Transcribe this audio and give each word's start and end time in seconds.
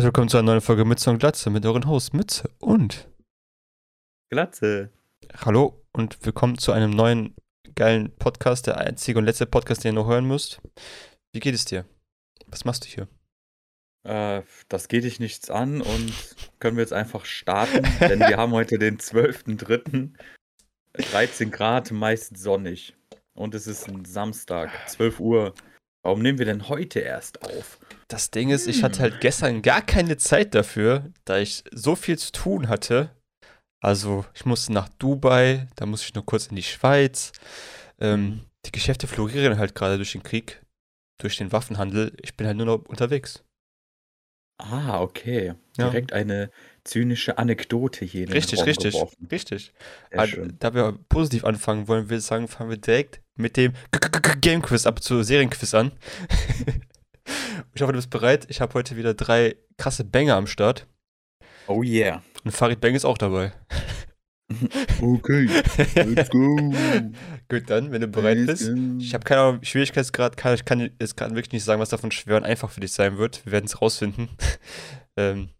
herzlich 0.00 0.14
willkommen 0.14 0.30
zu 0.30 0.38
einer 0.38 0.46
neuen 0.46 0.60
Folge 0.62 0.86
Mütze 0.86 1.10
und 1.10 1.18
Glatze 1.18 1.50
mit 1.50 1.66
euren 1.66 1.86
Host 1.86 2.14
Mütze 2.14 2.48
und 2.58 3.06
Glatze. 4.30 4.88
Hallo 5.44 5.84
und 5.92 6.24
willkommen 6.24 6.56
zu 6.56 6.72
einem 6.72 6.90
neuen 6.90 7.34
geilen 7.74 8.10
Podcast, 8.16 8.66
der 8.66 8.78
einzige 8.78 9.18
und 9.18 9.26
letzte 9.26 9.44
Podcast, 9.44 9.84
den 9.84 9.90
ihr 9.90 10.00
noch 10.00 10.08
hören 10.08 10.24
müsst. 10.24 10.62
Wie 11.34 11.40
geht 11.40 11.54
es 11.54 11.66
dir? 11.66 11.84
Was 12.46 12.64
machst 12.64 12.86
du 12.86 12.88
hier? 12.88 13.08
Äh, 14.04 14.42
das 14.70 14.88
geht 14.88 15.04
dich 15.04 15.20
nichts 15.20 15.50
an 15.50 15.82
und 15.82 16.14
können 16.60 16.78
wir 16.78 16.82
jetzt 16.82 16.94
einfach 16.94 17.26
starten, 17.26 17.86
denn 18.00 18.20
wir 18.20 18.36
haben 18.38 18.52
heute 18.52 18.78
den 18.78 18.96
12.03. 18.96 20.14
13 20.94 21.50
Grad, 21.50 21.90
meist 21.90 22.38
sonnig. 22.38 22.96
Und 23.34 23.54
es 23.54 23.66
ist 23.66 23.86
ein 23.86 24.06
Samstag, 24.06 24.70
12 24.88 25.20
Uhr. 25.20 25.54
Warum 26.02 26.22
nehmen 26.22 26.38
wir 26.38 26.46
denn 26.46 26.68
heute 26.68 27.00
erst 27.00 27.42
auf? 27.42 27.78
Das 28.08 28.30
Ding 28.30 28.50
ist, 28.50 28.66
ich 28.66 28.82
hatte 28.82 29.00
halt 29.00 29.20
gestern 29.20 29.62
gar 29.62 29.82
keine 29.82 30.16
Zeit 30.16 30.54
dafür, 30.54 31.12
da 31.24 31.38
ich 31.38 31.62
so 31.70 31.94
viel 31.94 32.18
zu 32.18 32.32
tun 32.32 32.68
hatte. 32.68 33.10
Also, 33.82 34.24
ich 34.34 34.44
musste 34.44 34.72
nach 34.72 34.88
Dubai, 34.88 35.68
da 35.76 35.86
musste 35.86 36.06
ich 36.06 36.14
nur 36.14 36.26
kurz 36.26 36.46
in 36.48 36.56
die 36.56 36.62
Schweiz. 36.62 37.32
Ähm, 37.98 38.40
die 38.66 38.72
Geschäfte 38.72 39.06
florieren 39.06 39.58
halt 39.58 39.74
gerade 39.74 39.96
durch 39.96 40.12
den 40.12 40.22
Krieg, 40.22 40.62
durch 41.18 41.36
den 41.36 41.52
Waffenhandel. 41.52 42.12
Ich 42.20 42.36
bin 42.36 42.46
halt 42.46 42.56
nur 42.56 42.66
noch 42.66 42.84
unterwegs. 42.86 43.44
Ah, 44.58 45.00
okay. 45.00 45.54
Ja. 45.76 45.88
Direkt 45.88 46.12
eine 46.12 46.50
zynische 46.90 47.38
Anekdote 47.38 48.04
hier 48.04 48.22
in 48.22 48.26
den 48.26 48.32
Richtig, 48.32 48.58
Raum 48.58 48.64
richtig, 48.66 48.94
geworfen. 48.94 49.28
richtig. 49.30 49.72
Schön. 50.26 50.56
Da 50.58 50.74
wir 50.74 50.98
positiv 51.08 51.44
anfangen 51.44 51.86
wollen, 51.86 52.06
würde 52.06 52.16
ich 52.16 52.24
sagen, 52.24 52.48
fangen 52.48 52.70
wir 52.70 52.76
direkt 52.78 53.20
mit 53.36 53.56
dem 53.56 53.72
Game 54.40 54.60
Quiz 54.60 54.86
ab 54.86 55.02
zu 55.02 55.22
Serienquiz 55.22 55.72
an. 55.74 55.92
ich 57.74 57.82
hoffe, 57.82 57.92
du 57.92 57.98
bist 57.98 58.10
bereit. 58.10 58.46
Ich 58.48 58.60
habe 58.60 58.74
heute 58.74 58.96
wieder 58.96 59.14
drei 59.14 59.56
krasse 59.78 60.04
Banger 60.04 60.34
am 60.34 60.48
Start. 60.48 60.86
Oh 61.68 61.82
yeah. 61.84 62.22
Und 62.44 62.50
Farid 62.50 62.80
Bang 62.80 62.94
ist 62.94 63.04
auch 63.04 63.18
dabei. 63.18 63.52
Okay, 65.00 65.48
let's 65.94 66.28
go. 66.28 66.56
Gut, 67.48 67.70
dann, 67.70 67.92
wenn 67.92 68.00
du 68.00 68.08
bereit 68.08 68.46
bist. 68.46 68.68
Ich 68.98 69.14
habe 69.14 69.22
keine 69.22 69.42
Ahnung, 69.42 69.62
Schwierigkeitsgrad, 69.62 70.36
kann, 70.36 70.54
ich 70.54 70.64
kann 70.64 70.90
jetzt 71.00 71.16
gerade 71.16 71.36
wirklich 71.36 71.52
nicht 71.52 71.62
sagen, 71.62 71.80
was 71.80 71.90
davon 71.90 72.10
schwer 72.10 72.36
und 72.36 72.42
einfach 72.42 72.68
für 72.68 72.80
dich 72.80 72.90
sein 72.90 73.16
wird. 73.16 73.46
Wir 73.46 73.52
werden 73.52 73.66
es 73.66 73.80
rausfinden. 73.80 74.28
ähm, 75.16 75.50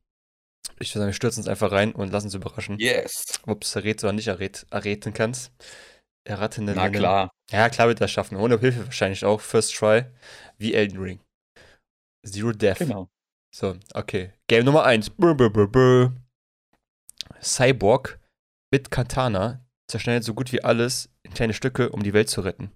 ich 0.80 0.90
würde 0.90 1.00
sagen, 1.00 1.08
wir 1.10 1.14
stürzen 1.14 1.40
uns 1.40 1.48
einfach 1.48 1.72
rein 1.72 1.92
und 1.92 2.10
lassen 2.10 2.26
uns 2.26 2.34
überraschen, 2.34 2.78
Yes. 2.78 3.40
ob 3.46 3.62
es 3.64 3.76
errät 3.76 4.02
oder 4.02 4.12
nicht 4.12 4.28
errät, 4.28 4.66
erräten 4.70 5.12
kannst. 5.12 5.52
Erraten 6.24 6.64
Na 6.64 6.88
klar. 6.90 7.30
Ja, 7.50 7.68
klar 7.70 7.88
wird 7.88 8.00
er 8.00 8.08
schaffen. 8.08 8.36
Ohne 8.36 8.58
Hilfe 8.58 8.84
wahrscheinlich 8.84 9.24
auch. 9.24 9.40
First 9.40 9.74
Try. 9.74 10.04
Wie 10.58 10.74
Elden 10.74 10.98
Ring. 11.00 11.20
Zero 12.26 12.52
Death. 12.52 12.78
Genau. 12.78 13.08
So, 13.54 13.76
okay. 13.94 14.32
Game 14.48 14.64
Nummer 14.64 14.84
1. 14.84 15.10
Cyborg 17.42 18.20
mit 18.72 18.90
Katana 18.90 19.64
zerschneidet 19.90 20.24
so 20.24 20.34
gut 20.34 20.52
wie 20.52 20.62
alles 20.62 21.08
in 21.22 21.34
kleine 21.34 21.54
Stücke, 21.54 21.90
um 21.90 22.02
die 22.02 22.12
Welt 22.12 22.28
zu 22.28 22.42
retten. 22.42 22.70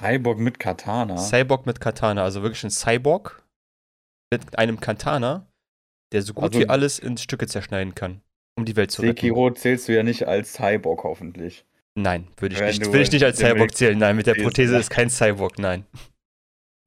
Cyborg 0.00 0.38
mit 0.38 0.58
Katana. 0.58 1.16
Cyborg 1.18 1.66
mit 1.66 1.80
Katana, 1.80 2.22
also 2.24 2.42
wirklich 2.42 2.64
ein 2.64 2.70
Cyborg 2.70 3.42
mit 4.32 4.58
einem 4.58 4.80
Katana, 4.80 5.46
der 6.12 6.22
so 6.22 6.32
gut 6.34 6.44
Also- 6.44 6.60
wie 6.60 6.68
alles 6.68 6.98
in 6.98 7.16
Stücke 7.18 7.46
zerschneiden 7.46 7.94
kann, 7.94 8.22
um 8.56 8.64
die 8.64 8.76
Welt 8.76 8.90
zu 8.90 9.02
retten. 9.02 9.16
Sekiro 9.16 9.50
zählst 9.50 9.88
du 9.88 9.94
ja 9.94 10.02
nicht 10.02 10.26
als 10.26 10.54
Cyborg 10.54 11.04
hoffentlich. 11.04 11.64
Nein, 11.96 12.28
würde 12.38 12.54
ich 12.54 12.60
Wenn 12.60 12.68
nicht, 12.68 12.86
du 12.86 12.92
will 12.92 13.02
ich 13.02 13.12
nicht 13.12 13.24
als 13.24 13.38
Cyborg 13.38 13.74
zählen. 13.76 13.98
Nein, 13.98 14.16
mit 14.16 14.26
der 14.26 14.34
Prothese 14.34 14.78
ist 14.78 14.90
kein 14.90 15.10
Cyborg, 15.10 15.58
nein. 15.58 15.84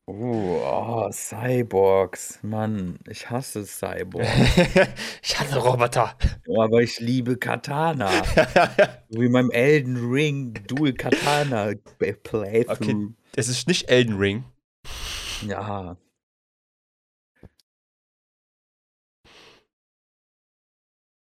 Oh, 0.05 0.61
oh, 0.65 1.09
Cyborgs. 1.11 2.39
Mann, 2.41 2.99
ich 3.07 3.29
hasse 3.29 3.65
Cyborg. 3.65 4.25
ich 5.23 5.39
hasse 5.39 5.57
Roboter. 5.59 6.17
Aber 6.59 6.81
ich 6.81 6.99
liebe 6.99 7.37
Katana. 7.37 8.09
Wie 9.09 9.25
in 9.25 9.31
meinem 9.31 9.51
Elden 9.51 10.11
Ring 10.11 10.55
Dual 10.67 10.91
Katana 10.91 11.71
Playthrough. 12.23 12.69
Okay. 12.69 13.07
es 13.37 13.47
ist 13.47 13.67
nicht 13.69 13.89
Elden 13.89 14.17
Ring. 14.17 14.43
Ja. 15.47 15.95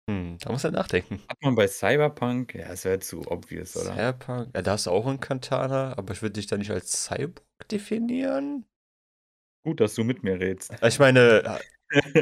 Hm, 0.10 0.38
da 0.40 0.52
muss 0.52 0.64
er 0.64 0.72
nachdenken. 0.72 1.22
Hat 1.28 1.42
man 1.42 1.56
bei 1.56 1.68
Cyberpunk? 1.68 2.54
Ja, 2.54 2.68
das 2.70 2.86
wäre 2.86 3.00
zu 3.00 3.22
obvious, 3.30 3.76
oder? 3.76 3.94
Cyberpunk, 3.94 4.56
ja, 4.56 4.62
da 4.62 4.72
hast 4.72 4.86
du 4.86 4.92
auch 4.92 5.08
einen 5.08 5.20
Katana, 5.20 5.98
aber 5.98 6.14
ich 6.14 6.22
würde 6.22 6.34
dich 6.34 6.48
da 6.48 6.58
nicht 6.58 6.72
als 6.72 7.06
Cyborg 7.06 7.42
definieren. 7.72 8.66
Gut, 9.66 9.80
dass 9.80 9.96
du 9.96 10.04
mit 10.04 10.24
mir 10.24 10.40
redst. 10.40 10.72
Also 10.72 10.88
Ich 10.88 11.00
meine, 11.00 11.60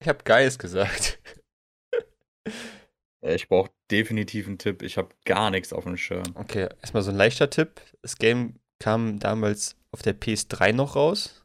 ich 0.00 0.08
habe 0.08 0.24
Geist 0.24 0.58
gesagt. 0.58 1.20
Ich 3.20 3.48
brauche 3.48 3.72
definitiv 3.90 4.46
einen 4.46 4.58
Tipp. 4.58 4.80
Ich 4.82 4.96
habe 4.96 5.08
gar 5.24 5.50
nichts 5.50 5.72
auf 5.72 5.82
dem 5.82 5.96
Schirm. 5.96 6.22
Okay, 6.34 6.68
erstmal 6.80 7.02
so 7.02 7.10
ein 7.10 7.16
leichter 7.16 7.50
Tipp. 7.50 7.80
Das 8.00 8.16
Game 8.16 8.60
kam 8.78 9.18
damals 9.18 9.76
auf 9.90 10.02
der 10.02 10.18
PS3 10.18 10.72
noch 10.72 10.94
raus. 10.94 11.44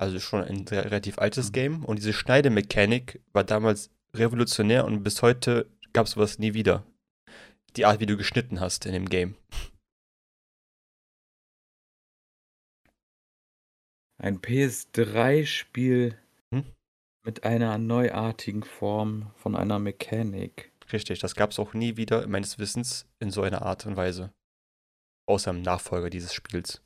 Also 0.00 0.18
schon 0.18 0.42
ein 0.42 0.66
re- 0.68 0.84
relativ 0.86 1.18
altes 1.18 1.48
Mhm. 1.48 1.52
Game. 1.52 1.84
Und 1.84 1.96
diese 1.98 2.14
Schneidemechanik 2.14 3.20
war 3.32 3.44
damals 3.44 3.90
revolutionär 4.14 4.86
und 4.86 5.02
bis 5.02 5.20
heute 5.20 5.68
gab 5.92 6.06
es 6.06 6.12
sowas 6.12 6.38
nie 6.38 6.54
wieder. 6.54 6.86
Die 7.76 7.84
Art, 7.84 8.00
wie 8.00 8.06
du 8.06 8.16
geschnitten 8.16 8.60
hast 8.60 8.86
in 8.86 8.92
dem 8.92 9.08
Game. 9.10 9.36
Ein 14.18 14.40
PS3-Spiel 14.40 16.18
Hm? 16.52 16.64
mit 17.24 17.44
einer 17.44 17.78
neuartigen 17.78 18.62
Form 18.62 19.30
von 19.36 19.54
einer 19.56 19.78
Mechanik. 19.78 20.72
Richtig, 20.92 21.20
das 21.20 21.34
gab 21.34 21.50
es 21.50 21.58
auch 21.58 21.74
nie 21.74 21.96
wieder, 21.96 22.26
meines 22.26 22.58
Wissens, 22.58 23.06
in 23.18 23.30
so 23.30 23.42
einer 23.42 23.62
Art 23.62 23.86
und 23.86 23.96
Weise. 23.96 24.32
Außer 25.28 25.50
im 25.52 25.62
Nachfolger 25.62 26.10
dieses 26.10 26.34
Spiels. 26.34 26.82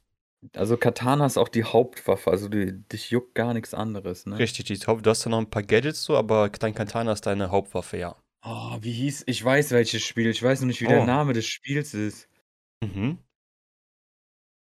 Also 0.52 0.76
Katana 0.76 1.26
ist 1.26 1.38
auch 1.38 1.48
die 1.48 1.64
Hauptwaffe, 1.64 2.30
also 2.30 2.48
die, 2.48 2.72
dich 2.88 3.10
juckt 3.10 3.34
gar 3.34 3.54
nichts 3.54 3.72
anderes, 3.74 4.26
ne? 4.26 4.38
Richtig, 4.38 4.66
die 4.66 4.76
Haupt- 4.76 5.04
du 5.06 5.10
hast 5.10 5.24
da 5.24 5.30
noch 5.30 5.38
ein 5.38 5.48
paar 5.50 5.62
Gadgets 5.62 6.02
so, 6.04 6.16
aber 6.16 6.48
dein 6.50 6.74
Katana 6.74 7.12
ist 7.12 7.26
deine 7.26 7.50
Hauptwaffe, 7.50 7.96
ja. 7.96 8.16
Oh, 8.44 8.76
wie 8.80 8.92
hieß, 8.92 9.24
ich 9.26 9.42
weiß 9.42 9.70
welches 9.70 10.02
Spiel, 10.02 10.28
ich 10.28 10.42
weiß 10.42 10.60
noch 10.60 10.66
nicht, 10.66 10.80
wie 10.82 10.86
Oh. 10.86 10.90
der 10.90 11.06
Name 11.06 11.32
des 11.32 11.46
Spiels 11.46 11.94
ist. 11.94 12.28
Mhm. 12.82 13.18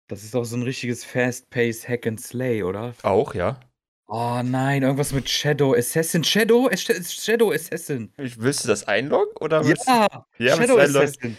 Das 0.09 0.23
ist 0.23 0.37
auch 0.37 0.45
so 0.45 0.57
ein 0.57 0.63
richtiges 0.63 1.05
Fast-Pace 1.05 1.89
Hack 1.89 2.07
and 2.07 2.21
Slay, 2.21 2.63
oder? 2.63 2.95
Auch, 3.03 3.35
ja. 3.35 3.59
Oh 4.07 4.43
nein, 4.45 4.83
irgendwas 4.83 5.13
mit 5.13 5.29
Shadow 5.31 5.75
Assassin. 5.75 6.23
Shadow? 6.23 6.71
Shadow 6.77 7.51
Assassin. 7.53 8.13
Ich- 8.19 8.39
Willst 8.39 8.63
du 8.63 8.69
das 8.69 8.87
einloggen 8.87 9.35
oder 9.41 9.63
Ja, 9.65 9.75
Ja, 10.39 10.57
Shadow? 10.57 10.77
Assassin. 10.79 11.37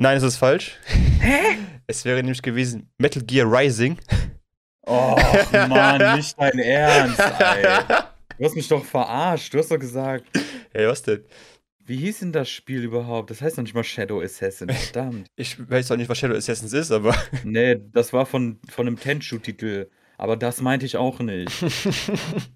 Nein, 0.00 0.16
es 0.16 0.22
ist 0.22 0.36
falsch. 0.36 0.78
Hä? 1.20 1.58
Es 1.90 2.04
wäre 2.04 2.18
nämlich 2.22 2.42
gewesen 2.42 2.90
Metal 2.98 3.22
Gear 3.22 3.50
Rising. 3.50 3.98
Oh 4.86 5.16
Mann, 5.52 6.16
nicht 6.16 6.38
dein 6.38 6.58
Ernst, 6.58 7.18
ey. 7.18 7.62
Du 8.38 8.44
hast 8.44 8.54
mich 8.54 8.68
doch 8.68 8.84
verarscht. 8.84 9.52
Du 9.54 9.58
hast 9.58 9.70
doch 9.70 9.78
gesagt, 9.78 10.24
Hey, 10.72 10.86
was 10.86 11.02
denn? 11.02 11.24
wie 11.86 11.96
hieß 11.96 12.18
denn 12.20 12.32
das 12.32 12.50
Spiel 12.50 12.84
überhaupt? 12.84 13.30
Das 13.30 13.40
heißt 13.40 13.56
noch 13.56 13.64
nicht 13.64 13.74
mal 13.74 13.82
Shadow 13.82 14.20
Assassin, 14.20 14.68
verdammt. 14.68 15.26
Ich 15.36 15.56
weiß 15.70 15.90
auch 15.90 15.96
nicht, 15.96 16.10
was 16.10 16.18
Shadow 16.18 16.36
Assassins 16.36 16.74
ist, 16.74 16.92
aber. 16.92 17.16
Nee, 17.44 17.80
das 17.92 18.12
war 18.12 18.26
von, 18.26 18.58
von 18.68 18.86
einem 18.86 18.98
Tenchu-Titel. 19.00 19.88
Aber 20.18 20.36
das 20.36 20.60
meinte 20.60 20.84
ich 20.84 20.96
auch 20.96 21.18
nicht. 21.20 21.50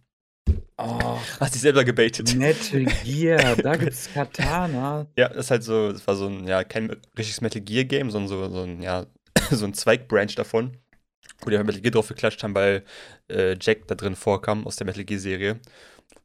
Oh, 0.78 1.18
Hast 1.38 1.54
dich 1.54 1.60
selber 1.62 1.84
gebaitet. 1.84 2.34
Metal 2.34 2.84
Gear, 3.04 3.54
da 3.56 3.76
gibt's 3.76 4.08
Katana. 4.12 5.06
Ja, 5.16 5.28
das 5.28 5.44
ist 5.46 5.50
halt 5.52 5.62
so, 5.62 5.92
das 5.92 6.04
war 6.08 6.16
so 6.16 6.26
ein, 6.26 6.48
ja, 6.48 6.64
kein 6.64 6.90
richtiges 7.16 7.40
Metal 7.40 7.60
Gear 7.60 7.84
Game, 7.84 8.10
sondern 8.10 8.28
so, 8.28 8.48
so 8.48 8.62
ein, 8.62 8.82
ja, 8.82 9.06
so 9.56 9.64
ein 9.66 9.74
Zweigbranch 9.74 10.34
davon. 10.34 10.76
Wo 11.40 11.50
die 11.50 11.56
halt 11.56 11.66
Metal 11.66 11.80
Gear 11.82 11.92
drauf 11.92 12.08
geklatscht 12.08 12.42
haben, 12.42 12.54
weil 12.54 12.84
äh, 13.28 13.56
Jack 13.60 13.86
da 13.88 13.94
drin 13.94 14.14
vorkam 14.16 14.66
aus 14.66 14.76
der 14.76 14.86
Metal 14.86 15.04
Gear 15.04 15.18
Serie. 15.20 15.60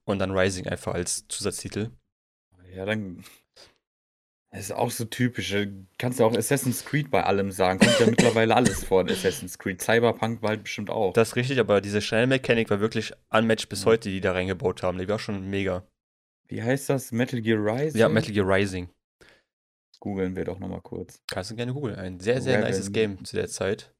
Und 0.06 0.19
dann 0.19 0.31
Rising 0.31 0.68
einfach 0.68 0.94
als 0.94 1.27
Zusatztitel. 1.27 1.89
Ja, 2.75 2.85
dann. 2.85 3.24
Das 4.51 4.62
ist 4.62 4.71
auch 4.71 4.91
so 4.91 5.06
typisch. 5.06 5.53
Kannst 5.97 6.19
du 6.19 6.24
auch 6.24 6.35
Assassin's 6.35 6.85
Creed 6.85 7.12
bei 7.12 7.24
allem 7.24 7.51
sagen. 7.51 7.79
Kommt 7.79 8.00
ja 8.00 8.06
mittlerweile 8.09 8.56
alles 8.56 8.83
vor 8.83 9.01
in 9.01 9.09
Assassin's 9.09 9.57
Creed. 9.59 9.81
Cyberpunk 9.81 10.41
bald 10.41 10.63
bestimmt 10.63 10.89
auch. 10.89 11.13
Das 11.13 11.29
ist 11.29 11.35
richtig, 11.35 11.59
aber 11.59 11.81
diese 11.81 12.01
Schnellmechanik 12.01 12.69
war 12.69 12.79
wirklich 12.79 13.13
unmatched 13.29 13.69
bis 13.69 13.83
Mhm. 13.85 13.89
heute, 13.89 14.09
die 14.09 14.15
die 14.15 14.21
da 14.21 14.31
reingebaut 14.31 14.83
haben. 14.83 14.97
Die 14.97 15.07
war 15.07 15.19
schon 15.19 15.50
mega. 15.50 15.85
Wie 16.47 16.63
heißt 16.63 16.89
das? 16.89 17.12
Metal 17.12 17.41
Gear 17.41 17.59
Rising? 17.59 18.00
Ja, 18.00 18.07
Metal 18.07 18.31
Gear 18.33 18.47
Rising. 18.47 18.89
Googeln 20.00 20.36
wir 20.36 20.46
doch 20.46 20.60
nochmal 20.60 20.82
kurz. 20.82 21.22
Kannst 21.28 21.52
du 21.52 21.56
gerne 21.56 21.74
googeln. 21.74 21.96
Ein 21.96 22.20
sehr, 22.20 22.42
sehr 22.42 22.58
Rebel. 22.58 22.70
nices 22.70 22.92
Game 22.92 23.24
zu 23.26 23.36
der 23.36 23.48
Zeit. 23.48 23.94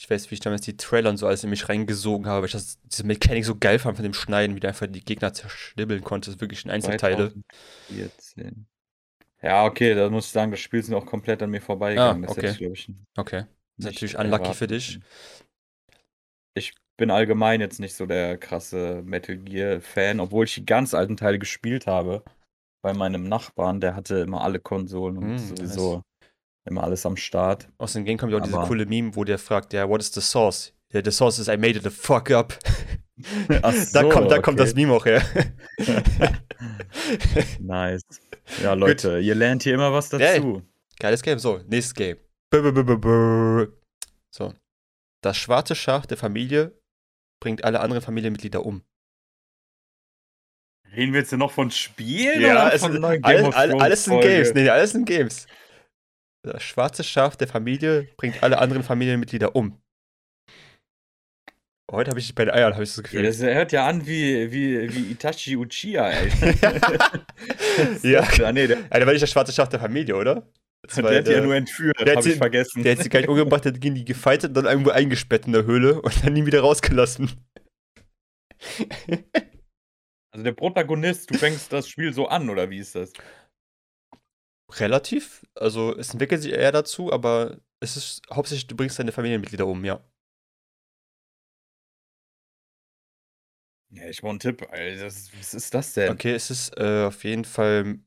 Ich 0.00 0.08
weiß, 0.08 0.30
wie 0.30 0.34
ich 0.34 0.40
damals 0.40 0.60
die 0.62 0.76
Trailer 0.76 1.10
und 1.10 1.16
so 1.16 1.26
alles 1.26 1.42
in 1.42 1.50
mich 1.50 1.68
reingesogen 1.68 2.26
habe, 2.26 2.40
weil 2.42 2.46
ich 2.46 2.52
das, 2.52 2.78
diese 2.84 3.04
Mechanik 3.04 3.44
so 3.44 3.56
geil 3.56 3.80
fand 3.80 3.96
von 3.96 4.04
dem 4.04 4.14
Schneiden, 4.14 4.54
wie 4.54 4.60
du 4.60 4.68
einfach 4.68 4.86
die 4.86 5.04
Gegner 5.04 5.32
zerschnibbeln 5.32 6.02
konntest. 6.04 6.40
Wirklich 6.40 6.64
in 6.64 6.70
Einzelteile. 6.70 7.32
2014. 7.88 8.66
Ja, 9.42 9.64
okay, 9.64 9.94
da 9.94 10.08
muss 10.10 10.26
ich 10.26 10.32
sagen, 10.32 10.50
das 10.50 10.60
Spiel 10.60 10.80
ist 10.80 10.92
auch 10.92 11.06
komplett 11.06 11.42
an 11.42 11.50
mir 11.50 11.60
vorbeigegangen. 11.60 12.24
Ah, 12.24 12.26
Das 12.28 12.36
hätte 12.36 12.50
okay. 12.50 12.70
ich, 12.72 12.88
ich, 12.88 12.94
Okay. 13.16 13.44
Das 13.76 13.86
ist 13.86 13.92
natürlich 13.92 14.18
unlucky 14.18 14.42
erwarten 14.42 14.54
für 14.54 14.66
dich. 14.66 15.00
Ich 16.54 16.74
bin 16.96 17.10
allgemein 17.10 17.60
jetzt 17.60 17.78
nicht 17.78 17.94
so 17.94 18.06
der 18.06 18.36
krasse 18.38 19.02
Metal 19.04 19.36
Gear-Fan, 19.36 20.18
obwohl 20.18 20.44
ich 20.46 20.54
die 20.54 20.66
ganz 20.66 20.94
alten 20.94 21.16
Teile 21.16 21.38
gespielt 21.38 21.86
habe. 21.86 22.24
Bei 22.82 22.94
meinem 22.94 23.24
Nachbarn, 23.24 23.80
der 23.80 23.96
hatte 23.96 24.18
immer 24.20 24.42
alle 24.42 24.60
Konsolen 24.60 25.18
und 25.18 25.34
Mm, 25.34 25.38
sowieso 25.38 26.02
immer 26.64 26.84
alles 26.84 27.04
am 27.06 27.16
Start. 27.16 27.68
Aus 27.78 27.94
dem 27.94 28.04
Game 28.04 28.18
kommt 28.18 28.32
ja 28.32 28.38
auch 28.38 28.42
diese 28.42 28.58
coole 28.58 28.86
Meme, 28.86 29.16
wo 29.16 29.24
der 29.24 29.38
fragt, 29.38 29.72
ja, 29.72 29.88
what 29.88 30.00
is 30.00 30.12
the 30.12 30.20
source? 30.20 30.72
Ja, 30.92 31.02
the 31.04 31.10
source 31.10 31.38
is 31.38 31.48
I 31.48 31.56
made 31.56 31.70
it 31.76 31.82
the 31.82 31.90
fuck 31.90 32.30
up. 32.30 32.58
Ach 33.62 33.74
da 33.92 34.02
so, 34.02 34.08
kommt, 34.08 34.30
da 34.30 34.40
kommt 34.40 34.60
das 34.60 34.72
okay. 34.72 34.80
Meme 34.80 34.94
auch 34.94 35.04
her. 35.04 35.22
Nice. 37.60 38.02
Ja, 38.62 38.74
Leute, 38.74 39.18
ihr 39.18 39.34
lernt 39.34 39.62
hier 39.62 39.74
immer 39.74 39.92
was 39.92 40.08
dazu. 40.08 40.62
Geiles 40.98 41.22
Game. 41.22 41.38
So, 41.38 41.60
nächstes 41.68 41.94
Game. 41.94 42.16
So. 44.30 44.54
Das 45.20 45.36
schwarze 45.36 45.74
Schaf 45.74 46.06
der 46.06 46.16
Familie 46.16 46.80
bringt 47.40 47.64
alle 47.64 47.80
anderen 47.80 48.02
Familienmitglieder 48.02 48.64
um. 48.64 48.82
Reden 50.94 51.12
wir 51.12 51.20
jetzt 51.20 51.32
noch 51.32 51.50
von 51.52 51.70
Spielen 51.70 52.40
Ja, 52.40 52.66
oder 52.68 52.78
von 52.78 53.00
neuen 53.00 53.22
Game 53.22 53.44
alles, 53.52 53.74
of 53.74 53.80
alles, 53.82 54.04
sind? 54.04 54.20
Games. 54.20 54.54
Nee, 54.54 54.68
alles 54.68 54.90
sind 54.92 55.04
Games. 55.06 55.46
Das 56.42 56.62
schwarze 56.62 57.04
Schaf 57.04 57.36
der 57.36 57.48
Familie 57.48 58.08
bringt 58.16 58.42
alle 58.42 58.58
anderen 58.58 58.82
Familienmitglieder 58.82 59.54
um. 59.54 59.80
Heute 61.90 62.10
habe 62.10 62.20
ich 62.20 62.26
dich 62.26 62.34
bei 62.34 62.44
den 62.44 62.52
Eiern, 62.54 62.74
habe 62.74 62.84
ich 62.84 62.90
das 62.90 62.96
Ja, 62.98 63.02
Gefühl. 63.02 63.22
das 63.22 63.40
hört 63.40 63.72
ja 63.72 63.86
an 63.86 64.06
wie, 64.06 64.52
wie, 64.52 64.94
wie 64.94 65.10
Itachi 65.12 65.56
Uchiha, 65.56 66.10
ey. 66.10 66.30
ja. 68.02 68.20
Ah, 68.44 68.52
nee, 68.52 68.66
der, 68.66 68.78
Ja, 68.78 68.88
der 68.98 69.06
war 69.06 69.12
nicht 69.12 69.22
das 69.22 69.30
schwarze 69.30 69.52
Schaf 69.52 69.68
der 69.70 69.80
Familie, 69.80 70.14
oder? 70.16 70.46
Das 70.82 70.94
der 70.94 71.18
hat 71.18 71.26
die 71.26 71.32
ja 71.32 71.40
nur 71.40 71.54
entführt, 71.54 71.98
der 71.98 72.10
hat 72.10 72.16
hab 72.18 72.26
ich 72.26 72.32
sie- 72.32 72.38
vergessen. 72.38 72.82
Der 72.82 72.94
hat 72.96 73.02
sie 73.02 73.08
gar 73.08 73.20
nicht 73.20 73.28
umgebracht, 73.28 73.64
der 73.64 73.72
hat 73.72 73.80
gegen 73.80 73.94
die 73.94 74.04
gefightet 74.04 74.50
und 74.50 74.54
dann 74.54 74.66
irgendwo 74.66 74.90
eingesperrt 74.90 75.46
in 75.46 75.52
der 75.52 75.64
Höhle 75.64 76.00
und 76.00 76.24
dann 76.24 76.32
nie 76.34 76.46
wieder 76.46 76.60
rausgelassen. 76.60 77.30
Also 80.30 80.44
der 80.44 80.52
Protagonist, 80.52 81.30
du 81.30 81.38
fängst 81.38 81.72
das 81.72 81.88
Spiel 81.88 82.12
so 82.12 82.28
an, 82.28 82.50
oder 82.50 82.68
wie 82.70 82.78
ist 82.78 82.94
das? 82.94 83.12
Relativ. 84.72 85.46
Also 85.54 85.96
es 85.96 86.10
entwickelt 86.12 86.42
sich 86.42 86.52
eher 86.52 86.72
dazu, 86.72 87.12
aber 87.12 87.60
es 87.80 87.96
ist 87.96 88.22
hauptsächlich, 88.30 88.66
du 88.66 88.76
bringst 88.76 88.98
deine 88.98 89.12
Familienmitglieder 89.12 89.66
um, 89.66 89.84
ja. 89.84 90.04
Ja, 93.90 94.06
ich 94.08 94.20
brauche 94.20 94.30
einen 94.30 94.38
Tipp. 94.38 94.68
Alter. 94.70 95.04
Das, 95.04 95.32
was 95.38 95.54
ist 95.54 95.72
das 95.72 95.94
denn? 95.94 96.12
Okay, 96.12 96.34
es 96.34 96.50
ist 96.50 96.76
äh, 96.76 97.04
auf 97.06 97.24
jeden 97.24 97.44
Fall. 97.44 98.00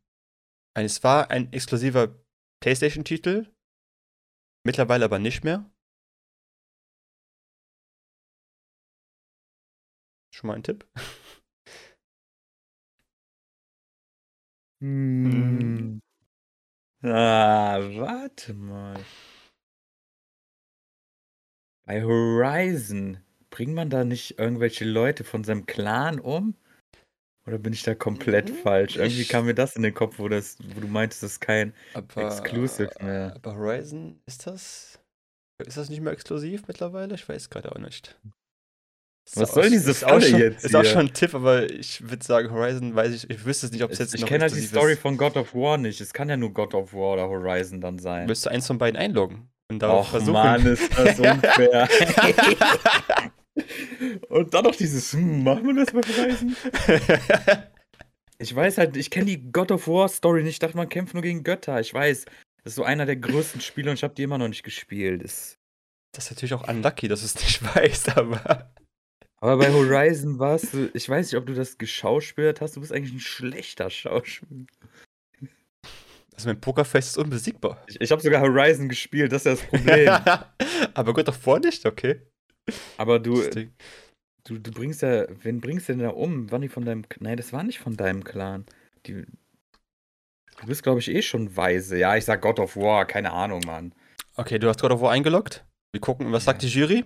Ein, 0.74 0.86
es 0.86 1.04
war 1.04 1.32
ein 1.32 1.52
exklusiver 1.52 2.24
PlayStation-Titel. 2.62 3.48
Mittlerweile 4.64 5.06
aber 5.06 5.18
nicht 5.18 5.44
mehr. 5.44 5.70
Schon 10.34 10.48
mal 10.48 10.56
ein 10.56 10.64
Tipp? 10.64 10.88
Hm. 14.82 16.02
Ah, 17.04 17.80
warte 17.98 18.54
mal. 18.54 19.00
Bei 21.86 22.04
Horizon, 22.04 23.18
bringt 23.50 23.74
man 23.76 23.90
da 23.90 24.04
nicht 24.04 24.40
irgendwelche 24.40 24.86
Leute 24.86 25.24
von 25.24 25.44
seinem 25.44 25.66
Clan 25.66 26.20
um? 26.20 26.56
Oder 27.46 27.58
bin 27.58 27.74
ich 27.74 27.84
da 27.84 27.96
komplett 27.96 28.50
Mhm, 28.50 28.56
falsch? 28.56 28.96
Irgendwie 28.98 29.22
ich- 29.22 29.30
kam 29.30 29.46
mir 29.46 29.56
das 29.56 29.76
in 29.76 29.84
den 29.84 29.94
Kopf, 29.94 30.20
wo, 30.20 30.28
das, 30.30 30.58
wo 30.74 30.80
du 30.80 30.88
meintest, 30.88 31.24
das 31.24 31.34
ist 31.34 31.40
kein. 31.42 31.74
Aber, 31.94 32.26
Exclusive 32.26 32.92
mehr. 33.02 33.36
Aber 33.36 33.56
Horizon, 33.56 34.20
ist 34.26 34.48
das. 34.48 35.00
Ist 35.66 35.78
das 35.78 35.90
nicht 35.90 36.02
mehr 36.02 36.14
exklusiv 36.14 36.68
mittlerweile? 36.68 37.14
Ich 37.16 37.28
weiß 37.28 37.50
gerade 37.50 37.72
auch 37.72 37.80
nicht. 37.80 38.20
Was 39.36 39.54
soll 39.54 39.70
diese 39.70 39.94
Falle 39.94 40.22
schon, 40.22 40.40
jetzt 40.40 40.66
Ist 40.66 40.76
auch 40.76 40.82
hier? 40.82 40.90
schon 40.92 41.08
ein 41.08 41.14
Tipp, 41.14 41.34
aber 41.34 41.70
ich 41.72 42.10
würde 42.10 42.24
sagen, 42.26 42.52
Horizon 42.52 42.96
weiß 42.96 43.14
ich, 43.14 43.30
ich 43.30 43.46
wüsste 43.46 43.68
es 43.68 43.72
nicht, 43.72 43.84
ob 43.84 43.92
es 43.92 44.00
jetzt 44.00 44.14
Ich 44.16 44.22
noch 44.22 44.28
kenne 44.28 44.44
halt 44.44 44.56
die 44.56 44.62
Story 44.62 44.94
ist. 44.94 45.02
von 45.02 45.16
God 45.16 45.38
of 45.38 45.54
War 45.54 45.78
nicht. 45.78 46.02
Es 46.02 46.12
kann 46.14 46.28
ja 46.28 46.36
nur 46.38 46.52
God 46.54 46.74
of 46.74 46.94
War 46.94 47.14
oder 47.14 47.30
Horizon 47.30 47.80
dann 47.82 48.00
sein. 48.00 48.28
Du 48.28 48.50
eins 48.50 48.68
von 48.68 48.78
beiden 48.78 48.98
einloggen? 49.00 49.50
Und 49.70 49.80
darauf 49.80 50.08
Och 50.08 50.12
versuchen. 50.12 50.34
Mann, 50.34 50.66
ist 50.66 50.92
das 50.98 51.20
unfair. 51.20 51.88
Und 54.30 54.54
dann 54.54 54.64
noch 54.64 54.76
dieses, 54.76 55.14
hm, 55.14 55.44
machen 55.44 55.66
wir 55.68 55.86
das 55.86 55.94
bei 55.94 56.02
Horizon? 56.02 56.56
Ich 58.40 58.56
weiß 58.56 58.78
halt, 58.80 58.98
ich 58.98 59.12
kenne 59.12 59.26
die 59.26 59.52
God 59.52 59.72
of 59.72 59.88
War 59.88 60.10
Story 60.10 60.42
nicht. 60.44 60.54
Ich 60.54 60.60
dachte, 60.60 60.76
man 60.78 60.90
kämpft 60.90 61.14
nur 61.14 61.24
gegen 61.24 61.44
Götter. 61.44 61.80
Ich 61.80 61.94
weiß, 61.94 62.26
das 62.26 62.72
ist 62.72 62.76
so 62.76 62.84
einer 62.84 63.06
der 63.06 63.18
größten 63.18 63.62
Spiele 63.62 63.92
und 63.92 63.98
ich 63.98 64.04
habe 64.04 64.16
die 64.16 64.24
immer 64.24 64.38
noch 64.38 64.48
nicht 64.48 64.64
gespielt. 64.64 65.24
Das 65.24 65.58
das 66.14 66.26
ist 66.26 66.32
natürlich 66.32 66.54
auch 66.54 66.68
unlucky, 66.68 67.08
dass 67.08 67.22
du 67.22 67.26
es 67.28 67.36
nicht 67.36 67.64
weißt, 67.76 68.18
aber. 68.18 68.72
Aber 69.42 69.58
bei 69.58 69.74
Horizon 69.74 70.38
warst 70.38 70.74
du, 70.74 70.92
ich 70.94 71.10
weiß 71.10 71.32
nicht, 71.32 71.40
ob 71.40 71.48
du 71.48 71.56
das 71.56 71.80
geschauspielert 71.80 72.62
hast. 72.62 72.76
Du 72.76 72.80
bist 72.80 72.94
eigentlich 72.94 73.14
ein 73.14 73.20
schlechter 73.20 73.90
Schauspieler. 73.90 74.68
Also 76.36 76.48
mein 76.48 76.62
Pokerface 76.62 77.08
ist 77.08 77.18
unbesiegbar. 77.18 77.84
Ich, 77.88 78.00
ich 78.00 78.12
habe 78.12 78.22
sogar 78.22 78.42
Horizon 78.42 78.88
gespielt, 78.88 79.32
das 79.32 79.46
ist 79.46 79.46
ja 79.46 79.52
das 79.52 79.64
Problem. 79.64 80.10
aber 80.94 81.14
Gott 81.14 81.28
doch 81.28 81.36
vor 81.36 81.60
nicht, 81.60 81.84
okay. 81.88 82.22
Aber 82.98 83.18
du, 83.20 83.42
du, 84.44 84.60
du 84.60 84.72
bringst 84.72 85.02
ja, 85.02 85.26
wen 85.44 85.60
bringst 85.60 85.90
du 85.90 85.94
denn 85.94 86.04
da 86.04 86.10
um? 86.10 86.52
Waren 86.52 86.62
die 86.62 86.70
von 86.70 86.86
deinem, 86.86 87.04
nein, 87.20 87.38
das 87.38 87.52
war 87.52 87.64
nicht 87.64 87.80
von 87.80 87.98
deinem 87.98 88.24
Clan. 88.24 88.66
Die, 89.08 89.26
du 90.60 90.68
bist, 90.68 90.84
glaube 90.84 91.00
ich, 91.00 91.10
eh 91.10 91.24
schon 91.24 91.58
weise. 91.58 91.98
Ja, 91.98 92.16
ich 92.16 92.26
sag 92.26 92.42
God 92.42 92.60
of 92.60 92.78
War, 92.78 93.06
keine 93.06 93.32
Ahnung, 93.32 93.62
Mann. 93.66 93.96
Okay, 94.36 94.60
du 94.60 94.70
hast 94.70 94.82
God 94.82 94.92
of 94.92 95.02
War 95.02 95.12
eingeloggt. 95.12 95.66
Wir 95.94 96.02
gucken, 96.02 96.32
was 96.32 96.46
sagt 96.46 96.62
die 96.62 96.68
Jury? 96.68 97.06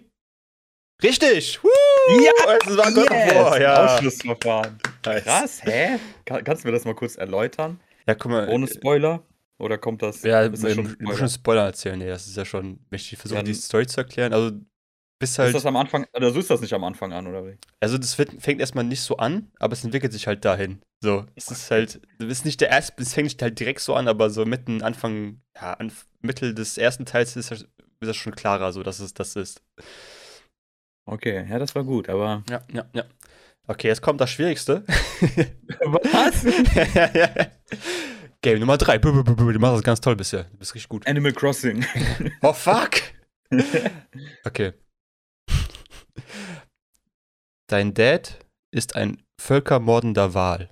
Richtig! 1.01 1.63
Woo! 1.63 1.84
Ja, 2.07 2.31
Es 2.65 2.77
war 2.77 2.91
God 2.91 3.09
of 3.09 3.35
War, 3.35 3.61
ja. 3.61 3.85
Ausschlussverfahren. 3.95 4.77
Krass, 5.01 5.61
hä? 5.63 5.97
Kann, 6.25 6.43
kannst 6.43 6.63
du 6.63 6.67
mir 6.67 6.71
das 6.73 6.85
mal 6.85 6.95
kurz 6.95 7.15
erläutern? 7.15 7.79
Ja, 8.07 8.15
guck 8.15 8.31
mal. 8.31 8.47
Ohne 8.49 8.67
Spoiler? 8.67 9.23
Oder 9.57 9.77
kommt 9.77 10.01
das? 10.01 10.21
Ja, 10.23 10.41
ist 10.41 10.63
das 10.63 10.73
schon 10.73 10.89
Spoiler? 10.89 11.17
schon 11.17 11.29
Spoiler 11.29 11.63
erzählen. 11.65 11.97
Nee, 11.99 12.07
das 12.07 12.27
ist 12.27 12.37
ja 12.37 12.45
schon. 12.45 12.79
Wenn 12.89 12.97
ich 12.97 13.15
versuche, 13.17 13.37
Dann- 13.37 13.45
die 13.45 13.53
Story 13.53 13.87
zu 13.87 14.01
erklären. 14.01 14.33
Also, 14.33 14.51
bis 15.17 15.31
Ist 15.31 15.39
halt. 15.39 15.55
das 15.55 15.65
am 15.65 15.77
Anfang, 15.77 16.05
oder 16.13 16.31
so 16.31 16.39
ist 16.39 16.49
das 16.49 16.59
nicht 16.61 16.73
am 16.73 16.83
Anfang 16.83 17.13
an, 17.13 17.25
oder 17.27 17.45
wie? 17.47 17.57
Also, 17.79 17.97
das 17.97 18.17
wird, 18.17 18.31
fängt 18.41 18.59
erstmal 18.59 18.83
nicht 18.83 19.01
so 19.01 19.17
an, 19.17 19.49
aber 19.59 19.73
es 19.73 19.83
entwickelt 19.83 20.11
sich 20.11 20.27
halt 20.27 20.43
dahin. 20.43 20.81
So, 21.01 21.25
es 21.35 21.49
ist 21.49 21.71
halt. 21.71 22.01
Du 22.19 22.27
bist 22.27 22.43
nicht 22.45 22.59
der 22.61 22.69
erste, 22.69 23.01
es 23.01 23.13
fängt 23.13 23.25
nicht 23.25 23.41
halt 23.41 23.59
direkt 23.59 23.79
so 23.79 23.95
an, 23.95 24.07
aber 24.07 24.29
so 24.29 24.45
mitten, 24.45 24.81
Anfang, 24.81 25.41
ja, 25.55 25.73
an, 25.73 25.91
Mittel 26.21 26.53
des 26.53 26.77
ersten 26.77 27.05
Teils 27.05 27.35
ist 27.37 27.51
das, 27.51 27.61
ist 27.61 27.69
das 28.01 28.15
schon 28.17 28.35
klarer, 28.35 28.73
so, 28.73 28.83
dass 28.83 28.99
es 28.99 29.13
das 29.13 29.35
ist. 29.35 29.61
Okay, 31.05 31.47
ja, 31.49 31.59
das 31.59 31.75
war 31.75 31.83
gut, 31.83 32.09
aber. 32.09 32.43
Ja, 32.49 32.61
ja, 32.71 32.85
ja. 32.93 33.03
Okay, 33.67 33.87
jetzt 33.87 34.01
kommt 34.01 34.21
das 34.21 34.29
Schwierigste. 34.31 34.83
Was? 35.85 36.43
Game 38.41 38.59
Nummer 38.59 38.77
3. 38.77 38.99
Du 38.99 39.11
machst 39.59 39.77
das 39.77 39.83
ganz 39.83 40.01
toll 40.01 40.15
bisher. 40.15 40.43
Du 40.43 40.57
bist 40.57 40.75
richtig 40.75 40.89
gut. 40.89 41.07
Animal 41.07 41.33
Crossing. 41.33 41.83
Oh, 42.41 42.53
fuck! 42.53 42.91
Okay. 44.43 44.73
Dein 47.67 47.93
Dad 47.93 48.39
ist 48.71 48.95
ein 48.95 49.23
völkermordender 49.41 50.33
Wal. 50.35 50.71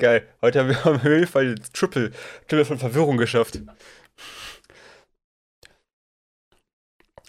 Geil. 0.00 0.26
Heute 0.40 0.60
haben 0.60 0.68
wir 0.70 0.86
am 0.86 1.02
Höhlfall 1.02 1.56
Triple, 1.72 2.10
Triple 2.48 2.64
von 2.64 2.78
Verwirrung 2.78 3.18
geschafft. 3.18 3.60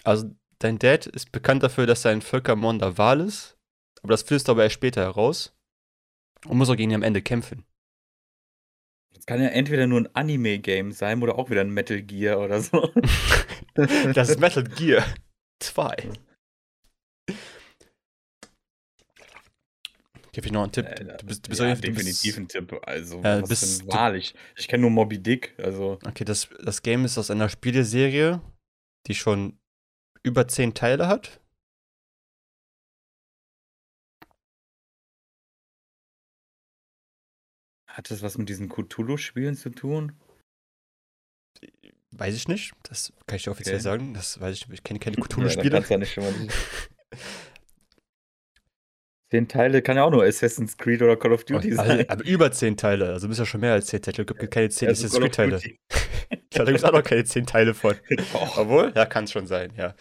Also, 0.04 0.34
dein 0.58 0.78
Dad 0.78 1.06
ist 1.06 1.30
bekannt 1.32 1.62
dafür, 1.62 1.86
dass 1.86 2.04
er 2.04 2.12
ein 2.12 2.22
völkermordender 2.22 2.98
Wal 2.98 3.20
ist. 3.20 3.58
Aber 4.02 4.12
das 4.12 4.22
findest 4.22 4.48
du 4.48 4.52
aber 4.52 4.64
erst 4.64 4.74
später 4.74 5.02
heraus. 5.02 5.54
Und 6.46 6.56
muss 6.58 6.70
auch 6.70 6.76
gegen 6.76 6.90
ihn 6.90 6.96
am 6.96 7.02
Ende 7.02 7.22
kämpfen. 7.22 7.64
Das 9.14 9.26
kann 9.26 9.40
ja 9.40 9.48
entweder 9.48 9.86
nur 9.86 10.00
ein 10.00 10.14
Anime-Game 10.14 10.92
sein 10.92 11.22
oder 11.22 11.38
auch 11.38 11.50
wieder 11.50 11.60
ein 11.60 11.70
Metal 11.70 12.02
Gear 12.02 12.40
oder 12.40 12.60
so. 12.60 12.90
Das 13.74 14.28
ist 14.28 14.38
Metal 14.38 14.64
Gear 14.64 15.02
2. 15.60 16.10
Gib 20.34 20.46
ich 20.46 20.52
noch 20.52 20.62
einen 20.62 20.72
Tipp. 20.72 20.86
Äh, 20.86 21.16
Du 21.18 21.26
bist, 21.26 21.44
du 21.46 21.50
bist 21.50 21.60
ja, 21.60 21.74
definitiv 21.74 22.38
ein 22.38 22.48
Tipp. 22.48 22.80
Also, 22.86 23.20
Ja, 23.22 23.42
was 23.42 23.78
denn 23.78 23.88
wahrlich? 23.92 24.34
Ich 24.56 24.66
kenne 24.66 24.80
nur 24.82 24.90
Moby 24.90 25.18
Dick, 25.22 25.54
also. 25.58 25.98
Okay, 26.06 26.24
das, 26.24 26.48
das 26.64 26.80
Game 26.82 27.04
ist 27.04 27.18
aus 27.18 27.30
einer 27.30 27.50
Spieleserie, 27.50 28.40
die 29.06 29.14
schon 29.14 29.58
über 30.22 30.48
zehn 30.48 30.72
Teile 30.72 31.06
hat. 31.06 31.38
Hat 37.88 38.10
das 38.10 38.22
was 38.22 38.38
mit 38.38 38.48
diesen 38.48 38.70
Cthulhu-Spielen 38.70 39.54
zu 39.54 39.68
tun? 39.68 40.18
Weiß 42.10 42.34
ich 42.34 42.48
nicht. 42.48 42.72
Das 42.84 43.12
kann 43.26 43.36
ich 43.36 43.42
dir 43.42 43.50
offiziell 43.50 43.76
Okay. 43.76 43.82
sagen. 43.82 44.14
Das 44.14 44.40
weiß 44.40 44.56
ich 44.56 44.68
nicht. 44.68 44.78
Ich 44.78 44.84
kenne 44.84 44.98
keine 44.98 45.16
Cthulhu-Spiele. 45.20 45.84
ja 45.86 45.98
nicht 45.98 46.14
schon 46.14 46.24
mal 46.24 46.32
nicht. 46.32 46.54
Zehn 49.32 49.48
Teile 49.48 49.80
kann 49.80 49.96
ja 49.96 50.04
auch 50.04 50.10
nur 50.10 50.24
Assassin's 50.24 50.76
Creed 50.76 51.00
oder 51.00 51.16
Call 51.16 51.32
of 51.32 51.44
Duty 51.44 51.70
also, 51.70 51.82
sein. 51.82 52.04
aber 52.06 52.22
über 52.26 52.52
zehn 52.52 52.76
Teile. 52.76 53.08
Also 53.14 53.28
müssen 53.28 53.40
ja 53.40 53.46
schon 53.46 53.62
mehr 53.62 53.72
als 53.72 53.86
zehn 53.86 54.02
Teile. 54.02 54.14
Es 54.20 54.26
gibt 54.26 54.50
keine 54.50 54.68
zehn 54.68 54.90
Ja, 54.90 54.94
so 54.94 55.06
Assassin's 55.06 55.34
Call 55.34 55.54
of 55.54 55.62
Creed-Teile. 55.62 55.78
Da 56.50 56.64
gibt 56.64 56.76
es 56.76 56.84
auch 56.84 56.92
noch 56.92 57.02
keine 57.02 57.24
zehn 57.24 57.46
Teile 57.46 57.72
von. 57.72 57.94
Doch. 58.34 58.58
Obwohl? 58.58 58.92
Ja, 58.94 59.06
kann 59.06 59.24
es 59.24 59.32
schon 59.32 59.46
sein, 59.46 59.72
ja. 59.74 59.94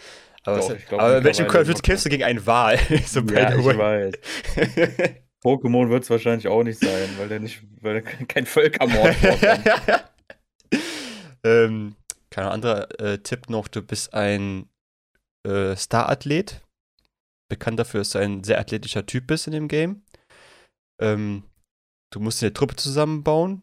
Aber, 0.44 0.58
Doch, 0.58 0.76
glaub, 0.86 1.00
aber 1.00 1.18
in 1.20 1.24
welchem 1.24 1.48
Call 1.48 1.62
of 1.62 1.68
Duty 1.68 1.82
kämpfst 1.82 2.06
du 2.08 2.10
gegen 2.10 2.26
einen 2.26 2.46
Wal? 2.46 2.78
so 3.06 3.22
Ja, 3.22 3.56
ich 3.58 3.66
weiß. 3.66 4.16
Pokémon 5.46 5.90
wird 5.90 6.04
es 6.04 6.10
wahrscheinlich 6.10 6.50
auch 6.50 6.64
nicht 6.64 6.82
sein, 6.82 7.10
weil 7.18 7.30
der 7.30 7.40
nicht, 7.40 7.64
weil 7.80 8.02
der 8.02 8.02
kein 8.02 8.46
Völkermord 8.46 9.16
vorkommt. 9.16 10.04
ähm, 11.46 11.96
kein 12.30 12.48
anderer 12.48 13.00
äh, 13.00 13.18
Tipp 13.20 13.50
noch, 13.50 13.70
du 13.70 13.82
bist 13.82 14.14
ein 14.14 14.66
äh, 15.48 15.74
Star-Athlet. 15.78 16.62
Bekannt 17.52 17.78
dafür, 17.78 18.00
dass 18.00 18.12
du 18.12 18.18
ein 18.18 18.46
sehr 18.46 18.60
athletischer 18.60 19.06
Typ 19.06 19.28
bist 19.28 19.46
in 19.46 19.52
dem 19.52 19.68
Game. 19.68 20.06
Ähm, 21.02 21.44
du 22.14 22.22
musst 22.22 22.42
eine 22.42 22.54
Truppe 22.54 22.78
zusammenbauen. 22.78 23.62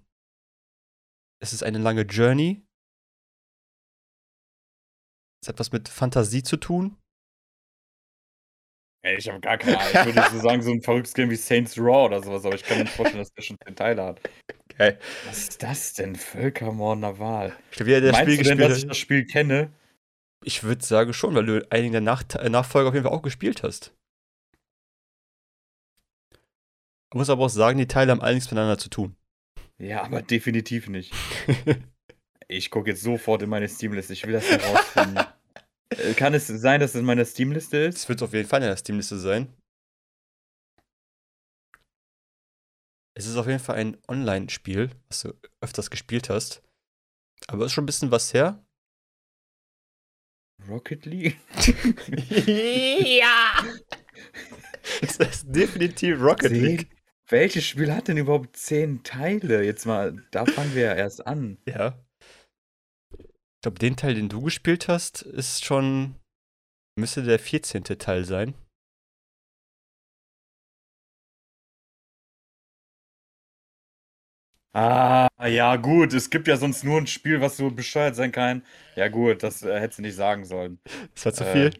Es 1.42 1.54
ist 1.54 1.62
eine 1.62 1.78
lange 1.78 2.02
Journey. 2.02 2.66
Es 5.42 5.48
hat 5.48 5.58
was 5.58 5.72
mit 5.72 5.88
Fantasie 5.88 6.42
zu 6.42 6.58
tun. 6.58 6.98
Ey, 9.02 9.16
ich 9.16 9.26
habe 9.26 9.40
gar 9.40 9.56
keine 9.56 9.78
Ahnung. 9.78 10.10
Ich 10.10 10.14
würde 10.16 10.30
so 10.32 10.40
sagen, 10.40 10.60
so 10.60 10.70
ein 10.70 10.82
verrücktes 10.82 11.14
Game 11.14 11.30
wie 11.30 11.36
Saints 11.36 11.78
Raw 11.78 12.04
oder 12.04 12.22
sowas, 12.22 12.44
aber 12.44 12.56
ich 12.56 12.64
kann 12.64 12.76
mir 12.76 12.84
nicht 12.84 12.94
vorstellen, 12.94 13.22
dass 13.22 13.32
der 13.32 13.42
schon 13.42 13.56
zehn 13.64 13.74
Teile 13.74 14.04
hat. 14.04 14.20
Geil. 14.76 14.98
Was 15.26 15.38
ist 15.48 15.62
das 15.62 15.94
denn? 15.94 16.14
Völkermordender 16.14 17.18
Wahl. 17.18 17.56
Ich 17.70 17.78
glaube, 17.78 17.90
jeder, 17.90 18.02
der 18.02 18.10
das 18.12 18.20
Meinst 18.20 18.34
Spiel 18.34 18.44
du 18.44 18.48
denn, 18.50 18.58
gespielt 18.58 18.70
dass 18.70 18.78
ich 18.82 18.88
das 18.88 18.98
Spiel 18.98 19.24
kenne? 19.24 19.72
Ich 20.44 20.62
würde 20.62 20.84
sagen 20.84 21.12
schon, 21.12 21.34
weil 21.34 21.46
du 21.46 21.66
einige 21.70 21.92
der 21.92 22.00
Nach 22.00 22.22
äh, 22.36 22.48
Nachfolger 22.48 22.88
auf 22.88 22.94
jeden 22.94 23.04
Fall 23.04 23.12
auch 23.12 23.22
gespielt 23.22 23.62
hast. 23.62 23.94
Man 27.12 27.20
muss 27.20 27.30
aber 27.30 27.46
auch 27.46 27.50
sagen, 27.50 27.78
die 27.78 27.86
Teile 27.86 28.12
haben 28.12 28.20
alle 28.20 28.34
nichts 28.34 28.50
miteinander 28.50 28.78
zu 28.78 28.90
tun. 28.90 29.16
Ja, 29.78 30.02
aber 30.02 30.22
definitiv 30.22 30.88
nicht. 30.88 31.12
Ich 32.50 32.70
gucke 32.70 32.88
jetzt 32.88 33.02
sofort 33.02 33.42
in 33.42 33.50
meine 33.50 33.68
Steamliste. 33.68 34.14
Ich 34.14 34.24
will 34.26 34.32
das 34.32 34.50
herausfinden. 34.50 35.18
Äh, 35.90 36.12
Kann 36.12 36.34
es 36.34 36.46
sein, 36.46 36.80
dass 36.80 36.90
es 36.90 37.00
in 37.00 37.06
meiner 37.06 37.24
Steamliste 37.24 37.78
ist? 37.78 37.96
Es 37.96 38.08
wird 38.10 38.22
auf 38.22 38.34
jeden 38.34 38.46
Fall 38.46 38.60
in 38.62 38.68
der 38.68 38.76
Steamliste 38.76 39.18
sein. 39.18 39.54
Es 43.14 43.26
ist 43.26 43.36
auf 43.36 43.46
jeden 43.46 43.58
Fall 43.58 43.76
ein 43.76 43.96
Online-Spiel, 44.06 44.90
was 45.08 45.22
du 45.22 45.32
öfters 45.62 45.88
gespielt 45.90 46.28
hast. 46.28 46.62
Aber 47.46 47.64
ist 47.64 47.72
schon 47.72 47.84
ein 47.84 47.86
bisschen 47.86 48.10
was 48.10 48.34
her. 48.34 48.62
Rocket 50.66 51.06
League? 51.06 51.36
ja! 52.46 53.64
Es 55.02 55.16
ist 55.16 55.46
definitiv 55.48 56.20
Rocket 56.20 56.50
Zehn? 56.50 56.64
League. 56.64 56.88
Welches 57.28 57.66
Spiel 57.66 57.92
hat 57.92 58.08
denn 58.08 58.16
überhaupt 58.16 58.56
zehn 58.56 59.02
Teile? 59.02 59.62
Jetzt 59.62 59.84
mal, 59.84 60.24
da 60.30 60.46
fangen 60.46 60.74
wir 60.74 60.82
ja 60.84 60.94
erst 60.94 61.26
an. 61.26 61.58
Ja. 61.66 62.02
Ich 63.18 63.62
glaube, 63.62 63.78
den 63.78 63.96
Teil, 63.96 64.14
den 64.14 64.28
du 64.28 64.40
gespielt 64.40 64.88
hast, 64.88 65.22
ist 65.22 65.64
schon. 65.64 66.14
Müsste 66.98 67.22
der 67.22 67.38
14. 67.38 67.84
Teil 67.84 68.24
sein. 68.24 68.54
Ah, 74.80 75.28
ja, 75.48 75.74
gut. 75.74 76.12
Es 76.12 76.30
gibt 76.30 76.46
ja 76.46 76.56
sonst 76.56 76.84
nur 76.84 76.98
ein 77.00 77.08
Spiel, 77.08 77.40
was 77.40 77.56
so 77.56 77.68
bescheuert 77.68 78.14
sein 78.14 78.30
kann. 78.30 78.62
Ja, 78.94 79.08
gut, 79.08 79.42
das 79.42 79.64
äh, 79.64 79.80
hättest 79.80 79.98
du 79.98 80.02
nicht 80.02 80.14
sagen 80.14 80.44
sollen. 80.44 80.78
Das 81.14 81.24
war 81.26 81.32
zu 81.34 81.44
Äh, 81.44 81.52
viel. 81.52 81.70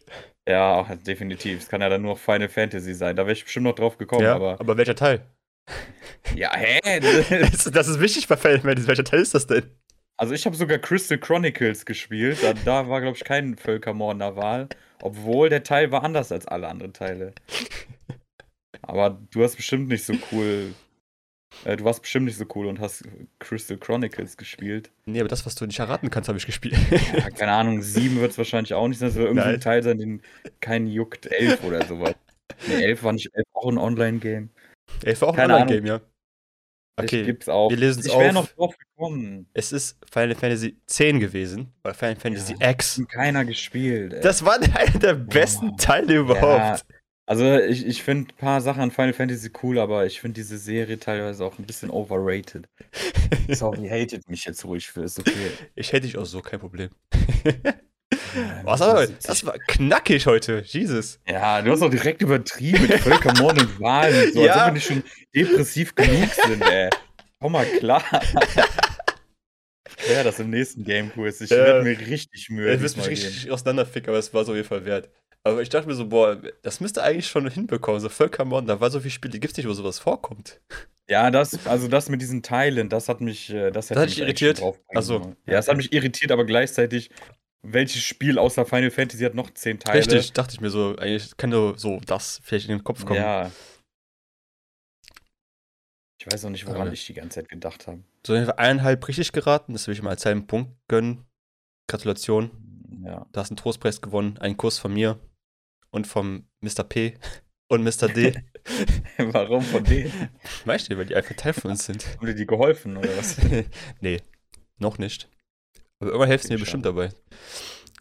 Ja, 0.45 0.83
definitiv. 1.07 1.59
Es 1.59 1.69
kann 1.69 1.79
ja 1.79 1.87
dann 1.87 2.01
nur 2.01 2.17
Final 2.17 2.49
Fantasy 2.49 2.93
sein. 2.93 3.15
Da 3.15 3.23
wäre 3.23 3.31
ich 3.33 3.43
bestimmt 3.45 3.65
noch 3.65 3.75
drauf 3.75 3.97
gekommen, 3.97 4.23
ja, 4.23 4.35
aber. 4.35 4.59
aber 4.59 4.75
welcher 4.75 4.95
Teil? 4.95 5.21
Ja, 6.35 6.53
hä? 6.57 6.79
Das, 7.51 7.63
das 7.71 7.87
ist 7.87 8.01
wichtig 8.01 8.27
bei 8.27 8.35
Final 8.35 8.59
Fantasy. 8.59 8.87
Welcher 8.89 9.03
Teil 9.05 9.21
ist 9.21 9.33
das 9.33 9.47
denn? 9.47 9.63
Also 10.17 10.33
ich 10.33 10.45
habe 10.45 10.57
sogar 10.57 10.77
Crystal 10.79 11.17
Chronicles 11.17 11.85
gespielt. 11.85 12.39
Da, 12.43 12.51
da 12.53 12.89
war, 12.89 12.99
glaube 12.99 13.15
ich, 13.15 13.23
kein 13.23 13.55
Völkermordender 13.55 14.35
Wahl. 14.35 14.67
Obwohl 15.01 15.47
der 15.47 15.63
Teil 15.63 15.91
war 15.93 16.03
anders 16.03 16.33
als 16.33 16.45
alle 16.47 16.67
anderen 16.67 16.91
Teile. 16.91 17.31
Aber 18.81 19.17
du 19.31 19.43
hast 19.43 19.55
bestimmt 19.55 19.87
nicht 19.87 20.03
so 20.03 20.13
cool. 20.33 20.73
Äh, 21.65 21.77
du 21.77 21.83
warst 21.83 22.01
bestimmt 22.01 22.25
nicht 22.27 22.37
so 22.37 22.45
cool 22.55 22.67
und 22.67 22.79
hast 22.79 23.03
Crystal 23.39 23.77
Chronicles 23.77 24.37
gespielt. 24.37 24.91
Nee, 25.05 25.19
aber 25.19 25.29
das, 25.29 25.45
was 25.45 25.55
du 25.55 25.65
nicht 25.65 25.79
erraten 25.79 26.09
kannst, 26.09 26.27
habe 26.29 26.37
ich 26.37 26.45
gespielt. 26.45 26.77
Ja, 27.13 27.29
keine 27.31 27.51
Ahnung, 27.53 27.81
sieben 27.81 28.21
wird 28.21 28.31
es 28.31 28.37
wahrscheinlich 28.37 28.73
auch 28.73 28.87
nicht 28.87 28.99
sein. 28.99 29.09
Es 29.09 29.15
wird 29.15 29.27
irgendein 29.27 29.51
Nein. 29.53 29.61
Teil 29.61 29.83
sein, 29.83 29.97
den 29.97 30.21
keinen 30.61 30.87
juckt. 30.87 31.25
Elf 31.31 31.63
oder 31.63 31.85
sowas. 31.85 32.13
Nee, 32.67 32.83
elf 32.83 33.03
war 33.03 33.13
nicht 33.13 33.29
elf 33.33 33.45
auch 33.53 33.69
ein 33.69 33.77
Online-Game. 33.77 34.49
Ey, 35.03 35.19
war 35.21 35.29
auch 35.29 35.37
ein 35.37 35.51
Online-Game, 35.51 35.85
ja. 35.85 36.01
Okay. 36.99 37.23
Gibt's 37.23 37.47
auch. 37.47 37.69
wir 37.69 37.77
lösen's 37.77 38.07
ich 38.07 38.11
wäre 38.13 38.27
auf. 38.29 38.33
noch 38.33 38.47
drauf 38.49 38.75
gekommen. 38.77 39.47
es 39.53 39.71
ist 39.71 39.97
Final 40.11 40.35
Fantasy 40.35 40.77
10 40.85 41.19
gewesen, 41.21 41.71
bei 41.81 41.93
Final 41.93 42.17
Fantasy 42.17 42.55
Ja. 42.59 42.71
X. 42.71 42.97
Hat 42.99 43.09
keiner 43.09 43.45
gespielt. 43.45 44.13
Ey. 44.13 44.21
Das 44.21 44.43
war 44.43 44.59
einer 44.61 44.99
der 44.99 45.13
besten 45.13 45.77
Teile 45.77 46.15
überhaupt. 46.17 46.85
Also 47.29 47.59
ich, 47.59 47.85
ich 47.85 48.01
finde 48.01 48.31
ein 48.33 48.37
paar 48.37 48.59
Sachen 48.59 48.81
an 48.81 48.89
Final 48.89 49.13
Fantasy 49.13 49.51
cool, 49.61 49.77
aber 49.77 50.07
ich 50.07 50.19
finde 50.19 50.33
diese 50.33 50.57
Serie 50.57 50.99
teilweise 50.99 51.45
auch 51.45 51.59
ein 51.59 51.65
bisschen 51.65 51.91
overrated. 51.91 52.67
Sorry, 53.49 53.87
hatet 53.87 54.27
mich 54.27 54.45
jetzt 54.45 54.65
ruhig 54.65 54.87
für, 54.87 55.03
ist 55.03 55.19
okay. 55.19 55.51
Ich 55.75 55.93
hätte 55.93 56.07
dich 56.07 56.17
auch 56.17 56.25
so, 56.25 56.41
kein 56.41 56.59
Problem. 56.59 56.89
Was 58.63 58.81
aber, 58.81 59.05
70. 59.05 59.27
das 59.27 59.45
war 59.45 59.53
knackig 59.67 60.25
heute, 60.25 60.63
Jesus. 60.65 61.19
Ja, 61.27 61.61
du 61.61 61.69
hast 61.71 61.83
auch 61.83 61.91
direkt 61.91 62.23
übertrieben 62.23 62.87
mit 62.87 62.99
Völkermord 62.99 63.61
und 63.61 63.79
Wahlen 63.79 64.25
und 64.25 64.33
so, 64.33 64.43
Ja. 64.43 64.53
als 64.53 64.61
ob 64.61 64.65
wir 64.69 64.73
nicht 64.73 64.87
schon 64.87 65.03
depressiv 65.35 65.93
genug 65.93 66.29
sind, 66.33 66.61
ey. 66.63 66.89
Komm 67.39 67.51
mal 67.51 67.65
klar. 67.67 68.03
Ja, 70.11 70.23
das 70.23 70.39
im 70.39 70.49
nächsten 70.49 70.83
Game-Quiz. 70.83 71.41
Ich 71.41 71.51
Ja. 71.51 71.57
werde 71.57 71.83
mir 71.83 71.99
richtig 72.07 72.49
Mühe 72.49 72.75
Du 72.75 72.81
wirst 72.81 72.97
mich 72.97 73.07
richtig 73.07 73.51
auseinanderficken, 73.51 74.09
aber 74.09 74.17
es 74.17 74.33
war 74.33 74.43
so 74.45 74.51
auf 74.53 74.55
jeden 74.55 74.67
Fall 74.67 74.83
wert. 74.85 75.09
Aber 75.43 75.61
ich 75.61 75.69
dachte 75.69 75.87
mir 75.87 75.95
so, 75.95 76.07
boah, 76.09 76.35
das 76.61 76.79
müsste 76.81 77.01
eigentlich 77.01 77.27
schon 77.27 77.49
hinbekommen. 77.49 78.01
So 78.01 78.09
Völkermord, 78.09 78.67
da 78.67 78.79
war 78.81 78.91
so 78.91 78.99
viele 78.99 79.11
Spiele, 79.11 79.39
gibt 79.39 79.51
es 79.53 79.57
nicht, 79.57 79.67
wo 79.67 79.73
sowas 79.73 79.97
vorkommt. 79.99 80.59
Ja, 81.09 81.31
das, 81.31 81.65
also 81.65 81.87
das 81.87 82.09
mit 82.09 82.21
diesen 82.21 82.43
Teilen, 82.43 82.89
das 82.89 83.09
hat 83.09 83.21
mich, 83.21 83.49
äh, 83.49 83.71
das 83.71 83.89
hat 83.89 83.97
mich 83.97 84.15
dich 84.15 84.21
eigentlich 84.23 84.41
irritiert? 84.41 84.57
schon 84.57 84.65
draufbringen 84.65 84.97
Ach 84.97 85.01
so. 85.01 85.19
sollen. 85.23 85.35
Ja, 85.47 85.57
es 85.57 85.67
hat 85.67 85.77
mich 85.77 85.91
irritiert, 85.93 86.31
aber 86.31 86.45
gleichzeitig, 86.45 87.09
welches 87.63 88.03
Spiel 88.03 88.37
außer 88.37 88.65
Final 88.65 88.91
Fantasy 88.91 89.23
hat 89.23 89.33
noch 89.33 89.49
zehn 89.53 89.79
Teile? 89.79 89.99
Richtig, 89.99 90.33
dachte 90.33 90.53
ich 90.53 90.61
mir 90.61 90.69
so, 90.69 90.95
eigentlich 90.97 91.35
kann 91.37 91.49
nur 91.49 91.77
so 91.79 91.99
das 92.05 92.41
vielleicht 92.43 92.69
in 92.69 92.77
den 92.77 92.83
Kopf 92.83 93.05
kommen. 93.05 93.19
Ja. 93.19 93.49
Ich 96.21 96.31
weiß 96.31 96.45
auch 96.45 96.49
nicht, 96.49 96.67
woran 96.67 96.81
Aber- 96.81 96.91
ich 96.93 97.05
die 97.05 97.13
ganze 97.13 97.39
Zeit 97.39 97.49
gedacht 97.49 97.87
habe. 97.87 98.03
So 98.27 98.33
eineinhalb 98.33 99.07
richtig 99.07 99.31
geraten, 99.31 99.71
das 99.73 99.87
will 99.87 99.93
ich 99.93 100.01
mal 100.01 100.09
als 100.11 100.25
halben 100.25 100.45
Punkt 100.47 100.71
gönnen. 100.89 101.25
Gratulation, 101.87 102.51
Ja. 103.05 103.25
du 103.31 103.39
hast 103.39 103.49
einen 103.49 103.57
Trostpreis 103.57 104.01
gewonnen, 104.01 104.37
einen 104.37 104.57
Kurs 104.57 104.77
von 104.77 104.93
mir 104.93 105.17
und 105.91 106.07
vom 106.07 106.47
Mr. 106.61 106.83
P 106.83 107.17
und 107.67 107.83
Mr. 107.83 108.07
D. 108.07 108.33
Warum 109.17 109.63
von 109.63 109.83
denen? 109.83 110.29
weißt 110.65 110.91
du, 110.91 110.97
weil 110.97 111.05
die 111.05 111.15
einfach 111.15 111.35
Teil 111.35 111.53
von 111.53 111.71
uns 111.71 111.85
sind. 111.85 112.05
Haben 112.17 112.27
dir 112.27 112.35
die 112.35 112.45
geholfen 112.45 112.97
oder 112.97 113.09
was? 113.17 113.37
nee, 114.01 114.21
noch 114.77 114.97
nicht. 114.97 115.29
Aber 115.99 116.11
irgendwann 116.11 116.29
helfen 116.29 116.47
sie 116.47 116.53
mir 116.53 116.59
bestimmt 116.59 116.85
dabei. 116.85 117.09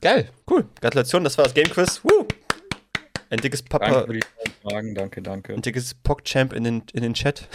Geil, 0.00 0.30
cool. 0.49 0.68
Gratulation, 0.80 1.25
das 1.25 1.37
war 1.37 1.45
das 1.45 1.54
Game 1.54 1.68
Quiz. 1.68 2.00
Woo! 2.04 2.26
Ein 3.30 3.40
dickes 3.40 3.62
Danke 3.64 3.85
Papa, 3.85 4.02
tollen 4.04 4.23
Fragen, 4.62 4.95
danke, 4.95 5.23
danke. 5.23 5.54
ein 5.54 5.61
dickes 5.61 5.95
PogChamp 5.95 6.52
in 6.52 6.64
den, 6.64 6.83
in 6.92 7.02
den 7.02 7.14
Chat. 7.14 7.49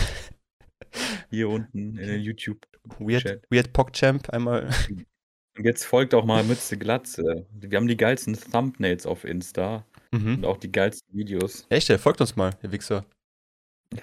Hier 1.29 1.49
unten 1.49 1.97
in 1.97 2.07
den 2.07 2.21
YouTube. 2.21 2.67
Weird, 2.99 3.23
Chat. 3.23 3.43
Weird 3.49 3.73
PogChamp 3.73 4.29
einmal. 4.29 4.69
Und 5.57 5.65
jetzt 5.65 5.85
folgt 5.85 6.13
auch 6.13 6.25
mal 6.25 6.43
Mütze 6.43 6.77
Glatze. 6.77 7.47
Wir 7.51 7.77
haben 7.77 7.87
die 7.87 7.97
geilsten 7.97 8.37
Thumbnails 8.39 9.05
auf 9.05 9.23
Insta 9.23 9.85
Mhm. 10.13 10.35
und 10.35 10.45
auch 10.45 10.57
die 10.57 10.71
geilsten 10.71 11.13
Videos. 11.17 11.65
Echt, 11.69 11.89
der 11.89 11.99
folgt 11.99 12.21
uns 12.21 12.35
mal, 12.35 12.51
ihr 12.63 12.71
Wichser. 12.71 13.05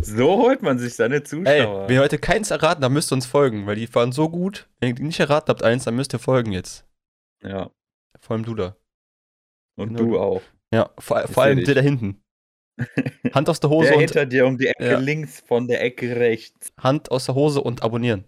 So 0.00 0.38
holt 0.38 0.62
man 0.62 0.78
sich 0.78 0.94
seine 0.94 1.16
Ey, 1.16 1.22
Zuschauer. 1.24 1.88
wenn 1.88 1.94
ihr 1.94 2.00
heute 2.02 2.18
keins 2.18 2.50
erraten, 2.50 2.82
dann 2.82 2.92
müsst 2.92 3.12
ihr 3.12 3.14
uns 3.14 3.26
folgen, 3.26 3.66
weil 3.66 3.76
die 3.76 3.92
waren 3.94 4.10
so 4.10 4.28
gut. 4.28 4.68
Wenn 4.80 4.96
ihr 4.96 5.02
nicht 5.04 5.20
erraten 5.20 5.48
habt, 5.48 5.62
eins, 5.62 5.84
dann 5.84 5.94
müsst 5.94 6.12
ihr 6.12 6.18
folgen 6.18 6.50
jetzt. 6.52 6.84
ja, 7.42 7.70
Vor 8.20 8.34
allem 8.36 8.44
du 8.44 8.54
da. 8.54 8.76
und 9.76 9.94
Genau. 9.94 10.00
du 10.10 10.18
auch. 10.18 10.42
Ja, 10.74 10.90
vor, 10.98 11.26
vor 11.28 11.42
allem 11.44 11.62
der 11.64 11.74
da 11.76 11.80
hinten. 11.80 12.20
Hand 13.34 13.48
aus 13.48 13.60
der 13.60 13.70
Hose 13.70 13.88
Der 13.88 13.96
und 13.96 14.00
hinter 14.02 14.26
dir 14.26 14.46
um 14.46 14.58
die 14.58 14.66
Ecke 14.66 14.84
Ja. 14.90 14.98
links 14.98 15.40
von 15.46 15.68
der 15.68 15.82
Ecke 15.82 16.16
rechts. 16.16 16.72
Hand 16.80 17.10
aus 17.10 17.26
der 17.26 17.34
Hose 17.36 17.60
und 17.60 17.82
abonnieren. 17.82 18.24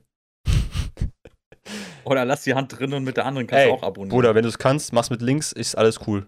Oder 2.04 2.24
lass 2.26 2.42
die 2.44 2.54
Hand 2.54 2.78
drin 2.78 2.92
und 2.92 3.02
mit 3.04 3.16
der 3.16 3.24
anderen 3.24 3.46
kannst 3.46 3.64
Ey, 3.64 3.68
du 3.70 3.74
auch 3.74 3.82
abonnieren. 3.82 4.10
Bruder, 4.10 4.34
wenn 4.34 4.42
du 4.42 4.48
es 4.50 4.58
kannst, 4.58 4.92
mach's 4.92 5.08
mit 5.10 5.22
links, 5.22 5.50
ist 5.52 5.74
alles 5.76 6.06
cool. 6.06 6.26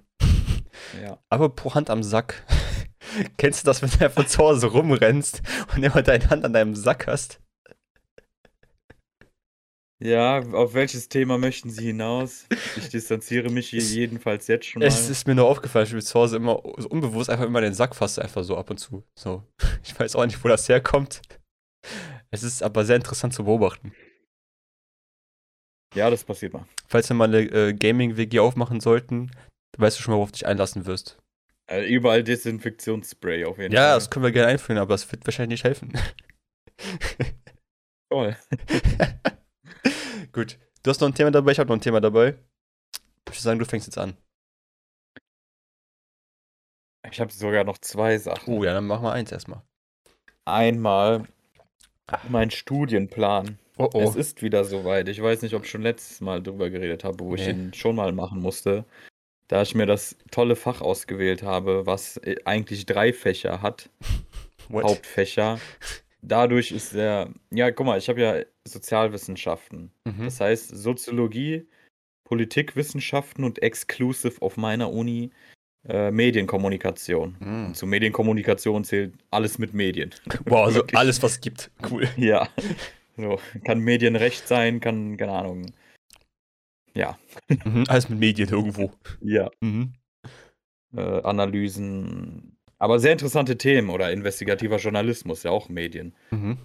Ja. 1.02 1.18
Aber 1.28 1.48
pro 1.48 1.74
Hand 1.74 1.90
am 1.90 2.02
Sack. 2.02 2.44
Kennst 3.38 3.62
du 3.62 3.66
das, 3.66 3.82
wenn 3.82 3.90
du 3.90 4.04
einfach 4.04 4.26
zu 4.26 4.38
Hause 4.38 4.66
rumrennst 4.66 5.42
und 5.74 5.82
immer 5.82 6.02
deine 6.02 6.28
Hand 6.28 6.44
an 6.44 6.52
deinem 6.52 6.74
Sack 6.74 7.06
hast? 7.06 7.40
Ja, 9.98 10.40
auf 10.52 10.74
welches 10.74 11.08
Thema 11.08 11.38
möchten 11.38 11.70
Sie 11.70 11.86
hinaus? 11.86 12.46
Ich 12.76 12.90
distanziere 12.90 13.48
mich 13.48 13.70
hier 13.70 13.80
jedenfalls 13.80 14.46
jetzt 14.46 14.66
schon 14.66 14.80
mal. 14.80 14.86
Es 14.86 15.08
ist 15.08 15.26
mir 15.26 15.34
nur 15.34 15.46
aufgefallen, 15.46 15.86
ich 15.86 15.92
bin 15.92 16.02
zu 16.02 16.20
Hause 16.20 16.36
immer 16.36 16.60
so 16.76 16.88
unbewusst 16.88 17.30
einfach 17.30 17.46
immer 17.46 17.62
den 17.62 17.72
Sack 17.72 17.96
fasse, 17.96 18.20
einfach 18.22 18.44
so 18.44 18.58
ab 18.58 18.68
und 18.70 18.78
zu. 18.78 19.04
So. 19.18 19.42
Ich 19.82 19.98
weiß 19.98 20.16
auch 20.16 20.26
nicht, 20.26 20.42
wo 20.42 20.48
das 20.48 20.68
herkommt. 20.68 21.22
Es 22.30 22.42
ist 22.42 22.62
aber 22.62 22.84
sehr 22.84 22.96
interessant 22.96 23.32
zu 23.32 23.44
beobachten. 23.44 23.94
Ja, 25.94 26.10
das 26.10 26.24
passiert 26.24 26.52
mal. 26.52 26.66
Falls 26.88 27.08
wir 27.08 27.14
mal 27.14 27.28
eine 27.28 27.42
äh, 27.42 27.72
Gaming-WG 27.72 28.40
aufmachen 28.40 28.80
sollten, 28.80 29.30
weißt 29.80 29.98
du 29.98 30.02
schon 30.02 30.12
mal, 30.12 30.18
worauf 30.18 30.30
du 30.30 30.38
dich 30.38 30.46
einlassen 30.46 30.86
wirst. 30.86 31.18
Äh, 31.68 31.86
überall 31.92 32.22
Desinfektionsspray 32.22 33.44
auf 33.44 33.58
jeden 33.58 33.74
Ja, 33.74 33.88
Fall. 33.88 33.94
das 33.96 34.10
können 34.10 34.24
wir 34.24 34.32
gerne 34.32 34.48
einführen, 34.48 34.78
aber 34.78 34.94
es 34.94 35.10
wird 35.10 35.26
wahrscheinlich 35.26 35.62
nicht 35.62 35.64
helfen. 35.64 35.92
toll. 38.10 38.36
Gut. 40.32 40.58
Du 40.82 40.90
hast 40.90 41.00
noch 41.00 41.08
ein 41.08 41.14
Thema 41.14 41.30
dabei, 41.32 41.52
ich 41.52 41.58
habe 41.58 41.68
noch 41.68 41.76
ein 41.76 41.80
Thema 41.80 42.00
dabei. 42.00 42.36
Ich 43.28 43.32
würde 43.32 43.40
sagen, 43.40 43.58
du 43.58 43.64
fängst 43.64 43.88
jetzt 43.88 43.98
an. 43.98 44.16
Ich 47.10 47.20
habe 47.20 47.32
sogar 47.32 47.64
noch 47.64 47.78
zwei 47.78 48.18
Sachen. 48.18 48.52
Oh 48.52 48.64
ja, 48.64 48.72
dann 48.72 48.86
machen 48.86 49.04
wir 49.04 49.12
eins 49.12 49.32
erstmal. 49.32 49.62
Einmal 50.44 51.24
Ah. 52.08 52.20
mein 52.28 52.50
Studienplan. 52.52 53.58
Oh 53.78 53.90
oh. 53.92 54.00
Es 54.02 54.14
ist 54.14 54.40
wieder 54.42 54.64
soweit. 54.64 55.08
Ich 55.08 55.20
weiß 55.20 55.42
nicht, 55.42 55.54
ob 55.54 55.64
ich 55.64 55.70
schon 55.70 55.82
letztes 55.82 56.20
Mal 56.20 56.40
drüber 56.42 56.70
geredet 56.70 57.02
habe, 57.02 57.18
wo 57.24 57.34
ich 57.34 57.40
Nee. 57.46 57.50
ihn 57.50 57.74
schon 57.74 57.96
mal 57.96 58.12
machen 58.12 58.40
musste. 58.40 58.84
Da 59.48 59.62
ich 59.62 59.74
mir 59.74 59.86
das 59.86 60.16
tolle 60.30 60.56
Fach 60.56 60.80
ausgewählt 60.80 61.42
habe, 61.42 61.86
was 61.86 62.16
äh, 62.18 62.36
eigentlich 62.44 62.86
drei 62.86 63.12
Fächer 63.12 63.62
hat, 63.62 63.90
What? 64.68 64.84
Hauptfächer. 64.84 65.60
Dadurch 66.22 66.72
ist 66.72 66.94
der, 66.94 67.30
ja, 67.52 67.70
guck 67.70 67.86
mal, 67.86 67.98
ich 67.98 68.08
habe 68.08 68.20
ja 68.20 68.40
Sozialwissenschaften. 68.66 69.92
Mhm. 70.04 70.24
Das 70.24 70.40
heißt 70.40 70.76
Soziologie, 70.76 71.68
Politikwissenschaften 72.24 73.44
und 73.44 73.62
exclusive 73.62 74.42
auf 74.42 74.56
meiner 74.56 74.92
Uni 74.92 75.30
äh, 75.88 76.10
Medienkommunikation. 76.10 77.36
Mm. 77.38 77.66
Und 77.66 77.76
zu 77.76 77.86
Medienkommunikation 77.86 78.82
zählt 78.82 79.14
alles 79.30 79.58
mit 79.58 79.72
Medien. 79.72 80.10
Wow, 80.46 80.66
also 80.66 80.82
alles, 80.94 81.22
was 81.22 81.32
es 81.32 81.40
gibt. 81.40 81.70
Cool. 81.90 82.08
Ja. 82.16 82.48
So, 83.18 83.40
kann 83.64 83.78
Medienrecht 83.78 84.46
sein, 84.46 84.78
kann, 84.78 85.16
keine 85.16 85.32
Ahnung. 85.32 85.72
Ja. 86.96 87.18
Mhm. 87.64 87.84
Alles 87.88 88.08
mit 88.08 88.18
Medien 88.18 88.48
irgendwo. 88.48 88.90
Ja. 89.20 89.50
Mhm. 89.60 89.92
Äh, 90.94 91.20
Analysen. 91.22 92.56
Aber 92.78 92.98
sehr 92.98 93.12
interessante 93.12 93.56
Themen 93.58 93.90
oder 93.90 94.12
investigativer 94.12 94.78
Journalismus, 94.78 95.42
ja 95.42 95.50
auch 95.50 95.68
Medien. 95.68 96.14
Mhm. 96.30 96.58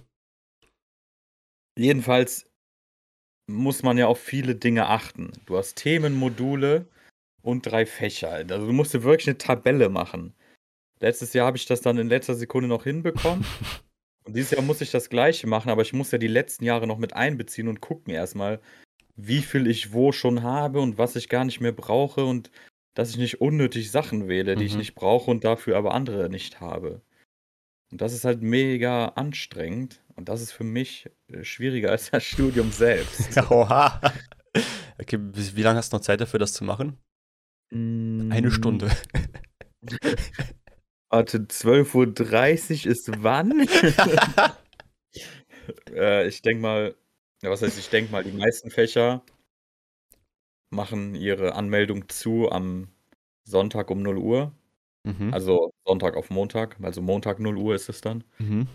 Jedenfalls 1.76 2.46
muss 3.46 3.82
man 3.82 3.98
ja 3.98 4.06
auf 4.06 4.20
viele 4.20 4.54
Dinge 4.54 4.86
achten. 4.86 5.32
Du 5.46 5.56
hast 5.56 5.76
Themenmodule 5.76 6.86
und 7.42 7.66
drei 7.66 7.86
Fächer. 7.86 8.30
Also 8.30 8.66
du 8.66 8.72
musst 8.72 8.94
dir 8.94 9.02
wirklich 9.02 9.28
eine 9.28 9.38
Tabelle 9.38 9.88
machen. 9.88 10.34
Letztes 11.00 11.32
Jahr 11.32 11.46
habe 11.46 11.56
ich 11.56 11.66
das 11.66 11.80
dann 11.80 11.98
in 11.98 12.08
letzter 12.08 12.34
Sekunde 12.34 12.68
noch 12.68 12.84
hinbekommen. 12.84 13.44
Und 14.24 14.36
dieses 14.36 14.52
Jahr 14.52 14.62
muss 14.62 14.80
ich 14.80 14.92
das 14.92 15.08
gleiche 15.08 15.48
machen, 15.48 15.68
aber 15.68 15.82
ich 15.82 15.92
muss 15.92 16.12
ja 16.12 16.18
die 16.18 16.28
letzten 16.28 16.64
Jahre 16.64 16.86
noch 16.86 16.98
mit 16.98 17.14
einbeziehen 17.14 17.66
und 17.66 17.80
gucken 17.80 18.14
erstmal, 18.14 18.60
wie 19.16 19.42
viel 19.42 19.66
ich 19.66 19.92
wo 19.92 20.12
schon 20.12 20.42
habe 20.42 20.80
und 20.80 20.98
was 20.98 21.16
ich 21.16 21.28
gar 21.28 21.44
nicht 21.44 21.60
mehr 21.60 21.72
brauche 21.72 22.24
und 22.24 22.50
dass 22.94 23.10
ich 23.10 23.16
nicht 23.16 23.40
unnötig 23.40 23.90
Sachen 23.90 24.28
wähle, 24.28 24.56
die 24.56 24.64
ich 24.64 24.72
Mhm. 24.72 24.78
nicht 24.78 24.94
brauche 24.94 25.30
und 25.30 25.44
dafür 25.44 25.76
aber 25.76 25.94
andere 25.94 26.28
nicht 26.28 26.60
habe. 26.60 27.00
Und 27.90 28.00
das 28.00 28.12
ist 28.12 28.24
halt 28.24 28.42
mega 28.42 29.06
anstrengend 29.08 30.02
und 30.16 30.28
das 30.28 30.40
ist 30.40 30.52
für 30.52 30.64
mich 30.64 31.10
äh, 31.28 31.44
schwieriger 31.44 31.90
als 31.90 32.10
das 32.10 32.24
Studium 32.24 32.70
selbst. 32.72 33.36
Oha. 33.50 34.00
Okay, 34.98 35.18
wie, 35.20 35.56
wie 35.56 35.62
lange 35.62 35.78
hast 35.78 35.92
du 35.92 35.96
noch 35.96 36.02
Zeit 36.02 36.20
dafür, 36.20 36.38
das 36.38 36.52
zu 36.52 36.64
machen? 36.64 36.98
Eine 37.72 38.48
Mm, 38.48 38.50
Stunde. 38.50 38.90
Warte, 41.10 41.38
12.30 41.40 42.86
Uhr 42.86 42.92
ist 42.92 43.22
wann? 43.22 43.66
äh, 45.94 46.26
ich 46.28 46.42
denke 46.42 46.60
mal, 46.62 46.94
ja, 47.42 47.50
was 47.50 47.62
heißt, 47.62 47.78
ich 47.78 47.90
denke 47.90 48.12
mal, 48.12 48.24
die 48.24 48.32
meisten 48.32 48.70
Fächer 48.70 49.22
machen 50.70 51.14
ihre 51.14 51.54
Anmeldung 51.54 52.08
zu 52.08 52.50
am 52.50 52.88
Sonntag 53.44 53.90
um 53.90 54.02
0 54.02 54.18
Uhr. 54.18 54.52
Mhm. 55.04 55.34
Also 55.34 55.72
Sonntag 55.84 56.16
auf 56.16 56.30
Montag, 56.30 56.76
also 56.82 57.02
Montag 57.02 57.40
0 57.40 57.56
Uhr 57.56 57.74
ist 57.74 57.88
es 57.88 58.00
dann. 58.00 58.24
Mhm. 58.38 58.68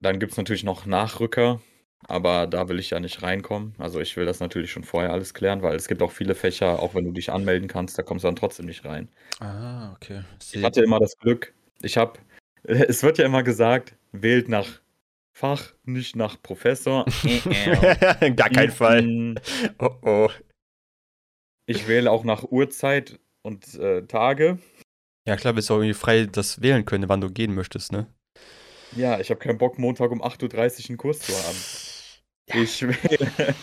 Dann 0.00 0.18
gibt 0.18 0.32
es 0.32 0.38
natürlich 0.38 0.64
noch 0.64 0.86
Nachrücker, 0.86 1.60
aber 2.06 2.46
da 2.46 2.68
will 2.68 2.78
ich 2.78 2.90
ja 2.90 3.00
nicht 3.00 3.22
reinkommen. 3.22 3.74
Also 3.78 4.00
ich 4.00 4.16
will 4.16 4.26
das 4.26 4.40
natürlich 4.40 4.70
schon 4.70 4.84
vorher 4.84 5.12
alles 5.12 5.34
klären, 5.34 5.62
weil 5.62 5.76
es 5.76 5.88
gibt 5.88 6.02
auch 6.02 6.12
viele 6.12 6.34
Fächer, 6.34 6.80
auch 6.80 6.94
wenn 6.94 7.04
du 7.04 7.12
dich 7.12 7.30
anmelden 7.30 7.68
kannst, 7.68 7.98
da 7.98 8.02
kommst 8.02 8.24
du 8.24 8.28
dann 8.28 8.36
trotzdem 8.36 8.66
nicht 8.66 8.84
rein. 8.84 9.08
Ah, 9.40 9.92
okay. 9.92 10.24
Ich 10.52 10.62
hatte 10.62 10.82
immer 10.82 11.00
das 11.00 11.16
Glück, 11.18 11.54
ich 11.82 11.96
habe, 11.96 12.18
es 12.62 13.02
wird 13.02 13.18
ja 13.18 13.26
immer 13.26 13.42
gesagt, 13.42 13.94
wählt 14.12 14.48
nach 14.48 14.80
Fach, 15.36 15.74
nicht 15.84 16.14
nach 16.16 16.40
Professor. 16.40 17.04
Gar 18.36 18.50
kein 18.50 18.70
Fall. 18.70 19.02
Mm, 19.02 19.34
Oh 19.78 19.90
oh. 20.02 20.30
Ich 21.66 21.88
wähle 21.88 22.10
auch 22.10 22.24
nach 22.24 22.44
Uhrzeit 22.44 23.18
und 23.42 23.74
äh, 23.74 24.02
Tage. 24.06 24.58
Ja, 25.26 25.36
klar, 25.36 25.56
willst 25.56 25.70
du 25.70 25.74
auch 25.74 25.78
irgendwie 25.78 25.94
frei 25.94 26.26
das 26.26 26.60
wählen 26.60 26.84
können, 26.84 27.08
wann 27.08 27.20
du 27.22 27.30
gehen 27.30 27.54
möchtest, 27.54 27.90
ne? 27.92 28.06
Ja, 28.94 29.18
ich 29.18 29.30
habe 29.30 29.40
keinen 29.40 29.58
Bock, 29.58 29.78
Montag 29.78 30.10
um 30.12 30.22
8.30 30.22 30.44
Uhr 30.84 30.88
einen 30.90 30.98
Kurs 30.98 31.18
zu 31.20 31.32
haben. 31.32 31.56
Ja. 32.50 32.62
Ich 32.62 32.82
wähle. 32.82 33.54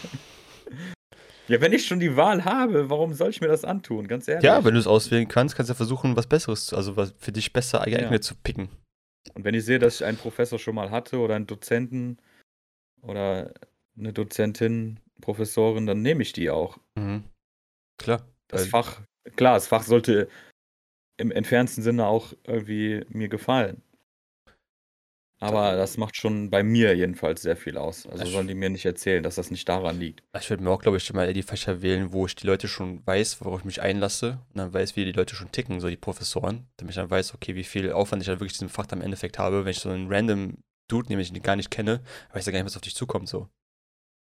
ja, 1.48 1.62
wenn 1.62 1.72
ich 1.72 1.86
schon 1.86 2.00
die 2.00 2.18
Wahl 2.18 2.44
habe, 2.44 2.90
warum 2.90 3.14
soll 3.14 3.30
ich 3.30 3.40
mir 3.40 3.48
das 3.48 3.64
antun? 3.64 4.08
Ganz 4.08 4.28
ehrlich. 4.28 4.44
Ja, 4.44 4.66
wenn 4.66 4.74
du 4.74 4.80
es 4.80 4.88
auswählen 4.88 5.28
kannst, 5.28 5.56
kannst 5.56 5.70
du 5.70 5.74
ja 5.74 5.78
versuchen, 5.78 6.16
was 6.18 6.28
Besseres, 6.28 6.74
also 6.74 6.98
was 6.98 7.14
für 7.20 7.32
dich 7.32 7.54
besser 7.54 7.80
geeignet 7.86 8.12
Ja. 8.12 8.22
zu 8.22 8.36
picken. 8.36 8.70
Und 9.34 9.46
wenn 9.46 9.56
ich 9.56 9.66
sehe, 9.66 9.80
dass 9.80 9.96
ich 9.96 10.06
einen 10.06 10.18
Professor 10.18 10.60
schon 10.60 10.76
mal 10.76 10.92
hatte 10.92 11.20
oder 11.20 11.36
einen 11.36 11.48
Dozenten 11.48 12.18
oder 13.02 13.54
eine 13.98 14.14
Dozentin, 14.14 15.00
Professorin, 15.22 15.86
dann 15.86 16.02
nehme 16.02 16.24
ich 16.24 16.34
die 16.34 16.50
auch. 16.50 16.78
Mhm. 16.96 17.24
Klar. 17.98 18.28
Das 18.48 18.68
Fach, 18.68 19.02
klar, 19.36 19.54
das 19.54 19.68
Fach 19.68 19.84
sollte 19.84 20.28
im 21.18 21.32
entferntesten 21.32 21.84
Sinne 21.84 22.08
auch 22.08 22.34
irgendwie 22.46 23.06
mir 23.10 23.30
gefallen. 23.30 23.82
Aber 25.42 25.72
Da- 25.72 25.76
das 25.76 25.98
macht 25.98 26.16
schon 26.16 26.50
bei 26.52 26.62
mir 26.64 26.96
jedenfalls 26.96 27.42
sehr 27.42 27.58
viel 27.58 27.78
aus. 27.78 28.06
Also 28.08 28.26
sollen 28.26 28.48
die 28.48 28.54
mir 28.54 28.70
nicht 28.70 28.86
erzählen, 28.86 29.24
dass 29.24 29.36
das 29.36 29.50
nicht 29.52 29.68
daran 29.68 30.00
liegt. 30.00 30.24
Ich 30.40 30.50
würde 30.50 30.64
mir 30.64 30.70
auch, 30.70 30.82
glaube 30.82 30.98
ich, 30.98 31.12
mal 31.14 31.34
die 31.34 31.42
Fächer 31.44 31.82
wählen, 31.82 32.14
wo 32.14 32.26
ich 32.28 32.36
die 32.36 32.46
Leute 32.46 32.68
schon 32.68 33.06
weiß, 33.08 33.42
worauf 33.42 33.60
ich 33.62 33.66
mich 33.66 33.82
einlasse 33.82 34.40
und 34.50 34.58
dann 34.60 34.74
weiß, 34.74 34.96
wie 34.96 35.06
die 35.06 35.12
Leute 35.14 35.36
schon 35.36 35.52
ticken, 35.52 35.80
so 35.80 35.90
die 35.90 35.98
Professoren, 35.98 36.68
damit 36.78 36.92
ich 36.92 36.96
dann 36.98 37.10
weiß, 37.10 37.34
okay, 37.34 37.56
wie 37.56 37.64
viel 37.64 37.92
Aufwand 37.92 38.22
ich 38.22 38.28
dann 38.28 38.40
wirklich 38.40 38.54
diesem 38.54 38.70
Fach 38.70 38.86
dann 38.86 39.00
im 39.00 39.06
Endeffekt 39.06 39.40
habe. 39.40 39.66
Wenn 39.66 39.72
ich 39.72 39.80
so 39.80 39.90
einen 39.90 40.14
random 40.14 40.58
Dude, 40.88 41.08
den 41.08 41.20
ich 41.20 41.34
gar 41.42 41.56
nicht 41.56 41.72
kenne, 41.72 42.02
weiß 42.34 42.46
ja 42.46 42.52
gar 42.52 42.60
nicht, 42.60 42.66
was 42.68 42.76
auf 42.76 42.82
dich 42.82 42.96
zukommt, 42.96 43.28
so. 43.28 43.48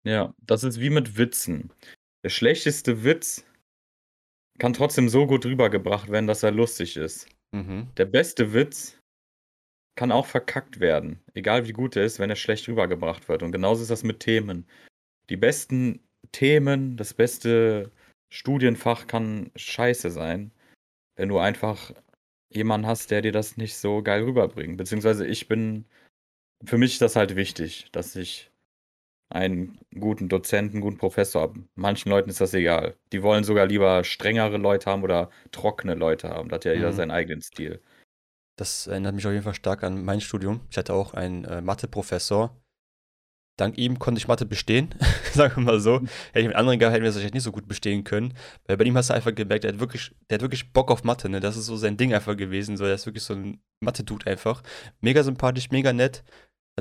Ja, 0.06 0.34
das 0.42 0.64
ist 0.64 0.80
wie 0.80 0.90
mit 0.92 1.18
Witzen. 1.18 1.72
Der 2.24 2.30
schlechteste 2.30 3.04
Witz 3.04 3.44
kann 4.60 4.74
trotzdem 4.74 5.10
so 5.10 5.26
gut 5.28 5.46
rübergebracht 5.46 6.10
werden, 6.10 6.28
dass 6.28 6.44
er 6.44 6.52
lustig 6.52 6.98
ist. 6.98 7.28
Mhm. 7.52 7.88
Der 7.98 8.06
beste 8.06 8.54
Witz 8.54 8.98
kann 9.96 10.12
auch 10.12 10.26
verkackt 10.26 10.80
werden, 10.80 11.20
egal 11.34 11.68
wie 11.68 11.74
gut 11.74 11.96
er 11.96 12.04
ist, 12.04 12.20
wenn 12.20 12.30
er 12.30 12.36
schlecht 12.36 12.68
rübergebracht 12.68 13.28
wird. 13.30 13.44
Und 13.44 13.52
genauso 13.52 13.82
ist 13.82 13.92
das 13.92 14.04
mit 14.04 14.20
Themen. 14.20 14.66
Die 15.30 15.38
besten 15.38 16.00
Themen, 16.32 16.98
das 16.98 17.14
beste 17.14 17.92
Studienfach 18.30 19.08
kann 19.08 19.52
scheiße 19.56 20.10
sein, 20.12 20.52
wenn 21.16 21.30
du 21.30 21.38
einfach 21.40 21.92
jemanden 22.50 22.88
hast, 22.88 23.12
der 23.12 23.22
dir 23.22 23.32
das 23.32 23.58
nicht 23.58 23.76
so 23.76 24.02
geil 24.02 24.24
rüberbringt. 24.24 24.78
Beziehungsweise 24.78 25.26
ich 25.28 25.48
bin, 25.48 25.86
für 26.64 26.78
mich 26.78 26.94
ist 26.94 27.02
das 27.02 27.16
halt 27.16 27.36
wichtig, 27.36 27.88
dass 27.92 28.16
ich 28.16 28.52
einen 29.30 29.80
guten 29.98 30.28
Dozenten, 30.28 30.76
einen 30.78 30.82
guten 30.82 30.98
Professor 30.98 31.42
habe. 31.42 31.64
Manchen 31.76 32.10
Leuten 32.10 32.30
ist 32.30 32.42
das 32.42 32.54
egal. 32.54 32.96
Die 33.14 33.24
wollen 33.24 33.46
sogar 33.46 33.66
lieber 33.66 34.04
strengere 34.04 34.58
Leute 34.58 34.90
haben 34.90 35.04
oder 35.04 35.30
trockene 35.52 35.96
Leute 35.96 36.30
haben. 36.30 36.50
Da 36.50 36.56
hat 36.56 36.66
ja 36.66 36.74
jeder 36.74 36.92
Mhm. 36.92 36.96
seinen 36.96 37.12
eigenen 37.12 37.42
Stil. 37.42 37.82
Das 38.58 38.88
erinnert 38.88 39.16
mich 39.16 39.26
auf 39.26 39.32
jeden 39.32 39.44
Fall 39.44 39.56
stark 39.56 39.84
an 39.84 40.04
mein 40.04 40.22
Studium. 40.22 40.62
Ich 40.70 40.78
hatte 40.78 40.94
auch 40.94 41.14
einen 41.14 41.46
äh, 41.46 41.62
Mathe-Professor. 41.62 42.56
Dank 43.58 43.78
ihm 43.78 44.00
konnte 44.00 44.18
ich 44.18 44.28
Mathe 44.28 44.46
bestehen, 44.46 44.96
sagen 45.34 45.58
wir 45.58 45.64
mal 45.64 45.80
so. 45.80 46.00
Hätte 46.32 46.40
ich 46.40 46.48
mit 46.48 46.56
anderen 46.56 46.80
gehabt, 46.80 46.94
hätten 46.94 47.04
wir 47.04 47.10
das 47.10 47.16
wahrscheinlich 47.16 47.36
nicht 47.36 47.44
so 47.44 47.52
gut 47.52 47.68
bestehen 47.68 48.04
können. 48.04 48.34
Weil 48.66 48.78
bei 48.78 48.86
ihm 48.86 48.98
hast 48.98 49.10
du 49.10 49.14
einfach 49.14 49.36
gemerkt, 49.36 49.64
der 49.64 49.74
hat 49.74 49.80
wirklich, 49.80 50.16
der 50.30 50.36
hat 50.36 50.42
wirklich 50.42 50.72
Bock 50.74 50.90
auf 50.90 51.04
Mathe, 51.04 51.30
ne? 51.30 51.40
Das 51.40 51.58
ist 51.58 51.66
so 51.66 51.76
sein 51.76 51.98
Ding 51.98 52.14
einfach 52.14 52.36
gewesen. 52.36 52.78
So, 52.78 52.86
der 52.86 52.96
ist 52.96 53.06
wirklich 53.06 53.24
so 53.24 53.34
ein 53.34 53.62
Mathe-Dude 53.82 54.26
einfach. 54.26 54.64
Mega 55.02 55.22
sympathisch, 55.22 55.70
mega 55.70 55.94
nett. 55.94 56.24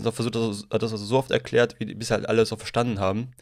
Auch 0.03 0.14
versucht, 0.14 0.37
hat 0.72 0.83
das 0.83 0.90
so 0.92 1.18
oft 1.18 1.31
erklärt, 1.31 1.76
wie, 1.79 1.94
bis 1.94 2.11
halt 2.11 2.26
alle 2.29 2.42
es 2.42 2.53
auch 2.53 2.59
verstanden 2.59 3.00
haben. 3.00 3.33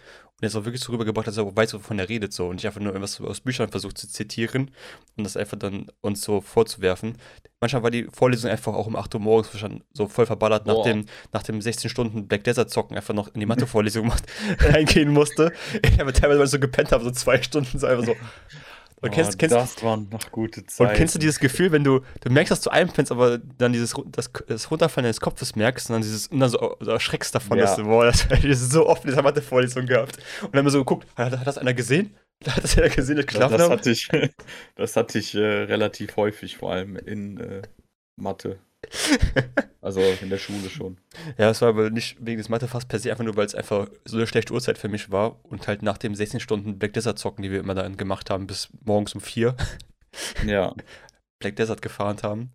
Und 0.40 0.44
er 0.44 0.48
ist 0.48 0.56
auch 0.56 0.64
wirklich 0.64 0.82
so 0.82 0.92
rübergebracht, 0.92 1.26
dass 1.26 1.36
er 1.36 1.44
auch 1.44 1.54
weiß, 1.54 1.74
wovon 1.74 1.98
er 1.98 2.08
redet. 2.08 2.32
So. 2.32 2.46
Und 2.46 2.56
nicht 2.56 2.66
einfach 2.66 2.80
nur 2.80 2.92
irgendwas 2.92 3.20
aus 3.20 3.40
Büchern 3.40 3.68
versucht 3.70 3.98
zu 3.98 4.08
zitieren 4.08 4.70
und 5.16 5.24
das 5.24 5.36
einfach 5.36 5.58
dann 5.58 5.88
uns 6.00 6.22
so 6.22 6.40
vorzuwerfen. 6.40 7.16
manchmal 7.60 7.82
war 7.82 7.90
die 7.90 8.04
Vorlesung 8.04 8.50
einfach 8.50 8.72
auch 8.72 8.86
um 8.86 8.96
8 8.96 9.14
Uhr 9.14 9.20
morgens 9.20 9.50
so 9.92 10.06
voll 10.06 10.26
verballert 10.26 10.66
nach 10.66 10.82
dem, 10.84 11.06
nach 11.32 11.42
dem 11.42 11.60
16 11.60 11.90
Stunden 11.90 12.28
Black 12.28 12.44
Desert 12.44 12.70
Zocken 12.70 12.96
einfach 12.96 13.14
noch 13.14 13.34
in 13.34 13.40
die 13.40 13.46
Mathe-Vorlesung 13.46 14.12
reingehen 14.60 15.12
musste. 15.12 15.52
Ich 15.82 16.00
habe 16.00 16.12
teilweise 16.12 16.38
weil 16.38 16.46
ich 16.46 16.52
so 16.52 16.58
gepennt 16.60 16.92
habe, 16.92 17.04
so 17.04 17.10
zwei 17.10 17.42
Stunden 17.42 17.78
so 17.78 17.86
einfach 17.86 18.04
so. 18.04 18.14
Und 19.00 19.10
kennst, 19.12 19.34
oh, 19.34 19.36
kennst, 19.38 19.54
das 19.54 19.82
waren 19.82 20.08
noch 20.10 20.30
gute 20.32 20.66
Zeiten. 20.66 20.90
und 20.90 20.96
kennst 20.96 21.14
du 21.14 21.18
dieses 21.18 21.38
Gefühl, 21.38 21.70
wenn 21.70 21.84
du, 21.84 22.00
du 22.20 22.30
merkst, 22.30 22.50
dass 22.50 22.60
du 22.62 22.70
einpennst, 22.70 23.12
aber 23.12 23.38
dann 23.38 23.72
dieses 23.72 23.94
das, 24.06 24.30
das 24.48 24.70
Runterfallen 24.70 25.04
deines 25.04 25.20
Kopfes 25.20 25.54
merkst 25.54 25.88
und 25.90 25.94
dann 25.94 26.02
dieses 26.02 26.26
und 26.28 26.40
dann 26.40 26.48
so, 26.48 26.76
so 26.80 26.90
erschreckst 26.90 27.34
davon, 27.34 27.58
Ja. 27.58 27.64
dass 27.64 27.76
du, 27.76 27.84
boah, 27.84 28.06
das 28.06 28.24
habe 28.24 28.36
ich 28.46 28.58
so 28.58 28.86
oft 28.88 29.04
in 29.04 29.10
dieser 29.10 29.22
Mathe-Vorlesung 29.22 29.86
gehabt. 29.86 30.18
Und 30.42 30.52
dann 30.54 30.58
haben 30.60 30.66
wir 30.66 30.70
so 30.72 30.78
geguckt, 30.80 31.06
hat, 31.16 31.38
hat 31.38 31.46
das 31.46 31.58
einer 31.58 31.74
gesehen? 31.74 32.14
Hat 32.46 32.62
das 32.62 32.78
einer 32.78 32.88
gesehen, 32.88 33.16
dass 33.16 33.24
ich 33.24 33.26
das, 33.26 33.34
geschlafen 33.34 33.52
das 33.52 33.62
habe? 33.62 33.72
hatte 33.74 33.90
ich, 33.90 34.08
das 34.76 34.94
hatte 34.96 35.18
ich 35.18 35.34
äh, 35.34 35.40
relativ 35.40 36.16
häufig, 36.16 36.56
vor 36.56 36.70
allem 36.72 36.94
in 36.96 37.38
äh, 37.40 37.62
Mathe. 38.16 38.58
Also 39.80 40.00
in 40.00 40.28
der 40.28 40.38
Schule 40.38 40.68
schon. 40.68 40.98
Ja, 41.38 41.48
es 41.48 41.62
war 41.62 41.70
aber 41.70 41.88
nicht 41.88 42.18
wegen 42.20 42.36
des 42.36 42.48
Mathefachs 42.48 42.84
per 42.84 42.98
se, 42.98 43.10
einfach 43.10 43.24
nur, 43.24 43.36
weil 43.36 43.46
es 43.46 43.54
einfach 43.54 43.88
so 44.04 44.16
eine 44.18 44.26
schlechte 44.26 44.52
Uhrzeit 44.52 44.76
für 44.76 44.88
mich 44.88 45.10
war 45.10 45.42
und 45.44 45.66
halt 45.66 45.82
nach 45.82 45.96
dem 45.96 46.14
16 46.14 46.40
Stunden 46.40 46.78
Black 46.78 46.92
Desert 46.92 47.18
zocken, 47.18 47.42
die 47.42 47.50
wir 47.50 47.60
immer 47.60 47.74
dann 47.74 47.96
gemacht 47.96 48.28
haben, 48.28 48.46
bis 48.46 48.68
morgens 48.84 49.14
um 49.14 49.20
4 49.20 49.56
Ja. 50.44 50.74
Black 51.38 51.56
Desert 51.56 51.80
gefahren 51.80 52.18
haben. 52.22 52.52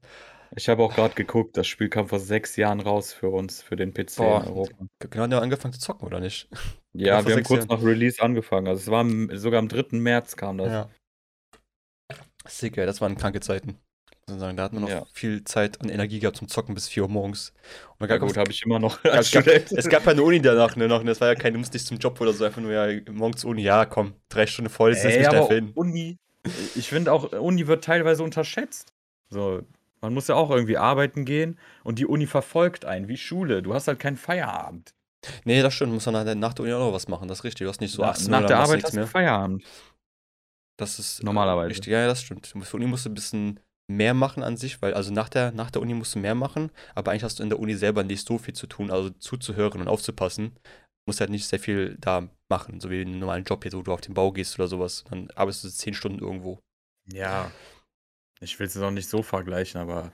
Ich 0.55 0.69
habe 0.69 0.83
auch 0.83 0.93
gerade 0.93 1.15
geguckt, 1.15 1.57
das 1.57 1.65
Spiel 1.65 1.89
kam 1.89 2.07
vor 2.07 2.19
sechs 2.19 2.55
Jahren 2.57 2.81
raus 2.81 3.13
für 3.13 3.29
uns, 3.29 3.61
für 3.63 3.75
den 3.75 3.93
PC 3.93 4.17
Boah. 4.17 4.41
in 4.43 4.49
Europa. 4.49 4.85
Genau, 4.99 5.23
haben 5.23 5.31
wir 5.31 5.41
angefangen 5.41 5.73
zu 5.73 5.79
zocken, 5.79 6.05
oder 6.05 6.19
nicht? 6.19 6.49
Ja, 6.93 7.19
vor 7.19 7.29
wir 7.29 7.35
haben 7.37 7.43
kurz 7.43 7.65
Jahren. 7.65 7.79
nach 7.79 7.83
Release 7.83 8.21
angefangen. 8.21 8.67
Also 8.67 8.81
es 8.81 8.91
war 8.91 9.37
sogar 9.37 9.59
am 9.59 9.69
3. 9.69 9.97
März 9.97 10.35
kam 10.35 10.59
das. 10.59 10.67
Ja. 10.67 10.89
Sick, 12.45 12.77
ey, 12.77 12.85
das 12.85 13.01
waren 13.01 13.15
kranke 13.17 13.39
Zeiten. 13.39 13.79
Muss 14.25 14.35
man 14.35 14.39
sagen, 14.39 14.57
da 14.57 14.63
hatten 14.63 14.75
wir 14.77 14.79
noch 14.81 14.89
Ja. 14.89 15.05
viel 15.13 15.43
Zeit 15.43 15.81
und 15.81 15.89
Energie 15.89 16.19
gehabt 16.19 16.37
zum 16.37 16.47
Zocken 16.47 16.73
bis 16.75 16.87
4 16.87 17.03
Uhr 17.03 17.09
morgens. 17.09 17.49
Und 17.99 18.07
Ja, 18.07 18.07
dann 18.07 18.19
gab 18.19 18.27
gut, 18.29 18.37
habe 18.37 18.51
ich 18.51 18.61
immer 18.63 18.79
noch 18.79 18.97
es, 19.03 19.11
als 19.11 19.31
gab, 19.31 19.43
Student. 19.43 19.71
es 19.73 19.89
gab 19.89 20.05
ja 20.05 20.11
eine 20.13 20.23
Uni 20.23 20.41
danach, 20.41 20.75
ne, 20.77 20.87
noch, 20.87 21.03
ne, 21.03 21.09
das 21.11 21.19
war 21.19 21.27
ja 21.27 21.35
kein, 21.35 21.51
du 21.53 21.59
musst 21.59 21.73
nicht 21.73 21.85
zum 21.85 21.97
Job 21.97 22.19
oder 22.21 22.31
so, 22.31 22.45
einfach 22.45 22.61
nur 22.61 22.71
ja 22.71 23.01
morgens 23.11 23.43
Uni, 23.43 23.63
ja, 23.63 23.85
komm, 23.85 24.13
drei 24.29 24.47
Stunden 24.47 24.69
voll, 24.69 24.95
setz 24.95 25.17
mich 25.17 25.27
da 25.27 25.47
hin. 25.49 25.71
Uni, 25.75 26.17
ich 26.75 26.87
finde 26.87 27.11
auch, 27.11 27.33
Uni 27.33 27.67
wird 27.67 27.83
teilweise 27.83 28.23
unterschätzt. 28.23 28.93
So, 29.29 29.61
man 29.99 30.13
muss 30.13 30.27
ja 30.29 30.35
auch 30.35 30.51
irgendwie 30.51 30.77
arbeiten 30.77 31.25
gehen 31.25 31.59
und 31.83 31.99
die 31.99 32.05
Uni 32.05 32.25
verfolgt 32.25 32.85
einen, 32.85 33.09
wie 33.09 33.17
Schule. 33.17 33.61
Du 33.61 33.73
hast 33.73 33.87
halt 33.89 33.99
keinen 33.99 34.17
Feierabend. 34.17 34.93
Nee, 35.43 35.61
das 35.61 35.73
stimmt, 35.73 35.91
muss 35.93 36.05
dann 36.05 36.13
nach 36.13 36.23
der- 36.23 36.35
nach 36.35 36.53
der 36.53 36.63
Uni 36.63 36.73
auch 36.73 36.79
noch 36.87 36.93
was 36.93 37.09
machen, 37.09 37.27
das 37.27 37.39
ist 37.39 37.43
richtig, 37.43 37.65
du 37.65 37.69
hast 37.69 37.81
nicht 37.81 37.91
so 37.93 38.01
Na- 38.03 38.11
18 38.11 38.31
Nach 38.31 38.39
der 38.39 38.47
dann 38.49 38.61
Arbeit 38.61 38.83
hast 38.85 38.93
du 38.93 38.97
mehr. 38.99 39.07
Feierabend. 39.07 39.63
Das 40.77 40.97
ist 40.97 41.23
Normalerweise. 41.23 41.69
Richtig, 41.69 41.91
ja, 41.91 42.07
das 42.07 42.21
stimmt. 42.21 42.53
Musst- 42.55 42.69
Für 42.71 42.77
Uni 42.77 42.87
musst 42.87 43.05
du 43.05 43.09
ein 43.09 43.13
bisschen 43.13 43.59
mehr 43.95 44.13
machen 44.13 44.43
an 44.43 44.57
sich, 44.57 44.81
weil 44.81 44.93
also 44.93 45.11
nach 45.13 45.29
der, 45.29 45.51
nach 45.51 45.71
der 45.71 45.81
Uni 45.81 45.93
musst 45.93 46.15
du 46.15 46.19
mehr 46.19 46.35
machen, 46.35 46.71
aber 46.95 47.11
eigentlich 47.11 47.23
hast 47.23 47.39
du 47.39 47.43
in 47.43 47.49
der 47.49 47.59
Uni 47.59 47.75
selber 47.75 48.03
nicht 48.03 48.25
so 48.27 48.37
viel 48.37 48.53
zu 48.53 48.67
tun, 48.67 48.91
also 48.91 49.09
zuzuhören 49.09 49.81
und 49.81 49.87
aufzupassen. 49.87 50.51
Du 50.55 51.09
musst 51.09 51.19
halt 51.19 51.29
nicht 51.29 51.45
sehr 51.47 51.59
viel 51.59 51.97
da 51.99 52.29
machen, 52.49 52.79
so 52.79 52.89
wie 52.89 53.01
einen 53.01 53.19
normalen 53.19 53.43
Job 53.43 53.65
jetzt, 53.65 53.75
wo 53.75 53.81
du 53.81 53.91
auf 53.91 54.01
den 54.01 54.13
Bau 54.13 54.31
gehst 54.31 54.57
oder 54.57 54.67
sowas. 54.67 55.03
Dann 55.09 55.29
arbeitest 55.35 55.63
du 55.65 55.69
zehn 55.69 55.93
Stunden 55.93 56.19
irgendwo. 56.19 56.59
Ja. 57.11 57.51
Ich 58.39 58.59
will 58.59 58.67
es 58.67 58.73
jetzt 58.73 58.83
auch 58.83 58.91
nicht 58.91 59.09
so 59.09 59.21
vergleichen, 59.21 59.79
aber 59.81 60.11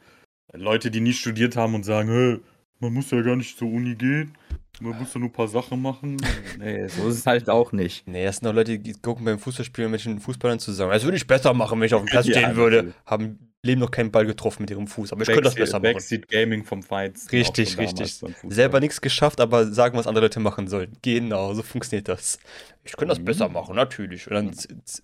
Leute, 0.53 0.89
die 0.91 0.99
nie 1.01 1.13
studiert 1.13 1.55
haben 1.55 1.75
und 1.75 1.83
sagen, 1.83 2.09
hey, 2.09 2.39
man 2.79 2.93
muss 2.93 3.11
ja 3.11 3.21
gar 3.21 3.35
nicht 3.35 3.57
zur 3.57 3.67
Uni 3.67 3.95
gehen, 3.95 4.35
man 4.79 4.97
muss 4.97 5.13
ja 5.13 5.19
nur 5.19 5.29
ein 5.29 5.33
paar 5.33 5.47
Sachen 5.47 5.81
machen. 5.81 6.17
Nee, 6.57 6.87
so 6.87 7.07
ist 7.07 7.19
es 7.19 7.25
halt 7.25 7.49
auch 7.49 7.71
nicht. 7.71 8.07
Nee, 8.07 8.25
das 8.25 8.37
sind 8.37 8.47
auch 8.47 8.53
Leute, 8.53 8.79
die 8.79 8.93
gucken 8.93 9.25
beim 9.25 9.39
Fußballspielen 9.39 9.89
mit 9.91 10.03
den 10.03 10.19
Fußballern 10.19 10.59
zusammen. 10.59 10.91
Das 10.91 11.03
würde 11.03 11.17
ich 11.17 11.25
besser 11.27 11.53
machen, 11.53 11.79
wenn 11.79 11.85
ich 11.85 11.93
auf 11.93 12.01
dem 12.03 12.07
Platz 12.09 12.25
Ja, 12.27 12.39
stehen 12.39 12.55
würde. 12.55 12.77
natürlich. 12.77 12.95
Haben 13.05 13.48
Leben 13.61 13.81
noch 13.81 13.91
keinen 13.91 14.09
Ball 14.09 14.25
getroffen 14.25 14.63
mit 14.63 14.69
ihrem 14.71 14.87
Fuß, 14.87 15.11
aber 15.11 15.21
ich 15.23 15.27
könnte 15.27 15.43
das 15.43 15.55
besser 15.55 15.79
machen. 15.79 15.93
Backseat 15.93 16.29
Gaming 16.29 16.63
vom 16.63 16.81
Feinsten. 16.81 17.29
Richtig, 17.35 17.77
richtig. 17.77 18.21
Selber 18.47 18.79
nichts 18.79 19.01
geschafft, 19.01 19.41
aber 19.41 19.67
sagen, 19.67 19.97
was 19.97 20.07
andere 20.07 20.25
Leute 20.25 20.39
machen 20.39 20.69
sollen. 20.69 20.93
Genau, 21.01 21.53
so 21.53 21.61
funktioniert 21.61 22.07
das. 22.07 22.39
Ich 22.85 22.93
könnte 22.95 23.09
das 23.11 23.19
Mhm. 23.19 23.25
besser 23.25 23.49
machen, 23.49 23.75
natürlich. 23.75 24.27
Und 24.31 24.33
dann 24.35 24.55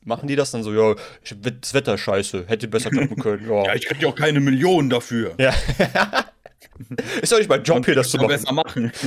machen 0.06 0.28
die 0.30 0.38
das 0.38 0.52
dann 0.52 0.64
so, 0.64 0.74
ja, 0.74 0.96
ich, 1.22 1.36
das 1.62 1.74
Wetter 1.74 1.98
scheiße, 1.98 2.46
hätte 2.48 2.70
besser 2.70 2.92
klappen 2.92 3.18
können. 3.18 3.46
Ja. 3.50 3.64
Ja, 3.66 3.76
ich 3.76 3.86
krieg 3.88 4.02
ja 4.02 4.08
auch 4.08 4.16
keine 4.16 4.40
Millionen 4.40 4.90
dafür. 4.90 5.36
Ja. 5.38 5.54
ist 7.22 7.34
doch 7.34 7.38
nicht 7.40 7.50
mein 7.50 7.64
Job 7.64 7.78
Und 7.78 7.86
hier, 7.86 7.96
das 7.96 8.10
zu 8.10 8.18
machen. 8.18 8.28
besser 8.30 8.52
machen. 8.54 8.92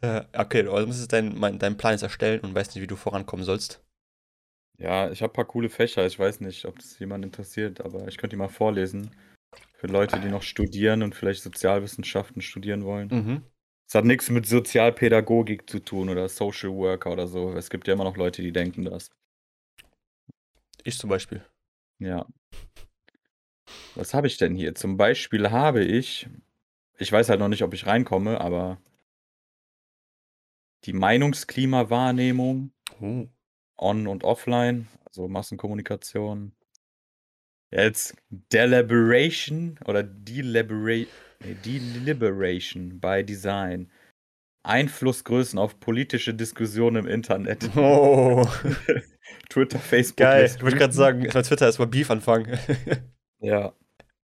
Äh, 0.00 0.22
okay, 0.36 0.68
also 0.68 0.86
musst 0.86 1.10
dein, 1.14 1.38
mein, 1.38 1.58
dein 1.58 1.78
Plan 1.78 1.92
jetzt 1.92 2.02
erstellen 2.02 2.40
und 2.40 2.54
weißt 2.54 2.74
nicht, 2.74 2.82
wie 2.82 2.86
du 2.86 2.94
vorankommen 2.96 3.42
sollst. 3.44 3.82
Ja, 4.78 5.10
ich 5.10 5.22
habe 5.22 5.32
ein 5.32 5.34
paar 5.34 5.44
coole 5.44 5.68
Fächer. 5.68 6.06
Ich 6.06 6.18
weiß 6.18 6.40
nicht, 6.40 6.64
ob 6.64 6.78
das 6.78 6.98
jemand 6.98 7.24
interessiert, 7.24 7.80
aber 7.80 8.08
ich 8.08 8.16
könnte 8.16 8.34
die 8.34 8.40
mal 8.40 8.48
vorlesen. 8.48 9.10
Für 9.74 9.86
Leute, 9.86 10.18
die 10.18 10.28
noch 10.28 10.42
studieren 10.42 11.02
und 11.02 11.14
vielleicht 11.14 11.42
Sozialwissenschaften 11.42 12.42
studieren 12.42 12.84
wollen. 12.84 13.08
Mhm. 13.08 13.42
Es 13.86 13.94
hat 13.94 14.04
nichts 14.04 14.30
mit 14.30 14.46
Sozialpädagogik 14.46 15.68
zu 15.68 15.78
tun 15.78 16.08
oder 16.08 16.28
Social 16.28 16.70
Worker 16.70 17.12
oder 17.12 17.26
so. 17.26 17.52
Es 17.52 17.70
gibt 17.70 17.86
ja 17.86 17.94
immer 17.94 18.04
noch 18.04 18.16
Leute, 18.16 18.42
die 18.42 18.52
denken 18.52 18.84
das. 18.84 19.10
Ich 20.82 20.98
zum 20.98 21.10
Beispiel. 21.10 21.44
Ja. 21.98 22.26
Was 23.94 24.14
habe 24.14 24.26
ich 24.26 24.38
denn 24.38 24.54
hier? 24.54 24.74
Zum 24.74 24.96
Beispiel 24.96 25.50
habe 25.50 25.84
ich, 25.84 26.28
ich 26.98 27.12
weiß 27.12 27.28
halt 27.28 27.40
noch 27.40 27.48
nicht, 27.48 27.62
ob 27.62 27.74
ich 27.74 27.86
reinkomme, 27.86 28.40
aber 28.40 28.78
die 30.84 30.92
Meinungsklimawahrnehmung 30.92 32.74
Oh. 33.00 33.26
On- 33.76 34.06
und 34.06 34.24
offline, 34.24 34.88
also 35.06 35.28
Massenkommunikation. 35.28 36.52
Jetzt 37.70 38.16
Deliberation 38.30 39.78
oder 39.86 40.02
Delibera 40.02 41.06
nee, 41.44 41.56
Deliberation 41.64 43.00
by 43.00 43.24
Design. 43.24 43.90
Einflussgrößen 44.62 45.58
auf 45.58 45.80
politische 45.80 46.34
Diskussionen 46.34 47.04
im 47.04 47.06
Internet. 47.06 47.68
oh. 47.76 48.46
Twitter, 49.48 49.78
Facebook. 49.78 50.18
Geil. 50.18 50.46
Ich 50.46 50.62
wollte 50.62 50.76
gerade 50.76 50.92
sagen, 50.92 51.22
erstmal 51.22 51.42
Twitter 51.42 51.66
erstmal 51.66 51.88
Beef 51.88 52.10
anfangen. 52.10 52.58
Ja. 53.40 53.74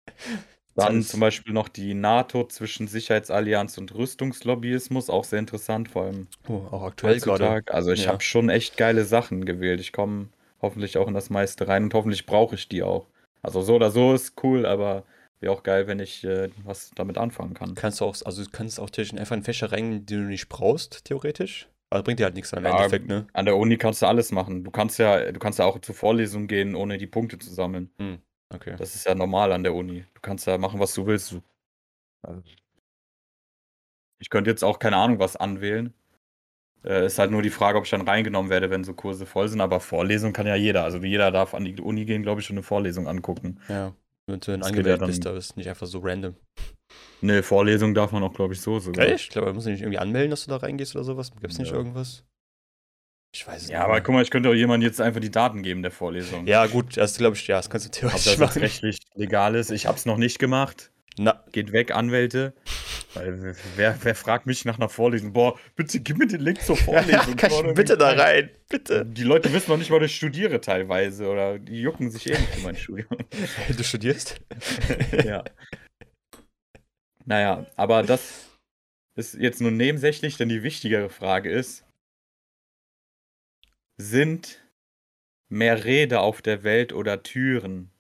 Dann 0.76 1.02
zum 1.02 1.20
Beispiel 1.20 1.52
noch 1.52 1.68
die 1.68 1.94
NATO 1.94 2.46
zwischen 2.46 2.88
Sicherheitsallianz 2.88 3.78
und 3.78 3.94
Rüstungslobbyismus, 3.94 5.08
auch 5.10 5.24
sehr 5.24 5.38
interessant, 5.38 5.88
vor 5.88 6.04
allem 6.04 6.26
oh, 6.48 6.66
auch 6.70 6.82
aktuell 6.82 7.20
gerade. 7.20 7.62
Also 7.70 7.92
ich 7.92 8.04
Ja. 8.04 8.12
habe 8.12 8.22
schon 8.22 8.48
echt 8.48 8.76
geile 8.76 9.04
Sachen 9.04 9.44
gewählt. 9.44 9.80
Ich 9.80 9.92
komme 9.92 10.28
hoffentlich 10.60 10.96
auch 10.98 11.08
in 11.08 11.14
das 11.14 11.30
meiste 11.30 11.68
rein 11.68 11.84
und 11.84 11.94
hoffentlich 11.94 12.26
brauche 12.26 12.54
ich 12.54 12.68
die 12.68 12.82
auch. 12.82 13.06
Also 13.42 13.60
so 13.62 13.74
oder 13.76 13.90
so 13.90 14.14
ist 14.14 14.42
cool, 14.42 14.64
aber 14.66 15.04
wäre 15.40 15.52
auch 15.52 15.62
geil, 15.62 15.86
wenn 15.86 16.00
ich 16.00 16.24
äh, 16.24 16.50
was 16.64 16.90
damit 16.94 17.18
anfangen 17.18 17.54
kann. 17.54 17.74
Kannst 17.74 18.00
du 18.00 18.06
auch, 18.06 18.16
also 18.24 18.42
du 18.44 18.50
kannst 18.50 18.80
auch 18.80 18.90
theoretisch 18.90 19.18
einfach 19.18 19.36
in 19.36 19.42
Fächer 19.42 19.70
rein, 19.70 20.06
die 20.06 20.14
du 20.14 20.22
nicht 20.22 20.48
brauchst, 20.48 21.04
theoretisch. 21.04 21.68
Aber 21.90 22.02
bringt 22.02 22.18
dir 22.20 22.24
halt 22.24 22.34
nichts 22.34 22.52
am 22.54 22.64
Ja, 22.64 22.70
Endeffekt, 22.70 23.06
ne? 23.06 23.26
An 23.34 23.44
der 23.44 23.56
Uni 23.56 23.76
kannst 23.76 24.02
du 24.02 24.06
alles 24.06 24.32
machen. 24.32 24.64
Du 24.64 24.70
kannst 24.70 24.98
ja, 24.98 25.30
du 25.30 25.38
kannst 25.38 25.58
ja 25.58 25.64
auch 25.66 25.78
zur 25.80 25.94
Vorlesung 25.94 26.46
gehen, 26.46 26.74
ohne 26.74 26.98
die 26.98 27.06
Punkte 27.06 27.38
zu 27.38 27.52
sammeln. 27.52 27.90
Okay. 28.50 28.74
Das 28.76 28.94
ist 28.94 29.06
ja 29.06 29.14
normal 29.14 29.52
an 29.52 29.62
der 29.62 29.74
Uni. 29.74 30.04
Du 30.14 30.20
kannst 30.20 30.46
ja 30.46 30.58
machen, 30.58 30.80
was 30.80 30.94
du 30.94 31.06
willst. 31.06 31.36
Also, 32.22 32.42
Ich 34.20 34.30
könnte 34.30 34.50
jetzt 34.50 34.62
auch 34.64 34.78
keine 34.78 34.96
Ahnung 34.96 35.18
was 35.18 35.36
anwählen. 35.36 35.92
Äh, 36.84 37.06
ist 37.06 37.18
halt 37.18 37.30
nur 37.30 37.42
die 37.42 37.50
Frage, 37.50 37.78
ob 37.78 37.84
ich 37.84 37.90
dann 37.90 38.02
reingenommen 38.06 38.50
werde, 38.50 38.70
wenn 38.70 38.84
so 38.84 38.92
Kurse 38.94 39.26
voll 39.26 39.48
sind. 39.48 39.60
Aber 39.60 39.80
Vorlesung 39.80 40.32
kann 40.32 40.46
ja 40.46 40.54
jeder. 40.54 40.84
Also 40.84 40.98
jeder 40.98 41.30
darf 41.30 41.54
an 41.54 41.64
die 41.64 41.80
Uni 41.80 42.04
gehen, 42.04 42.22
glaube 42.22 42.40
ich, 42.42 42.50
und 42.50 42.56
eine 42.56 42.62
Vorlesung 42.62 43.08
angucken. 43.08 43.60
Ja. 43.68 43.94
Wenn 44.26 44.40
du 44.40 44.52
dann 44.52 44.62
angewählt 44.62 45.00
ja 45.00 45.06
bist, 45.06 45.24
da 45.24 45.36
ist 45.36 45.56
nicht 45.56 45.68
einfach 45.68 45.86
so 45.86 45.98
random. 46.00 46.34
Ne, 47.20 47.42
Vorlesung 47.42 47.94
darf 47.94 48.12
man 48.12 48.22
auch, 48.22 48.32
glaube 48.34 48.54
ich, 48.54 48.60
so 48.60 48.78
sogar. 48.78 49.06
Echt? 49.06 49.24
Ich 49.24 49.30
glaube, 49.30 49.46
man 49.46 49.56
muss 49.56 49.64
nicht 49.64 49.80
irgendwie 49.80 49.98
anmelden, 49.98 50.30
dass 50.30 50.44
du 50.44 50.50
da 50.50 50.58
reingehst 50.58 50.94
oder 50.94 51.04
sowas. 51.04 51.32
Gibt 51.32 51.52
es 51.52 51.58
nicht 51.58 51.70
Ja. 51.72 51.76
irgendwas? 51.76 52.22
Ich 53.34 53.44
weiß 53.48 53.62
es 53.62 53.68
Ja, 53.68 53.78
nicht. 53.78 53.84
aber 53.84 53.94
mehr. 53.94 54.02
guck 54.02 54.14
mal, 54.14 54.22
ich 54.22 54.30
könnte 54.30 54.48
auch 54.48 54.54
jemandem 54.54 54.86
jetzt 54.88 55.00
einfach 55.00 55.20
die 55.20 55.30
Daten 55.30 55.62
geben 55.64 55.82
der 55.82 55.90
Vorlesung. 55.90 56.46
Ja, 56.46 56.66
gut, 56.66 56.96
das 56.96 57.18
glaube 57.18 57.34
ich, 57.36 57.44
ja, 57.48 57.56
das 57.56 57.68
kannst 57.68 57.84
du 57.86 57.88
Ob 57.88 57.92
theoretisch 57.94 58.24
das 58.24 58.32
jetzt 58.34 58.40
machen. 58.40 58.62
rechtlich 58.62 58.98
legal 59.16 59.56
ist. 59.56 59.72
Ich 59.72 59.86
habe 59.86 59.98
es 59.98 60.06
noch 60.06 60.18
nicht 60.18 60.38
gemacht. 60.38 60.92
Na, 61.16 61.44
Geht 61.52 61.72
weg, 61.72 61.90
Anwälte. 61.92 62.54
Weil 63.14 63.56
wer, 63.76 63.96
wer 64.02 64.14
fragt 64.14 64.46
mich 64.46 64.64
nach 64.64 64.78
einer 64.78 64.88
Vorlesung? 64.88 65.32
Boah, 65.32 65.58
bitte 65.76 65.98
gib 66.00 66.18
mir 66.18 66.26
den 66.28 66.40
Link 66.42 66.60
zur 66.62 66.76
Vorlesung. 66.76 67.34
kann 67.36 67.50
ich 67.52 67.74
bitte 67.74 67.96
da 67.98 68.10
rein? 68.12 68.50
Bitte. 68.68 69.04
Die 69.04 69.22
Leute 69.24 69.52
wissen 69.52 69.70
noch 69.70 69.78
nicht 69.78 69.90
dass 69.90 70.02
ich 70.02 70.14
studiere 70.16 70.60
teilweise. 70.60 71.28
Oder 71.28 71.58
die 71.58 71.80
jucken 71.80 72.10
sich 72.12 72.28
eh 72.28 72.30
nicht 72.38 72.54
für 72.54 72.60
mein 72.62 72.76
Studium. 72.76 73.08
Du 73.76 73.82
studierst? 73.84 74.40
ja. 75.24 75.42
Naja, 77.24 77.66
aber 77.76 78.02
das 78.02 78.46
ist 79.16 79.34
jetzt 79.34 79.60
nur 79.60 79.70
nebensächlich, 79.70 80.36
denn 80.36 80.48
die 80.48 80.62
wichtigere 80.62 81.08
Frage 81.10 81.50
ist: 81.50 81.84
Sind 83.96 84.60
mehr 85.48 85.84
Räder 85.84 86.22
auf 86.22 86.42
der 86.42 86.64
Welt 86.64 86.92
oder 86.92 87.22
Türen? 87.22 87.90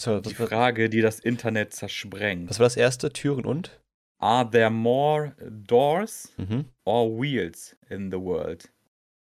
So, 0.00 0.20
Die 0.20 0.34
Frage, 0.34 0.88
die 0.88 1.02
das 1.02 1.20
Internet 1.20 1.74
zersprengt. 1.74 2.48
was 2.48 2.58
war 2.58 2.64
das 2.66 2.76
erste? 2.76 3.12
Türen 3.12 3.44
und? 3.44 3.80
Are 4.18 4.48
there 4.48 4.70
more 4.70 5.34
doors 5.50 6.32
Mhm. 6.38 6.70
or 6.86 7.10
wheels 7.20 7.76
in 7.90 8.10
the 8.10 8.18
world? 8.18 8.72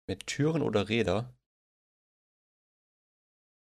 Mit 0.08 0.28
Türen 0.28 0.62
oder 0.62 0.90
Räder? 0.90 1.34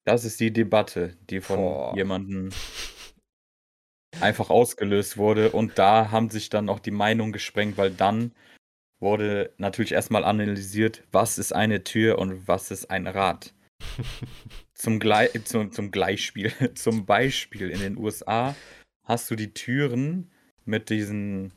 Das 0.06 0.26
ist 0.26 0.40
die 0.40 0.52
Debatte, 0.52 1.18
die 1.30 1.42
von 1.42 1.58
Boah. 1.58 1.96
jemandem 1.96 2.50
einfach 4.22 4.50
ausgelöst 4.50 5.18
wurde. 5.18 5.52
Und 5.52 5.78
da 5.78 6.10
haben 6.10 6.30
sich 6.30 6.50
dann 6.50 6.70
auch 6.70 6.80
die 6.80 6.92
Meinungen 6.92 7.32
gesprengt, 7.32 7.78
weil 7.78 7.92
dann 7.92 8.34
wurde 9.00 9.54
natürlich 9.58 9.94
erstmal 9.94 10.24
analysiert, 10.24 11.04
was 11.12 11.38
ist 11.38 11.54
eine 11.54 11.84
Tür 11.84 12.20
und 12.20 12.48
was 12.48 12.72
ist 12.72 12.90
ein 12.90 13.08
Rad. 13.08 13.54
zum, 14.74 15.00
Glei 15.00 15.28
zum, 15.46 15.72
zum 15.72 15.92
Gleichspiel, 15.92 16.52
zum 16.76 17.06
Beispiel 17.06 17.70
in 17.70 17.80
den 17.80 17.98
USA 17.98 18.56
hast 19.04 19.32
du 19.32 19.36
die 19.36 19.54
Türen 19.54 20.32
mit 20.66 20.90
diesen 20.90 21.52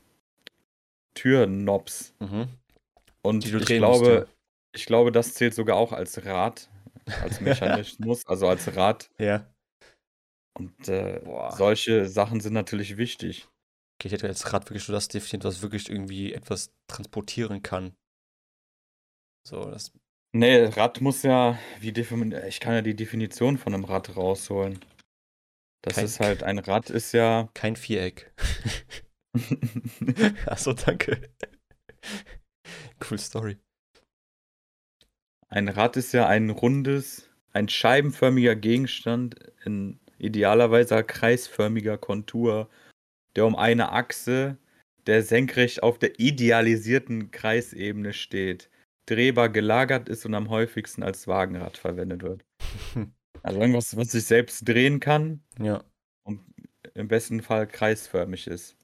Türknobs. 1.15 2.15
Mhm. 2.21 2.49
Und 3.23 3.45
ich 3.45 3.53
drehen 3.53 3.83
musst, 3.83 4.03
glaube, 4.03 4.29
ich 4.75 4.87
glaube, 4.87 5.13
das 5.13 5.35
zählt 5.35 5.55
sogar 5.55 5.77
auch 5.77 5.93
als 5.93 6.25
Rad, 6.25 6.71
als 7.21 7.41
Mechanismus, 7.41 8.27
also 8.27 8.49
als 8.49 8.75
Rad. 8.75 9.11
Ja. 9.19 9.47
Und 10.55 10.89
äh, 10.89 11.21
solche 11.57 12.09
Sachen 12.09 12.41
sind 12.41 12.53
natürlich 12.53 12.97
wichtig. 12.97 13.49
Okay, 14.03 14.09
ich 14.09 14.15
hätte 14.15 14.27
jetzt 14.27 14.53
Rad 14.53 14.69
wirklich 14.69 14.89
nur 14.89 14.97
das 14.97 15.07
definiert, 15.07 15.45
was 15.45 15.63
wirklich 15.63 15.89
irgendwie 15.89 16.33
etwas 16.33 16.73
transportieren 16.89 17.63
kann. 17.63 17.95
So, 19.47 19.71
das. 19.71 19.93
Nee, 20.35 20.65
Rad 20.65 21.01
muss 21.01 21.23
ja, 21.23 21.57
wie 21.79 21.93
ich 22.49 22.59
kann 22.59 22.75
ja 22.75 22.83
die 22.83 22.97
Definition 22.97 23.59
von 23.59 23.75
einem 23.75 23.85
Rad 23.85 24.17
rausholen. 24.17 24.81
Das 25.85 25.95
Kein- 25.95 26.05
ist 26.07 26.19
halt, 26.19 26.43
ein 26.43 26.59
Rad 26.59 26.91
ist 26.91 27.13
ja. 27.13 27.49
Kein 27.55 27.77
Viereck. 27.77 28.35
Achso, 30.47 30.73
danke. 30.73 31.21
Cool 33.09 33.19
Story. 33.21 33.57
Ein 35.49 35.69
Rad 35.69 35.97
ist 35.97 36.11
ja 36.13 36.27
ein 36.27 36.51
rundes, 36.51 37.31
ein 37.53 37.69
scheibenförmiger 37.69 38.57
Gegenstand 38.57 39.37
in 39.65 40.01
idealerweise 40.19 41.05
kreisförmiger 41.05 41.99
Kontur, 41.99 42.69
der 43.37 43.47
um 43.47 43.57
eine 43.57 43.93
Achse, 43.93 44.59
der 45.07 45.23
senkrecht 45.23 45.83
auf 45.83 45.99
der 45.99 46.21
idealisierten 46.21 47.31
Kreisebene 47.31 48.13
steht, 48.13 48.71
drehbar 49.07 49.49
gelagert 49.49 50.09
ist 50.09 50.25
und 50.27 50.35
am 50.35 50.49
häufigsten 50.51 51.03
als 51.03 51.27
Wagenrad 51.27 51.77
verwendet 51.77 52.23
wird. 52.23 52.45
Also 53.45 53.59
irgendwas, 53.59 53.97
was 53.97 54.13
sich 54.13 54.25
selbst 54.25 54.69
drehen 54.69 55.01
kann 55.01 55.43
Ja, 55.59 55.83
und 56.25 56.45
im 56.95 57.09
besten 57.09 57.43
Fall 57.43 57.67
kreisförmig 57.67 58.47
ist. 58.47 58.77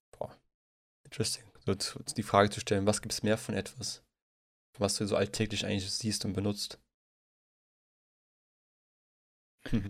interesting. 1.05 1.45
So 1.65 1.75
die 2.17 2.23
Frage 2.23 2.51
zu 2.51 2.61
stellen, 2.61 2.87
was 2.87 3.03
gibt 3.03 3.13
es 3.13 3.23
mehr 3.23 3.39
von 3.39 3.55
etwas, 3.55 4.03
was 4.79 4.97
du 4.97 5.07
so 5.07 5.17
alltäglich 5.17 5.65
eigentlich 5.65 5.91
siehst 5.91 6.25
und 6.25 6.33
benutzt? 6.33 6.81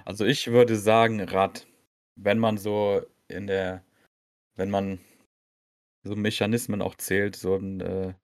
Also 0.04 0.24
ich 0.24 0.48
würde 0.48 0.76
sagen 0.76 1.20
Rad, 1.20 1.66
wenn 2.16 2.38
man 2.38 2.58
so 2.58 3.02
in 3.28 3.46
der, 3.46 3.84
wenn 4.58 4.70
man 4.70 4.98
so 6.04 6.14
Mechanismen 6.16 6.82
auch 6.82 6.94
zählt, 6.96 7.36
so 7.36 7.56
ein 7.56 7.80
äh, 7.80 8.14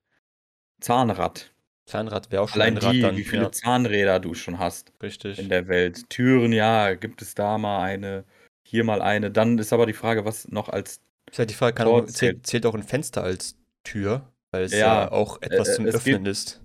Zahnrad. 0.81 1.51
Kleinrad 1.87 2.31
wäre 2.31 2.41
auch 2.41 2.49
schon 2.49 2.61
Allein 2.61 2.77
ein 2.77 2.83
Rad 2.83 2.93
die, 2.95 3.01
dann. 3.01 3.15
wie 3.17 3.23
viele 3.23 3.43
ja, 3.43 3.51
Zahnräder 3.51 4.19
du 4.19 4.33
schon 4.33 4.57
hast 4.57 4.91
richtig. 5.03 5.37
in 5.37 5.49
der 5.49 5.67
Welt. 5.67 6.09
Türen, 6.09 6.51
ja, 6.51 6.95
gibt 6.95 7.21
es 7.21 7.35
da 7.35 7.57
mal 7.59 7.83
eine, 7.83 8.25
hier 8.67 8.83
mal 8.83 9.01
eine. 9.03 9.29
Dann 9.31 9.59
ist 9.59 9.71
aber 9.71 9.85
die 9.85 9.93
Frage, 9.93 10.25
was 10.25 10.47
noch 10.47 10.69
als 10.69 10.99
Ist 11.29 11.37
halt 11.39 11.51
die 11.51 11.53
Frage, 11.53 11.75
kann 11.75 11.87
auch, 11.87 12.05
zählt, 12.07 12.47
zählt 12.47 12.65
auch 12.65 12.73
ein 12.73 12.81
Fenster 12.83 13.23
als 13.23 13.55
Tür, 13.83 14.31
weil 14.51 14.63
es 14.63 14.71
ja, 14.71 15.03
Ja, 15.03 15.11
auch 15.11 15.39
etwas 15.43 15.69
äh, 15.69 15.73
zum 15.75 15.85
Öffnen 15.85 16.23
geht- 16.23 16.31
ist. 16.31 16.61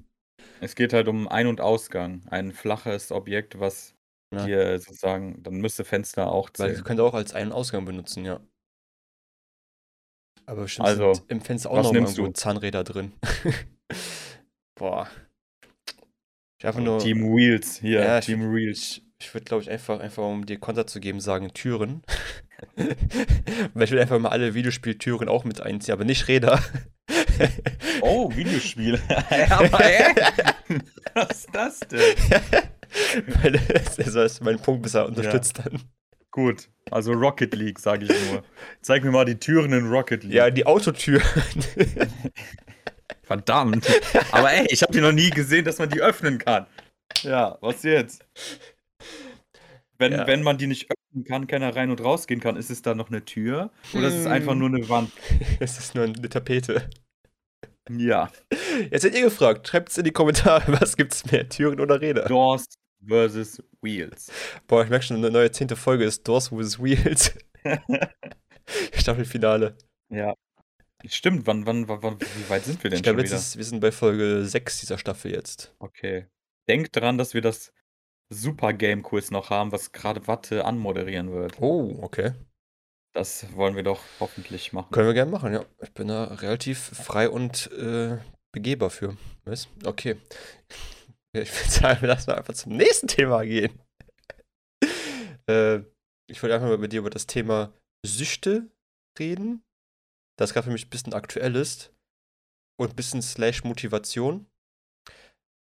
es 0.61 0.75
geht 0.75 0.95
halt 0.95 1.07
um 1.07 1.29
Ein- 1.29 1.49
und 1.49 1.61
Ausgang. 1.61 2.23
Ein 2.31 2.53
flaches 2.53 3.13
Objekt, 3.13 3.61
was 3.61 3.95
Ja. 4.33 4.47
dir 4.47 4.79
sozusagen, 4.79 5.43
dann 5.43 5.57
müsste 5.57 5.85
Fenster 5.85 6.33
auch 6.33 6.49
Weil 6.57 6.73
zählen. 6.73 6.85
könnte 6.85 7.03
auch 7.05 7.15
als 7.15 7.35
Ein- 7.35 7.49
und 7.49 7.53
Ausgang 7.53 7.85
benutzen, 7.85 8.25
ja. 8.25 8.41
Aber 10.51 10.63
bestimmt 10.63 10.89
Also, 10.89 11.15
sind 11.15 11.31
im 11.31 11.41
Fenster 11.41 11.71
auch 11.71 11.83
noch 11.83 11.95
irgendwo 11.95 12.27
du? 12.27 12.33
Zahnräder 12.33 12.83
drin. 12.83 13.13
Boah. 14.75 15.09
Ich 16.59 16.67
einfach 16.67 16.81
nur. 16.81 16.99
Team 16.99 17.23
Wheels, 17.35 17.79
hier, 17.79 18.01
Ja, 18.03 18.19
ich- 18.19 18.27
Team 18.27 18.53
Wheels. 18.53 18.79
Ich, 18.81 19.03
ich 19.21 19.35
würde, 19.35 19.45
glaube 19.45 19.63
ich, 19.63 19.71
einfach, 19.71 20.01
einfach, 20.01 20.25
um 20.25 20.45
dir 20.47 20.59
Konter 20.59 20.87
zu 20.87 20.99
geben, 20.99 21.21
sagen 21.21 21.53
Türen. 21.55 22.03
Weil 23.75 23.85
ich 23.85 23.91
will 23.93 24.01
einfach 24.01 24.19
mal 24.19 24.31
alle 24.31 24.55
Videospieltüren 24.55 25.29
auch 25.29 25.45
mit 25.45 25.61
einziehen, 25.61 25.93
aber 25.93 26.05
nicht 26.05 26.27
Räder. 26.29 26.63
Oh, 28.03 28.31
Videospiel. 28.35 29.01
aber 29.49 29.81
ey, 29.85 30.15
was 31.15 31.31
ist 31.31 31.49
das 31.55 31.81
denn? 31.81 32.01
Weil 33.43 33.53
das 33.53 33.99
ist 33.99 34.15
also 34.17 34.45
mein 34.45 34.59
Punkt 34.59 34.83
besser 34.83 35.07
unterstützt 35.07 35.59
dann. 35.59 35.81
Gut, 36.33 36.69
also 36.91 37.13
Rocket 37.13 37.55
League, 37.55 37.79
sage 37.79 38.05
ich 38.07 38.31
nur. 38.31 38.45
Zeig 38.83 39.03
mir 39.03 39.11
mal 39.11 39.25
die 39.25 39.39
Türen 39.39 39.73
in 39.73 39.89
Rocket 39.89 40.23
League. 40.23 40.35
Ja, 40.35 40.51
die 40.51 40.65
Autotür. 40.65 41.21
verdammt. 43.23 43.87
Aber 44.33 44.53
ey, 44.53 44.67
ich 44.71 44.83
habe 44.83 44.93
die 44.93 45.01
noch 45.01 45.13
nie 45.13 45.31
gesehen, 45.31 45.65
dass 45.65 45.79
man 45.79 45.89
die 45.91 46.01
öffnen 46.01 46.39
kann. 46.39 46.67
Ja, 47.23 47.59
was 47.61 47.83
jetzt? 47.83 48.25
Wenn, 49.99 50.13
Ja. 50.13 50.27
wenn 50.27 50.43
man 50.43 50.57
die 50.57 50.67
nicht 50.67 50.89
öffnen 50.91 51.25
kann, 51.25 51.47
keiner 51.47 51.75
rein 51.75 51.91
und 51.91 52.03
rausgehen 52.03 52.41
kann, 52.41 52.57
ist 52.57 52.71
es 52.71 52.83
da 52.83 52.95
noch 52.95 53.09
eine 53.11 53.25
Tür? 53.25 53.71
Oder 53.93 54.09
ist 54.09 54.15
es 54.15 54.27
einfach 54.27 54.55
nur 54.55 54.69
eine 54.69 54.89
Wand? 54.89 55.11
es 55.61 55.79
ist 55.79 55.95
nur 55.95 56.05
eine 56.05 56.29
Tapete. 56.29 56.89
Ja. 57.91 58.31
Jetzt 58.91 59.03
seid 59.03 59.15
ihr 59.15 59.23
gefragt. 59.23 59.67
Schreibt 59.69 59.91
es 59.91 59.99
in 59.99 60.05
die 60.05 60.13
Kommentare, 60.13 60.63
was 60.81 60.97
gibt's 60.97 61.31
mehr, 61.31 61.49
Türen 61.49 61.81
oder 61.81 62.01
Räder? 62.01 62.25
Doors 62.27 62.65
versus 63.07 63.63
Wheels. 63.83 64.31
Boah, 64.67 64.85
ich 64.85 64.91
merke 64.91 65.05
schon, 65.05 65.17
eine 65.17 65.31
neue 65.31 65.51
zehnte 65.51 65.77
Folge 65.77 66.05
ist 66.05 66.27
Doors 66.27 66.49
vs. 66.49 66.83
Wheels. 66.83 67.35
Staffelfinale. 68.95 69.77
Ja. 70.11 70.35
Stimmt, 71.07 71.47
wann, 71.47 71.65
wann, 71.67 71.89
wann, 71.89 72.03
wann, 72.03 72.21
wie 72.21 72.51
weit 72.51 72.65
sind 72.65 72.83
wir 72.83 72.91
denn 72.91 72.99
Ich 72.99 73.03
glaube, 73.03 73.21
schon 73.21 73.25
jetzt 73.25 73.31
wieder? 73.31 73.39
ist, 73.41 73.57
wir 73.57 73.65
sind 73.65 73.81
bei 73.81 73.91
Folge 73.93 74.45
6 74.45 74.81
dieser 74.81 74.99
Staffel 74.99 75.33
jetzt. 75.33 75.75
Okay. 75.79 76.27
Denkt 76.69 76.95
dran, 76.95 77.17
dass 77.17 77.33
wir 77.33 77.41
das 77.41 77.73
Super 78.29 78.73
Game 78.75 79.03
Quiz 79.03 79.31
noch 79.31 79.51
haben, 79.51 79.73
was 79.73 79.93
gerade 79.93 80.27
Watte 80.27 80.65
anmoderieren 80.65 81.33
wird. 81.33 81.61
Oh, 81.61 81.99
okay. 82.03 82.33
Das 83.13 83.55
wollen 83.57 83.75
wir 83.75 83.83
doch 83.83 84.01
hoffentlich 84.21 84.73
machen. 84.73 84.93
Können 84.93 85.09
wir 85.09 85.15
gerne 85.15 85.31
machen, 85.31 85.53
ja. 85.53 85.65
Ich 85.83 85.93
bin 85.93 86.09
da 86.09 86.25
relativ 86.25 86.79
frei 86.79 87.29
und 87.29 87.73
äh, 87.73 88.19
begehbar 88.53 88.91
für. 88.91 89.17
Was? 89.45 89.69
Okay. 89.85 90.17
Ich 91.33 91.53
würde 91.53 91.71
sagen, 91.71 92.01
wir 92.01 92.09
lassen 92.09 92.31
einfach 92.33 92.55
zum 92.55 92.77
nächsten 92.77 93.07
Thema 93.07 93.43
gehen. 93.45 93.79
äh, 95.49 95.81
ich 96.29 96.43
wollte 96.43 96.55
einfach 96.55 96.69
mal 96.69 96.79
mit 96.79 96.93
dir 96.93 97.01
über 97.01 97.11
das 97.11 97.27
Thema 97.27 97.73
Süchte 98.07 98.71
reden, 99.19 99.63
das 100.39 100.53
gerade 100.53 100.67
für 100.67 100.73
mich 100.73 100.87
ein 100.87 100.91
bisschen 100.91 101.15
aktuell 101.15 101.57
ist 101.57 101.93
und 102.81 102.91
ein 102.91 102.97
bisschen 102.97 103.23
slash 103.23 103.65
Motivation, 103.65 104.47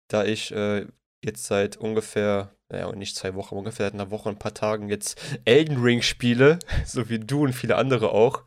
da 0.10 0.24
ich 0.24 0.52
äh, 0.52 0.88
jetzt 1.24 1.46
seit 1.46 1.78
ungefähr, 1.78 2.56
naja, 2.72 2.92
nicht 2.94 3.16
zwei 3.16 3.36
Wochen, 3.36 3.56
ungefähr 3.56 3.88
seit 3.88 3.94
einer 3.94 4.12
Woche, 4.12 4.30
ein 4.30 4.40
paar 4.40 4.54
Tagen 4.54 4.90
jetzt 4.90 5.20
Elden 5.46 5.82
Ring 5.82 6.02
spiele, 6.02 6.60
so 6.86 7.10
wie 7.10 7.20
du 7.20 7.44
und 7.44 7.54
viele 7.54 7.76
andere 7.76 8.12
auch, 8.12 8.44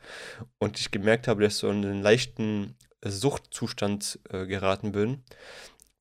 und 0.58 0.78
ich 0.78 0.90
gemerkt 0.90 1.28
habe, 1.28 1.42
dass 1.42 1.54
ich 1.54 1.58
so 1.60 1.70
in 1.70 1.84
einen 1.84 2.02
leichten 2.02 2.76
Suchtzustand 3.04 4.18
äh, 4.30 4.46
geraten 4.46 4.92
bin, 4.92 5.22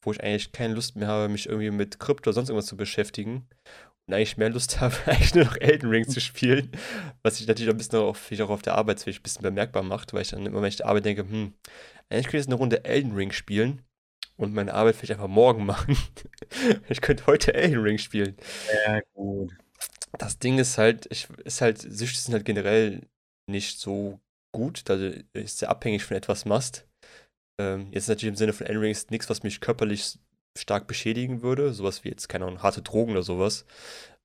wo 0.06 0.12
ich 0.12 0.24
eigentlich 0.24 0.52
keine 0.52 0.74
Lust 0.74 0.96
mehr 0.96 1.08
habe, 1.08 1.30
mich 1.30 1.48
irgendwie 1.48 1.72
mit 1.72 2.00
Krypto 2.00 2.30
oder 2.30 2.34
sonst 2.34 2.50
irgendwas 2.50 2.68
zu 2.68 2.78
beschäftigen 2.78 3.48
und 4.08 4.14
eigentlich 4.14 4.38
mehr 4.38 4.50
Lust 4.50 4.80
habe, 4.82 4.96
eigentlich 5.06 5.36
nur 5.36 5.46
noch 5.46 5.58
Elden 5.58 5.90
Ring 5.90 6.08
zu 6.08 6.22
spielen, 6.22 6.72
was 7.24 7.38
sich 7.38 7.48
natürlich 7.48 7.70
auch 7.70 7.74
ein 7.74 7.78
bisschen 7.78 8.00
auf, 8.00 8.32
auch 8.32 8.50
auf 8.50 8.62
der 8.62 8.76
Arbeitswelt 8.76 9.18
ein 9.18 9.24
bisschen 9.24 9.44
bemerkbar 9.44 9.84
macht, 9.84 10.14
weil 10.14 10.22
ich 10.22 10.30
dann 10.30 10.46
immer, 10.46 10.62
wenn 10.62 10.70
ich 10.70 10.78
der 10.78 10.88
Arbeit 10.88 11.06
denke, 11.06 11.24
hm, 11.24 11.54
eigentlich 12.10 12.26
könnte 12.26 12.38
ich 12.38 12.44
jetzt 12.44 12.48
eine 12.48 12.56
Runde 12.56 12.86
Elden 12.86 13.14
Ring 13.14 13.32
spielen 13.32 13.82
und 14.38 14.54
meine 14.54 14.74
Arbeit 14.74 14.96
vielleicht 14.96 15.14
einfach 15.14 15.28
morgen 15.28 15.66
machen. 15.66 15.98
ich 16.90 17.02
könnte 17.02 17.26
heute 17.26 17.54
Elden 17.54 17.82
Ring 17.82 17.98
spielen. 17.98 18.36
Sehr 18.68 19.02
gut. 19.14 19.54
Das 20.18 20.40
Ding 20.40 20.60
ist 20.60 20.78
halt, 20.78 21.08
ich, 21.10 21.28
ist 21.44 21.62
halt, 21.62 21.80
Süchte 21.80 22.20
sind 22.20 22.34
halt 22.34 22.46
generell 22.46 23.02
nicht 23.48 23.80
so 23.80 24.20
gut, 24.54 24.84
da 24.86 24.96
du 24.96 25.26
ist 25.34 25.60
sehr 25.60 25.70
abhängig 25.70 26.04
von 26.06 26.16
etwas 26.16 26.46
machst. 26.46 26.88
Ähm, 27.58 27.88
jetzt 27.92 28.10
natürlich 28.10 28.34
im 28.34 28.38
Sinne 28.38 28.54
von 28.54 28.68
Elden 28.68 28.82
Ring 28.82 28.92
ist 28.92 29.12
nichts, 29.12 29.30
was 29.30 29.44
mich 29.44 29.62
körperlich 29.62 30.20
stark 30.58 30.88
beschädigen 30.88 31.42
würde, 31.42 31.74
sowas 31.74 32.04
wie 32.04 32.10
jetzt, 32.10 32.30
keine 32.30 32.46
Ahnung, 32.46 32.64
harte 32.64 32.82
Drogen 32.82 33.12
oder 33.12 33.24
sowas. 33.24 33.66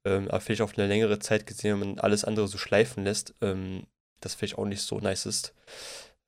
Ähm, 0.05 0.29
aber 0.29 0.41
vielleicht 0.41 0.63
auf 0.63 0.79
eine 0.79 0.87
längere 0.87 1.19
Zeit 1.19 1.47
gesehen, 1.47 1.81
wenn 1.81 1.89
man 1.91 1.99
alles 1.99 2.25
andere 2.25 2.49
so 2.49 2.59
schleifen 2.59 3.05
lässt, 3.05 3.35
ähm, 3.41 3.87
das 4.21 4.35
vielleicht 4.35 4.59
auch 4.59 4.65
nicht 4.65 4.83
so 4.83 4.99
nice 4.99 5.27
ist. 5.27 5.55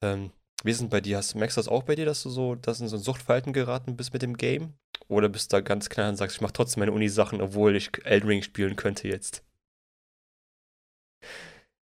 Ähm, 0.02 0.30
wie 0.64 0.70
ist 0.70 0.80
denn 0.80 0.90
bei 0.90 1.00
dir? 1.00 1.16
Hast, 1.16 1.34
merkst 1.34 1.56
du 1.56 1.60
das 1.60 1.68
auch 1.68 1.82
bei 1.82 1.94
dir, 1.94 2.04
dass 2.06 2.22
du 2.22 2.30
so, 2.30 2.54
dass 2.54 2.80
in 2.80 2.88
so 2.88 2.96
ein 2.96 3.02
Suchtverhalten 3.02 3.52
geraten 3.52 3.96
bist 3.96 4.12
mit 4.12 4.22
dem 4.22 4.36
Game? 4.36 4.74
Oder 5.08 5.28
bist 5.28 5.52
du 5.52 5.56
da 5.56 5.60
ganz 5.60 5.88
klar 5.88 6.08
und 6.08 6.16
sagst, 6.16 6.36
ich 6.36 6.42
mache 6.42 6.52
trotzdem 6.52 6.80
meine 6.80 6.92
Uni-Sachen, 6.92 7.40
obwohl 7.40 7.76
ich 7.76 7.90
Elden 8.04 8.28
Ring 8.28 8.42
spielen 8.42 8.76
könnte 8.76 9.08
jetzt? 9.08 9.42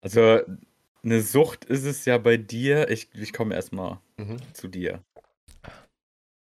Also, 0.02 0.42
eine 1.06 1.22
Sucht 1.22 1.66
ist 1.66 1.86
es 1.86 2.06
ja 2.06 2.18
bei 2.18 2.36
dir. 2.38 2.90
Ich, 2.90 3.10
ich 3.14 3.32
komme 3.32 3.56
erstmal 3.56 4.00
Mhm. 4.18 4.38
zu 4.54 4.68
dir. 4.68 5.04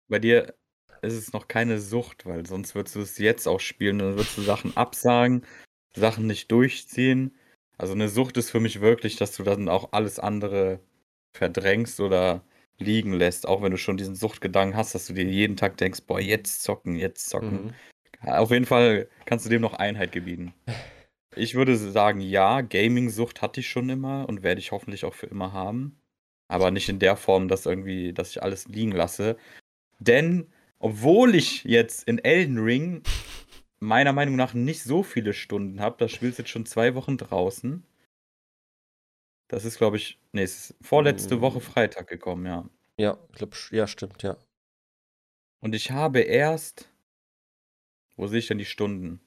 Bei 0.08 0.20
dir 0.20 0.54
ist 1.02 1.14
es 1.14 1.34
noch 1.34 1.48
keine 1.48 1.80
Sucht, 1.80 2.26
weil 2.26 2.46
sonst 2.46 2.76
würdest 2.76 2.96
du 2.96 3.02
es 3.02 3.18
jetzt 3.18 3.48
auch 3.48 3.60
spielen 3.60 4.00
dann 4.00 4.16
würdest 4.16 4.38
du 4.38 4.42
Sachen 4.42 4.76
absagen 4.78 5.46
Sachen 5.96 6.28
nicht 6.28 6.52
durchziehen. 6.52 7.36
Also 7.78 7.94
eine 7.94 8.10
Sucht 8.10 8.38
ist 8.38 8.50
für 8.52 8.60
mich 8.60 8.82
wirklich, 8.82 9.16
dass 9.18 9.36
du 9.36 9.44
dann 9.44 9.70
auch 9.70 9.92
alles 9.92 10.20
andere 10.20 10.80
verdrängst 11.36 12.00
oder 12.00 12.44
liegen 12.80 13.14
lässt, 13.14 13.48
auch 13.48 13.62
wenn 13.62 13.72
du 13.72 13.78
schon 13.78 13.98
diesen 13.98 14.16
Suchtgedanken 14.16 14.76
hast, 14.78 14.96
dass 14.96 15.08
du 15.08 15.14
dir 15.14 15.26
jeden 15.26 15.58
Tag 15.58 15.78
denkst, 15.78 16.02
boah, 16.08 16.20
jetzt 16.20 16.64
zocken, 16.64 16.96
jetzt 16.96 17.30
zocken. 17.30 17.66
Mhm. 18.22 18.30
Auf 18.30 18.52
jeden 18.52 18.66
Fall 18.66 19.08
kannst 19.26 19.46
du 19.46 19.50
dem 19.50 19.62
noch 19.62 19.74
Einheit 19.74 20.12
gebieten. 20.12 20.54
Ich 21.36 21.56
würde 21.56 21.76
sagen, 21.76 22.22
ja, 22.22 22.62
Gaming-Sucht 22.62 23.42
hatte 23.42 23.60
ich 23.60 23.70
schon 23.70 23.90
immer 23.90 24.28
und 24.28 24.44
werde 24.44 24.60
ich 24.60 24.72
hoffentlich 24.72 25.06
auch 25.06 25.14
für 25.14 25.28
immer 25.28 25.54
haben. 25.54 26.00
Aber 26.48 26.72
nicht 26.72 26.90
in 26.90 27.00
der 27.00 27.16
Form, 27.16 27.48
dass 27.48 27.66
irgendwie, 27.66 28.14
dass 28.14 28.32
ich 28.32 28.44
alles 28.44 28.68
liegen 28.68 28.92
lasse. 28.92 29.38
Denn, 30.00 30.48
obwohl 30.80 31.36
ich 31.36 31.64
jetzt 31.64 32.08
in 32.08 32.20
Elden 32.20 32.60
Ring 32.60 33.04
meiner 33.80 34.14
Meinung 34.14 34.36
nach 34.36 34.54
nicht 34.54 34.84
so 34.84 35.04
viele 35.04 35.34
Stunden 35.34 35.80
habe, 35.80 35.98
das 35.98 36.12
Spiel 36.12 36.30
ist 36.30 36.38
jetzt 36.38 36.50
schon 36.50 36.66
zwei 36.66 36.96
Wochen 36.96 37.18
draußen. 37.18 37.84
Das 39.48 39.66
ist, 39.66 39.78
glaube 39.78 39.98
ich, 39.98 40.20
nee, 40.32 40.44
es 40.44 40.72
ist 40.72 40.76
vorletzte 40.82 41.42
Woche 41.42 41.60
Mm. 41.60 41.62
Freitag 41.62 42.08
gekommen, 42.08 42.46
ja. 42.46 42.70
Ja, 42.98 43.18
ich 43.32 43.38
glaube, 43.38 43.56
ja, 43.72 43.88
stimmt, 43.88 44.24
ja. 44.24 44.38
Und 45.60 45.76
ich 45.76 45.92
habe 45.92 46.22
erst. 46.22 46.90
Wo 48.16 48.28
sehe 48.28 48.40
ich 48.40 48.48
denn 48.48 48.58
die 48.60 48.66
Stunden? 48.66 49.20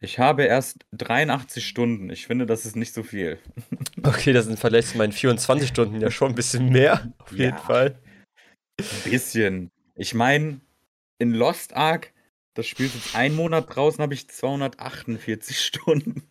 Ich 0.00 0.18
habe 0.18 0.44
erst 0.44 0.86
83 0.92 1.66
Stunden. 1.66 2.08
Ich 2.10 2.26
finde, 2.26 2.46
das 2.46 2.64
ist 2.64 2.76
nicht 2.76 2.94
so 2.94 3.02
viel. 3.02 3.38
Okay, 4.04 4.32
das 4.32 4.46
sind 4.46 4.58
vielleicht 4.60 4.88
zu 4.88 4.96
meinen 4.96 5.10
24 5.12 5.68
Stunden 5.68 6.00
ja 6.00 6.10
schon 6.10 6.30
ein 6.30 6.34
bisschen 6.36 6.68
mehr, 6.70 7.12
auf 7.18 7.32
jeden 7.32 7.56
Ja. 7.56 7.62
Fall. 7.62 7.98
Ein 8.80 9.10
bisschen. 9.10 9.70
Ich 9.96 10.14
meine, 10.14 10.60
in 11.18 11.32
Lost 11.34 11.74
Ark, 11.74 12.12
das 12.54 12.68
Spiel 12.68 12.86
ist 12.86 12.94
jetzt 12.94 13.16
ein 13.16 13.34
Monat 13.34 13.74
draußen, 13.74 14.00
habe 14.00 14.14
ich 14.14 14.28
248 14.28 15.60
Stunden. 15.60 16.22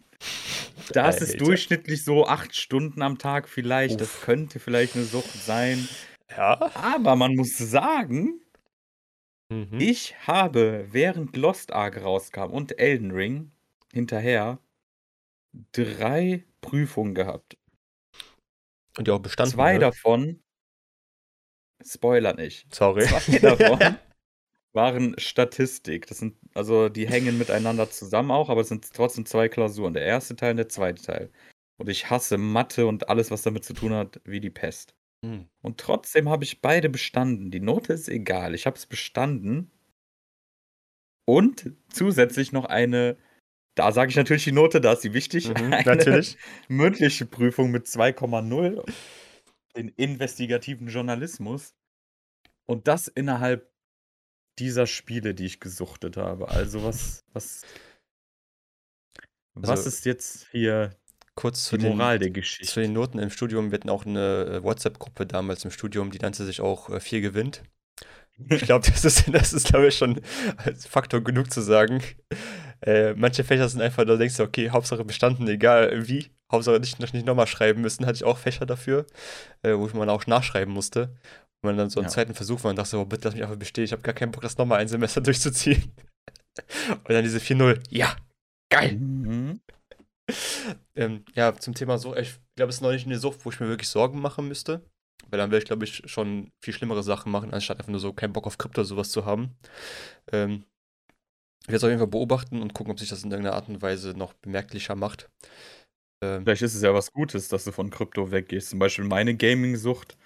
Das 0.94 1.20
ist 1.22 1.34
Alter. 1.34 1.44
durchschnittlich 1.46 2.06
so 2.06 2.26
acht 2.26 2.56
Stunden 2.56 3.02
am 3.02 3.18
Tag 3.18 3.50
vielleicht. 3.50 4.00
Das 4.00 4.08
Uff. 4.16 4.22
könnte 4.22 4.60
vielleicht 4.60 4.96
eine 4.96 5.04
Sucht 5.04 5.34
sein. 5.34 5.88
Ja. 6.36 6.72
Aber 6.74 7.16
man 7.18 7.36
muss 7.36 7.58
sagen, 7.58 8.42
Mhm. 9.50 9.80
Ich 9.80 10.14
habe, 10.28 10.88
während 10.92 11.38
Lost 11.38 11.72
Ark 11.72 12.02
rauskam 12.04 12.52
und 12.52 12.80
Elden 12.80 13.12
Ring 13.12 13.52
hinterher, 13.94 14.60
drei 15.72 16.46
Prüfungen 16.62 17.16
gehabt. 17.16 17.58
Und 18.98 19.08
die 19.08 19.12
auch 19.12 19.20
bestanden. 19.20 19.54
Zwei 19.54 19.74
ne? 19.74 19.80
davon, 19.80 20.44
Spoiler 21.86 22.34
nicht, 22.34 22.74
Sorry. 22.74 23.06
zwei 23.06 23.40
davon 23.40 23.98
waren 24.74 25.18
Statistik. 25.20 26.08
Das 26.08 26.20
sind, 26.20 26.38
also 26.54 26.90
die 26.90 27.08
hängen 27.08 27.38
miteinander 27.38 27.90
zusammen 27.90 28.32
auch, 28.32 28.50
aber 28.50 28.62
es 28.62 28.70
sind 28.70 28.92
trotzdem 28.94 29.26
zwei 29.26 29.50
Klausuren. 29.50 29.94
Der 29.94 30.04
erste 30.04 30.36
Teil 30.36 30.52
und 30.52 30.58
der 30.58 30.70
zweite 30.70 31.02
Teil. 31.02 31.32
Und 31.78 31.90
ich 31.90 32.10
hasse 32.10 32.38
Mathe 32.38 32.88
und 32.88 33.10
alles, 33.10 33.30
was 33.32 33.44
damit 33.44 33.64
zu 33.64 33.74
tun 33.74 33.94
hat, 33.94 34.20
wie 34.26 34.40
die 34.40 34.50
Pest. 34.50 34.96
Hm. 35.24 35.48
Und 35.62 35.80
trotzdem 35.80 36.30
habe 36.30 36.44
ich 36.44 36.62
beide 36.62 36.90
bestanden. 36.90 37.52
Die 37.52 37.60
Note 37.60 37.94
ist 37.94 38.10
egal. 38.10 38.56
Ich 38.56 38.66
habe 38.66 38.78
es 38.78 38.86
bestanden. 38.86 39.72
Und 41.26 41.74
zusätzlich 41.90 42.52
noch 42.52 42.66
eine, 42.66 43.18
da 43.78 43.92
sage 43.92 44.10
ich 44.10 44.16
natürlich 44.16 44.44
die 44.44 44.52
Note, 44.52 44.82
da 44.82 44.94
ist 44.94 45.04
sie 45.04 45.14
wichtig. 45.14 45.50
Mhm, 45.50 45.72
eine 45.74 45.84
natürlich. 45.84 46.38
mündliche 46.68 47.26
Prüfung 47.26 47.72
mit 47.72 47.86
2,0 47.86 48.84
in 49.76 49.90
investigativen 49.90 50.88
Journalismus. 50.88 51.76
Und 52.66 52.88
das 52.88 53.08
innerhalb 53.08 53.72
dieser 54.60 54.88
Spiele, 54.88 55.36
die 55.36 55.46
ich 55.46 55.60
gesuchtet 55.60 56.18
habe. 56.18 56.50
Also 56.50 56.84
was, 56.84 57.24
was, 57.34 57.62
was 59.54 59.70
Also, 59.70 59.90
ist 59.90 60.06
jetzt 60.06 60.48
hier 60.52 60.96
Kurz 61.36 61.66
zu 61.66 61.78
die 61.78 61.84
den, 61.84 61.96
Moral 61.96 62.18
der 62.18 62.30
zu 62.30 62.34
Geschichte? 62.34 62.82
den 62.82 62.94
Noten 62.94 63.20
im 63.20 63.30
Studium. 63.30 63.70
Wir 63.72 63.78
hatten 63.78 63.92
auch 63.92 64.08
eine 64.08 64.46
äh, 64.46 64.64
WhatsApp-Gruppe 64.64 65.28
damals 65.28 65.64
im 65.66 65.72
Studium, 65.72 66.10
die 66.10 66.18
nannte 66.18 66.44
sich 66.46 66.62
auch 66.62 66.90
äh, 66.90 67.00
Vier 67.00 67.22
gewinnt. 67.22 67.62
Ich 68.50 68.62
glaube, 68.64 68.90
das 68.90 69.06
ist, 69.06 69.32
das 69.32 69.54
ist 69.54 69.68
glaube 69.68 69.88
ich, 69.88 69.98
schon 69.98 70.20
als 70.58 70.88
Faktor 70.88 71.24
genug 71.24 71.52
zu 71.52 71.62
sagen. 71.62 72.02
Äh, 72.82 73.14
manche 73.16 73.44
Fächer 73.44 73.68
sind 73.70 73.82
einfach, 73.82 74.06
da 74.06 74.16
denkst 74.18 74.38
du, 74.38 74.44
okay, 74.44 74.70
Hauptsache 74.70 75.04
bestanden, 75.04 75.48
egal 75.48 76.08
wie. 76.08 76.28
Hauptsache 76.52 76.80
nicht, 76.80 77.00
nicht 77.14 77.26
nochmal 77.26 77.48
schreiben 77.48 77.82
müssen. 77.82 78.06
Hatte 78.06 78.16
ich 78.18 78.24
auch 78.24 78.38
Fächer 78.38 78.66
dafür, 78.66 79.06
äh, 79.64 79.74
wo 79.74 79.88
man 79.98 80.10
auch 80.10 80.28
nachschreiben 80.28 80.74
musste. 80.74 81.10
Und 81.62 81.70
man 81.70 81.78
dann 81.78 81.90
so 81.90 82.00
einen 82.00 82.08
Ja. 82.08 82.14
zweiten 82.14 82.34
Versuch 82.36 82.64
war 82.64 82.70
und 82.70 82.78
dachte, 82.78 82.92
so, 82.92 83.02
oh, 83.02 83.06
bitte 83.06 83.26
lass 83.28 83.34
mich 83.34 83.44
einfach 83.44 83.58
bestehen. 83.58 83.84
Ich 83.84 83.92
habe 83.92 84.02
gar 84.04 84.14
keinen 84.14 84.32
Bock, 84.32 84.44
das 84.44 84.58
nochmal 84.58 84.80
ein 84.80 84.88
Semester 84.88 85.22
durchzuziehen. 85.22 85.92
Und 86.90 87.10
dann 87.10 87.24
diese 87.24 87.40
4-0. 87.40 87.80
Ja, 87.90 88.16
geil. 88.70 88.94
Mhm. 88.96 89.60
Ähm, 90.96 91.24
ja, 91.36 91.56
zum 91.56 91.74
Thema 91.74 91.98
Sucht, 91.98 92.18
ich 92.20 92.36
glaube, 92.56 92.70
es 92.70 92.78
ist 92.78 92.82
noch 92.82 92.92
nicht 92.92 93.06
eine 93.06 93.18
Sucht, 93.20 93.46
wo 93.46 93.50
ich 93.50 93.60
mir 93.60 93.68
wirklich 93.68 93.90
Sorgen 93.90 94.20
machen 94.22 94.48
müsste. 94.48 94.82
Weil 95.30 95.40
dann 95.40 95.52
werde 95.52 95.64
ich, 95.64 95.68
glaube 95.68 95.84
ich, 95.84 96.04
schon 96.06 96.52
viel 96.64 96.74
schlimmere 96.74 97.04
Sachen 97.04 97.32
machen, 97.32 97.54
anstatt 97.54 97.80
einfach 97.80 97.92
nur 97.92 98.00
so 98.00 98.14
keinen 98.14 98.34
Bock 98.34 98.48
auf 98.48 98.58
Krypto 98.58 98.82
oder 98.82 98.88
sowas 98.88 99.10
zu 99.10 99.26
haben. 99.26 99.58
Ähm, 100.32 100.64
werde 101.68 101.78
es 101.78 101.84
auf 101.84 101.90
jeden 101.90 102.00
Fall 102.00 102.08
beobachten 102.08 102.62
und 102.62 102.74
gucken, 102.74 102.92
ob 102.92 103.00
sich 103.00 103.10
das 103.10 103.24
in 103.24 103.32
irgendeiner 103.32 103.56
Art 103.56 103.70
und 103.70 103.82
Weise 103.82 104.12
noch 104.12 104.34
bemerklicher 104.34 104.96
macht. 104.96 105.30
Ähm, 106.24 106.44
Vielleicht 106.44 106.62
ist 106.64 106.76
es 106.76 106.82
ja 106.82 106.94
was 106.94 107.12
Gutes, 107.12 107.48
dass 107.50 107.64
du 107.64 107.72
von 107.72 107.90
Krypto 107.90 108.32
weggehst. 108.32 108.70
Zum 108.70 108.80
Beispiel 108.80 109.06
meine 109.06 109.36
Gaming-Sucht 109.36 110.18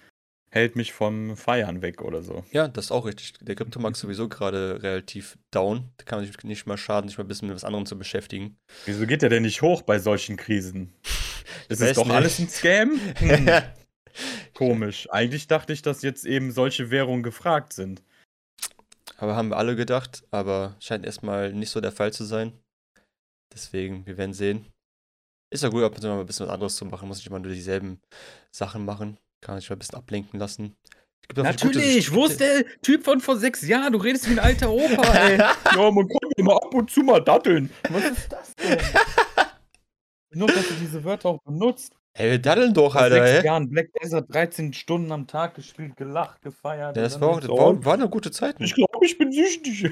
hält 0.50 0.76
mich 0.76 0.92
vom 0.92 1.36
Feiern 1.36 1.80
weg 1.82 2.02
oder 2.02 2.22
so. 2.22 2.44
ja, 2.52 2.68
das 2.68 2.86
ist 2.86 2.90
auch 2.92 3.06
richtig. 3.06 3.34
Der 3.40 3.54
Kryptomarkt 3.54 3.96
ist 3.96 4.02
sowieso 4.02 4.28
gerade 4.28 4.82
relativ 4.82 5.38
down. 5.50 5.90
Da 5.96 6.04
kann 6.04 6.18
man 6.18 6.26
sich 6.26 6.36
nicht 6.44 6.66
mal 6.66 6.76
schaden, 6.76 7.08
sich 7.08 7.18
mal 7.18 7.24
ein 7.24 7.28
bisschen 7.28 7.48
mit 7.48 7.54
was 7.56 7.64
anderem 7.64 7.86
zu 7.86 7.98
beschäftigen. 7.98 8.56
Wieso 8.84 9.06
geht 9.06 9.22
der 9.22 9.30
denn 9.30 9.42
nicht 9.42 9.62
hoch 9.62 9.82
bei 9.82 9.98
solchen 9.98 10.36
Krisen? 10.36 10.92
Das 11.68 11.80
ist 11.80 11.96
doch 11.96 12.04
nicht. 12.06 12.14
alles 12.14 12.38
ein 12.38 12.48
Scam? 12.48 13.00
Hm, 13.18 13.48
komisch. 14.54 15.08
Eigentlich 15.10 15.46
dachte 15.46 15.72
ich, 15.72 15.80
dass 15.82 16.02
jetzt 16.02 16.24
eben 16.26 16.50
solche 16.50 16.90
Währungen 16.90 17.22
gefragt 17.22 17.72
sind. 17.72 18.02
Aber 19.22 19.36
haben 19.36 19.50
wir 19.50 19.56
alle 19.56 19.76
gedacht, 19.76 20.24
aber 20.32 20.74
scheint 20.80 21.06
erstmal 21.06 21.52
nicht 21.52 21.70
so 21.70 21.80
der 21.80 21.92
Fall 21.92 22.12
zu 22.12 22.24
sein. 22.24 22.52
Deswegen, 23.54 24.04
wir 24.04 24.16
werden 24.18 24.32
sehen. 24.32 24.66
Ist 25.52 25.62
ja 25.62 25.68
gut, 25.68 25.84
ab 25.84 25.94
und 25.94 26.00
zu 26.00 26.08
mal 26.08 26.18
ein 26.18 26.26
bisschen 26.26 26.46
was 26.46 26.52
anderes 26.54 26.74
zu 26.76 26.84
machen. 26.86 27.06
Muss 27.06 27.18
nicht 27.18 27.28
immer 27.28 27.38
nur 27.38 27.52
dieselben 27.52 28.00
Sachen 28.50 28.84
machen. 28.84 29.18
Kann 29.40 29.60
sich 29.60 29.70
mal 29.70 29.76
ein 29.76 29.78
bisschen 29.78 29.98
ablenken 29.98 30.40
lassen. 30.40 30.74
Auch 31.24 31.28
gute- 31.28 31.42
Natürlich, 31.44 32.12
wo 32.12 32.24
ist 32.26 32.40
der 32.40 32.64
Typ 32.80 33.04
von 33.04 33.20
vor 33.20 33.36
sechs 33.36 33.62
Jahren? 33.62 33.92
Du 33.92 33.98
redest 34.00 34.26
wie 34.28 34.32
ein 34.32 34.38
alter 34.40 34.70
Opa, 34.72 35.02
ey. 35.14 35.38
ja, 35.38 35.54
man 35.90 36.08
kann 36.08 36.30
immer 36.36 36.56
ab 36.56 36.74
und 36.74 36.90
zu 36.90 37.02
mal 37.02 37.20
datteln. 37.22 37.70
Was 37.90 38.04
ist 38.04 38.32
das 38.32 38.52
denn? 38.56 38.78
Nur, 40.34 40.48
dass 40.48 40.66
du 40.66 40.74
diese 40.80 41.04
Wörter 41.04 41.28
auch 41.28 41.42
benutzt. 41.44 41.94
Ey, 42.14 42.30
wir 42.30 42.38
daddeln 42.38 42.74
doch, 42.74 42.92
Vor 42.92 43.00
Alter, 43.00 43.24
sechs 43.24 43.38
ey. 43.38 43.46
Jahren 43.46 43.70
Black 43.70 43.88
Desert 43.94 44.32
13 44.34 44.74
Stunden 44.74 45.10
am 45.12 45.26
Tag 45.26 45.54
gespielt, 45.54 45.96
gelacht, 45.96 46.42
gefeiert. 46.42 46.94
Ja, 46.96 47.02
das 47.02 47.20
war, 47.20 47.28
auch, 47.28 47.40
das 47.40 47.48
war, 47.48 47.84
waren 47.84 48.00
eine 48.00 48.10
gute 48.10 48.30
Zeiten. 48.30 48.62
Ich 48.64 48.74
glaube, 48.74 49.04
ich 49.04 49.16
bin 49.16 49.32
süchtig. 49.32 49.90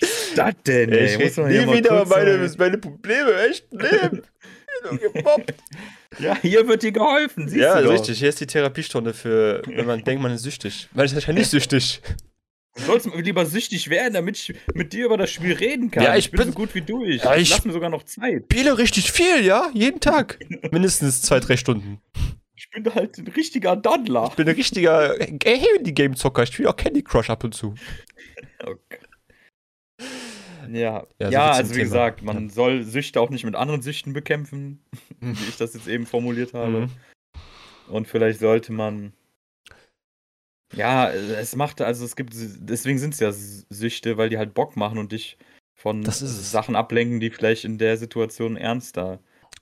Was 0.00 0.34
das 0.34 0.54
denn, 0.66 0.92
ey? 0.92 1.04
ich 1.06 1.18
Muss 1.20 1.36
man 1.36 1.48
nie 1.48 1.72
wieder 1.72 2.04
meine, 2.04 2.50
meine 2.58 2.78
Probleme, 2.78 3.32
echt 3.48 3.72
Leben. 3.72 4.22
Ja, 6.18 6.36
hier 6.42 6.66
wird 6.66 6.82
dir 6.82 6.92
geholfen. 6.92 7.48
Siehst 7.48 7.62
ja, 7.62 7.78
du 7.78 7.84
doch. 7.84 7.92
richtig. 7.92 8.18
Hier 8.18 8.28
ist 8.28 8.40
die 8.40 8.46
Therapiestunde 8.46 9.14
für, 9.14 9.62
wenn 9.66 9.86
man 9.86 10.02
denkt, 10.04 10.22
man 10.22 10.32
ist 10.32 10.42
süchtig. 10.42 10.88
Weil 10.92 11.06
ich 11.06 11.26
bin 11.26 11.36
nicht 11.36 11.50
süchtig. 11.50 12.02
Du 12.80 12.86
sollst 12.86 13.06
lieber 13.14 13.46
süchtig 13.46 13.90
werden, 13.90 14.14
damit 14.14 14.36
ich 14.36 14.54
mit 14.74 14.92
dir 14.92 15.06
über 15.06 15.16
das 15.16 15.30
Spiel 15.30 15.52
reden 15.52 15.90
kann. 15.90 16.02
Ja, 16.04 16.16
ich 16.16 16.30
bin, 16.30 16.38
bin- 16.38 16.48
so 16.48 16.54
gut 16.54 16.74
wie 16.74 16.80
du. 16.82 17.04
Ich, 17.04 17.22
Ja, 17.22 17.36
ich 17.36 17.42
ich- 17.42 17.50
lass 17.50 17.64
mir 17.64 17.72
sogar 17.72 17.90
noch 17.90 18.02
Zeit. 18.04 18.44
Spiele 18.50 18.78
richtig 18.78 19.12
viel, 19.12 19.44
ja? 19.44 19.70
Jeden 19.74 20.00
Tag. 20.00 20.38
Mindestens 20.72 21.22
zwei, 21.22 21.40
drei 21.40 21.56
Stunden. 21.56 22.00
Ich 22.56 22.68
bin 22.70 22.94
halt 22.94 23.16
ein 23.18 23.26
richtiger 23.28 23.74
Daddler. 23.76 24.28
Ich 24.30 24.36
bin 24.36 24.48
ein 24.48 24.54
richtiger 24.54 25.14
Handy-Game-Zocker. 25.18 26.42
Ich 26.44 26.50
spiele 26.52 26.68
auch 26.70 26.76
Candy 26.76 27.02
Crush 27.02 27.30
ab 27.30 27.44
und 27.44 27.54
zu. 27.54 27.74
Okay. 28.62 28.98
Ja, 30.70 31.06
Ja, 31.18 31.30
ja, 31.30 31.54
so 31.54 31.58
zum 31.58 31.58
also 31.58 31.70
wie 31.70 31.74
Thema. 31.78 31.84
gesagt, 31.84 32.22
man 32.22 32.50
soll 32.50 32.82
Süchte 32.84 33.20
auch 33.20 33.30
nicht 33.30 33.44
mit 33.44 33.54
anderen 33.54 33.82
Süchten 33.82 34.12
bekämpfen, 34.12 34.82
wie 35.20 35.48
ich 35.48 35.56
das 35.56 35.74
jetzt 35.74 35.88
eben 35.88 36.06
formuliert 36.06 36.54
habe. 36.54 36.82
Mhm. 36.82 36.90
Und 37.88 38.06
vielleicht 38.08 38.40
sollte 38.40 38.72
man. 38.72 39.12
Ja, 40.74 41.10
es 41.10 41.56
macht, 41.56 41.80
also 41.80 42.04
es 42.04 42.14
gibt, 42.16 42.32
deswegen 42.34 42.98
sind 42.98 43.14
es 43.14 43.20
ja 43.20 43.32
Süchte, 43.32 44.16
weil 44.16 44.28
die 44.28 44.38
halt 44.38 44.54
Bock 44.54 44.76
machen 44.76 44.98
und 44.98 45.12
dich 45.12 45.36
von. 45.74 46.04
Sachen 46.04 46.76
ablenken, 46.76 47.18
die 47.20 47.30
vielleicht 47.30 47.64
in 47.64 47.78
der 47.78 47.96
Situation 47.96 48.56
ernster 48.56 49.18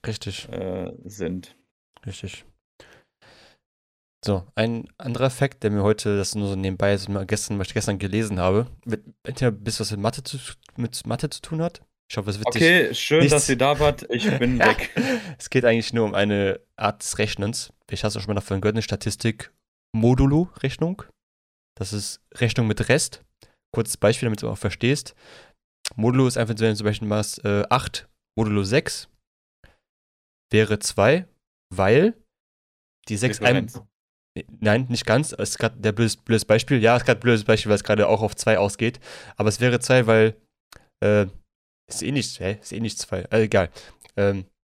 Richtig, 0.06 0.48
äh, 0.50 0.92
sind. 1.04 1.56
richtig. 2.06 2.44
So, 4.24 4.44
ein 4.56 4.88
anderer 4.98 5.30
Fakt, 5.30 5.62
der 5.62 5.70
mir 5.70 5.82
heute, 5.82 6.16
das 6.16 6.34
nur 6.34 6.48
so 6.48 6.56
nebenbei, 6.56 6.92
ist, 6.92 7.08
gestern, 7.28 7.58
was 7.58 7.68
ich 7.68 7.74
gestern 7.74 7.98
gelesen 7.98 8.40
habe, 8.40 8.66
mit, 8.84 9.04
entweder 9.22 9.52
bis 9.52 9.78
was 9.78 9.92
mit 9.92 10.00
Mathe, 10.00 10.22
zu, 10.24 10.38
mit 10.76 11.06
Mathe 11.06 11.30
zu 11.30 11.40
tun 11.40 11.62
hat. 11.62 11.82
Ich 12.10 12.16
hoffe, 12.16 12.30
es 12.30 12.38
wird 12.38 12.48
Okay, 12.48 12.92
schön, 12.94 13.20
nichts- 13.20 13.32
dass 13.32 13.48
ihr 13.48 13.56
da 13.58 13.78
wart. 13.78 14.06
Ich 14.10 14.28
bin 14.38 14.58
weg. 14.58 14.90
Es 15.38 15.50
geht 15.50 15.64
eigentlich 15.64 15.92
nur 15.92 16.04
um 16.04 16.14
eine 16.14 16.60
Art 16.76 17.02
des 17.02 17.18
Rechnens. 17.18 17.72
Ich 17.90 18.02
hast 18.02 18.16
auch 18.16 18.20
schon 18.20 18.28
mal 18.28 18.34
davon 18.34 18.60
gehört, 18.60 18.74
eine 18.74 18.82
Statistik 18.82 19.52
Modulo-Rechnung. 19.94 21.02
Das 21.78 21.92
ist 21.92 22.20
Rechnung 22.34 22.66
mit 22.66 22.88
Rest. 22.88 23.24
kurzes 23.74 23.96
Beispiel, 23.96 24.26
damit 24.26 24.42
du 24.42 24.48
auch 24.48 24.58
verstehst. 24.58 25.14
Modulo 25.96 26.26
ist 26.26 26.36
einfach, 26.36 26.54
wenn 26.58 26.72
du 26.72 26.76
zum 26.76 26.84
Beispiel 26.84 27.08
machst, 27.08 27.44
äh, 27.44 27.64
8 27.68 28.08
modulo 28.36 28.62
6 28.64 29.08
wäre 30.50 30.78
2, 30.78 31.26
weil 31.74 32.14
die 33.08 33.16
6 33.16 33.40
einem. 33.42 33.66
Differenz. 33.66 33.88
Nein, 34.60 34.86
nicht 34.88 35.04
ganz. 35.04 35.32
Es 35.32 35.50
ist 35.50 35.58
gerade 35.58 35.80
der 35.80 35.92
blödes, 35.92 36.16
blödes 36.16 36.44
Beispiel. 36.44 36.80
Ja, 36.80 36.96
es 36.96 37.02
ist 37.02 37.06
gerade 37.06 37.18
ein 37.18 37.22
blödes 37.22 37.44
Beispiel, 37.44 37.70
weil 37.70 37.76
es 37.76 37.84
gerade 37.84 38.06
auch 38.06 38.22
auf 38.22 38.36
2 38.36 38.58
ausgeht. 38.58 39.00
Aber 39.36 39.48
es 39.48 39.60
wäre 39.60 39.80
2, 39.80 40.06
weil. 40.06 40.36
Äh, 41.04 41.26
ist 41.88 42.02
eh 42.02 42.12
nicht, 42.12 42.38
hä? 42.40 42.58
Ist 42.60 42.72
eh 42.72 42.80
nicht 42.80 42.98
2. 42.98 43.22
Äh, 43.30 43.42
egal. 43.44 43.70
Ähm, 44.16 44.44
8. 44.44 44.57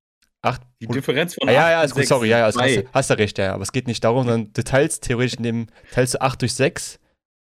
Die 0.87 0.93
Differenz 0.95 1.35
von 1.35 1.49
Ah, 1.49 1.53
ja, 1.53 1.61
8 1.63 1.71
ja, 1.71 1.79
und 1.81 1.85
ist 1.87 1.91
gut, 1.93 2.01
6 2.01 2.09
sorry, 2.09 2.29
ja, 2.29 2.39
ja, 2.39 2.49
ist 2.49 2.59
hast, 2.61 2.85
hast 2.93 3.11
du 3.11 3.19
recht, 3.19 3.39
ja, 3.39 3.45
ja, 3.47 3.55
aber 3.55 3.63
es 3.63 3.73
geht 3.73 3.87
nicht 3.87 4.03
darum, 4.05 4.27
sondern 4.27 4.53
du 4.53 4.65
teilst 4.65 5.05
theoretisch 5.05 5.35
in 5.35 5.43
dem, 5.43 5.67
teilst 5.93 6.15
du 6.15 6.21
8 6.21 6.41
durch 6.41 6.55
6, 6.55 6.99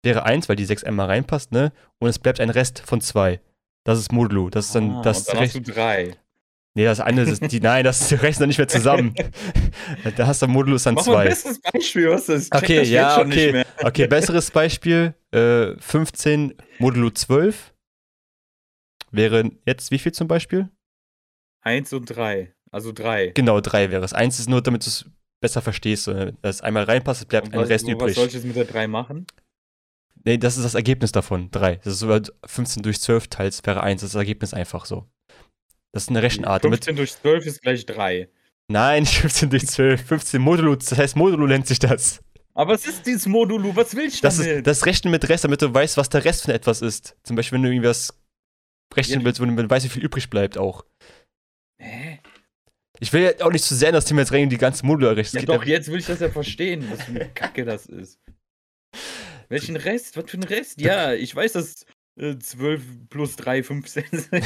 wäre 0.03 0.23
1, 0.23 0.49
weil 0.49 0.55
die 0.55 0.65
6 0.65 0.84
einmal 0.84 1.07
reinpasst, 1.07 1.51
ne? 1.51 1.71
Und 1.99 2.09
es 2.09 2.19
bleibt 2.19 2.39
ein 2.39 2.49
Rest 2.49 2.84
von 2.86 3.01
2. 3.01 3.39
Das 3.86 3.99
ist 3.99 4.11
Modulo. 4.11 4.49
Das 4.49 4.67
ist 4.67 4.75
dann 4.75 4.91
Ah, 4.91 5.01
das 5.01 5.27
und 5.27 5.36
dann 5.36 5.43
hast 5.43 5.55
du 5.55 5.61
3. 5.61 6.15
Nee, 6.75 6.86
das 6.86 6.99
eine 6.99 7.21
ist 7.21 7.51
die, 7.51 7.59
nein, 7.59 7.84
das 7.84 8.11
rechnet 8.23 8.39
noch 8.39 8.47
nicht 8.47 8.57
mehr 8.57 8.67
zusammen. 8.67 9.13
da 10.17 10.27
hast 10.27 10.41
du 10.41 10.47
Modulus 10.47 10.84
dann 10.84 10.95
Mach 10.95 11.05
mal 11.05 11.17
ein 11.17 11.23
2. 11.27 11.29
besseres 11.29 11.61
Beispiel, 11.61 12.09
was 12.09 12.25
das? 12.25 12.51
Okay, 12.51 12.81
ja, 12.84 13.19
okay. 13.19 13.63
Okay, 13.84 14.07
besseres 14.07 14.49
Beispiel. 14.49 15.13
Äh, 15.31 15.75
15 15.79 16.55
Modulo 16.79 17.11
12 17.11 17.73
wäre 19.11 19.51
jetzt 19.65 19.91
wie 19.91 19.99
viel 19.99 20.13
zum 20.13 20.27
Beispiel? 20.27 20.69
1 21.61 21.93
und 21.93 22.05
3. 22.05 22.53
Also 22.74 22.91
3. 22.91 23.28
Genau, 23.36 23.61
3 23.61 23.91
wäre 23.91 24.03
es. 24.03 24.13
1 24.13 24.39
ist 24.39 24.49
nur, 24.49 24.61
damit 24.61 24.84
du 24.86 24.89
es 24.89 25.05
besser 25.41 25.61
verstehst. 25.61 26.05
so, 26.05 26.13
Dass 26.13 26.55
es 26.55 26.61
einmal 26.61 26.84
reinpasst, 26.84 27.21
es 27.21 27.28
bleibt 27.28 27.47
Und 27.47 27.53
ein 27.53 27.61
was, 27.61 27.69
Rest 27.69 27.86
was 27.86 27.91
übrig. 27.93 28.15
soll 28.15 28.28
ich 28.28 28.34
jetzt 28.34 28.45
mit 28.45 28.55
der 28.55 28.65
3 28.65 28.88
machen? 28.88 29.28
Nee, 30.26 30.38
das 30.38 30.57
ist 30.57 30.63
das 30.63 30.74
Ergebnis 30.74 31.11
davon. 31.11 31.51
3. 31.51 31.76
Das 31.78 31.88
ist 31.93 31.99
so 31.99 32.09
halt 32.09 32.34
15 32.45 32.82
durch 32.82 32.99
12 33.01 33.28
teils 33.28 33.61
wäre 33.65 33.84
1. 33.84 34.01
Das 34.01 34.09
ist 34.09 34.15
das 34.15 34.19
Ergebnis 34.19 34.53
einfach 34.53 34.86
so. 34.86 35.05
Das 35.91 36.03
ist 36.03 36.09
eine 36.09 36.24
Rechenart. 36.24 36.63
Damit, 36.63 36.86
15 36.86 36.95
durch 36.95 37.13
12 37.13 37.45
ist 37.45 37.61
gleich 37.61 37.86
3. 37.86 38.30
nein, 38.69 39.03
nicht 39.03 39.17
15 39.19 39.49
durch 39.49 39.67
12. 39.67 40.01
15 40.05 40.41
Modulo, 40.41 40.76
das 40.76 40.97
heißt 40.97 41.15
Modulo 41.15 41.45
nennt 41.45 41.67
sich 41.67 41.78
das. 41.80 42.21
Aber 42.55 42.74
es 42.74 42.86
ist 42.88 43.05
dieses 43.05 43.28
Modulo, 43.28 43.76
was 43.76 43.95
will 43.95 44.05
ich 44.05 44.21
Das 44.21 44.38
damit? 44.38 44.51
ist 44.51 44.67
das 44.67 44.86
Rechnen 44.86 45.11
mit 45.11 45.28
Rest, 45.28 45.43
damit 45.43 45.61
du 45.61 45.71
weißt, 45.74 45.97
was 45.97 46.09
der 46.09 46.24
Rest 46.26 46.43
von 46.43 46.53
etwas 46.53 46.82
ist. 46.82 47.15
Zum 47.24 47.36
Beispiel, 47.36 47.57
wenn 47.57 47.63
du 47.63 47.69
irgendwas 47.69 48.13
rechnen 48.95 49.19
Ja. 49.21 49.26
willst, 49.26 49.41
wenn 49.41 49.55
du 49.55 49.69
weißt, 49.69 49.86
wie 49.86 49.89
viel 49.89 50.03
übrig 50.03 50.30
bleibt 50.30 50.57
auch. 50.57 50.86
Hä? 51.80 52.19
Ich 53.03 53.11
will 53.11 53.21
ja 53.21 53.45
auch 53.45 53.51
nicht 53.51 53.65
zu 53.65 53.75
sehr 53.75 53.89
in 53.89 53.95
das 53.95 54.05
Thema 54.05 54.21
jetzt 54.21 54.31
rein, 54.31 54.49
die 54.49 54.57
ganze 54.57 54.85
Module 54.85 55.09
errechnen. 55.09 55.43
Ja 55.43 55.45
doch, 55.45 55.65
jetzt 55.65 55.91
will 55.91 55.99
ich 55.99 56.05
das 56.05 56.21
ja 56.21 56.29
verstehen, 56.29 56.87
was 56.89 57.03
für 57.03 57.11
eine 57.11 57.27
Kacke 57.27 57.65
das 57.65 57.85
ist. 57.87 58.17
Welchen 59.49 59.75
Rest? 59.75 60.15
Was 60.15 60.31
für 60.31 60.37
ein 60.37 60.43
Rest? 60.43 60.79
Ja, 60.79 61.11
ich 61.13 61.35
weiß, 61.35 61.51
dass 61.51 61.85
äh, 62.17 62.37
12 62.37 63.09
plus 63.09 63.35
3 63.35 63.61
15 63.61 64.03
sind. 64.09 64.29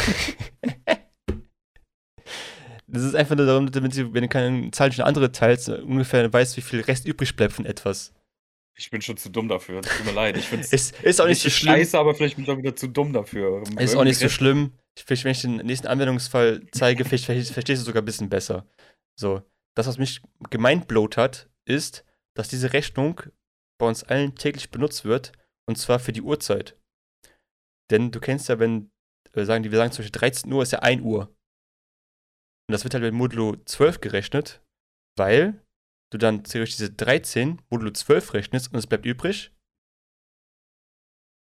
Das 2.89 3.03
ist 3.03 3.15
einfach 3.15 3.35
nur 3.35 3.45
darum, 3.45 3.69
damit 3.69 3.97
du, 3.97 4.13
wenn 4.13 4.21
du 4.21 4.29
keine 4.29 4.71
Zahl 4.71 4.89
eine 4.89 5.03
andere 5.03 5.33
teilst, 5.33 5.67
ungefähr 5.67 6.31
weißt, 6.31 6.55
wie 6.55 6.61
viel 6.61 6.79
Rest 6.79 7.05
übrig 7.05 7.35
bleibt 7.35 7.51
von 7.51 7.65
etwas. 7.65 8.13
Ich 8.77 8.89
bin 8.89 9.01
schon 9.01 9.17
zu 9.17 9.29
dumm 9.29 9.49
dafür. 9.49 9.81
Tut 9.81 10.05
mir 10.05 10.13
leid. 10.13 10.37
Ich 10.37 10.45
finde 10.45 10.63
es 10.63 10.71
Ist, 10.73 11.03
ist 11.03 11.19
auch 11.19 11.27
nicht 11.27 11.41
so 11.41 11.49
schlimm. 11.49 11.73
scheiße, 11.73 11.99
aber 11.99 12.15
vielleicht 12.15 12.37
bin 12.37 12.45
ich 12.45 12.49
auch 12.49 12.57
wieder 12.57 12.77
zu 12.77 12.87
dumm 12.87 13.11
dafür. 13.11 13.61
Um 13.61 13.77
Ist 13.77 13.93
auch 13.97 14.05
nicht 14.05 14.19
so 14.19 14.29
schlimm. 14.29 14.71
Vielleicht, 15.05 15.23
wenn 15.25 15.31
ich 15.31 15.41
den 15.41 15.57
nächsten 15.57 15.87
Anwendungsfall 15.87 16.65
zeige, 16.71 17.05
vielleicht 17.05 17.25
verstehst 17.25 17.81
du 17.81 17.85
sogar 17.85 18.01
ein 18.01 18.05
bisschen 18.05 18.29
besser. 18.29 18.67
So, 19.19 19.43
das, 19.75 19.87
was 19.87 19.97
mich 19.97 20.21
gemeinblowt 20.49 21.17
hat, 21.17 21.49
ist, 21.65 22.03
dass 22.35 22.47
diese 22.47 22.73
Rechnung 22.73 23.21
bei 23.79 23.87
uns 23.87 24.03
allen 24.03 24.35
täglich 24.35 24.71
benutzt 24.71 25.05
wird, 25.05 25.31
und 25.67 25.77
zwar 25.77 25.99
für 25.99 26.13
die 26.13 26.21
Uhrzeit. 26.21 26.79
Denn 27.91 28.11
du 28.11 28.19
kennst 28.19 28.49
ja, 28.49 28.59
wenn, 28.59 28.91
äh, 29.33 29.45
sagen 29.45 29.63
wir 29.63 29.77
sagen 29.77 29.91
zum 29.91 30.03
Beispiel 30.03 30.19
13 30.19 30.51
Uhr 30.51 30.63
ist 30.63 30.71
ja 30.71 30.79
1 30.79 31.03
Uhr. 31.03 31.27
Und 32.67 32.73
das 32.73 32.83
wird 32.83 32.93
halt 32.93 33.03
mit 33.03 33.13
Modulo 33.13 33.55
12 33.65 34.01
gerechnet, 34.01 34.61
weil 35.17 35.63
du 36.11 36.17
dann 36.17 36.43
theoretisch 36.43 36.77
diese 36.77 36.91
13 36.91 37.61
Modulo 37.69 37.91
12 37.91 38.33
rechnest 38.33 38.73
und 38.73 38.79
es 38.79 38.87
bleibt 38.87 39.05
übrig 39.05 39.51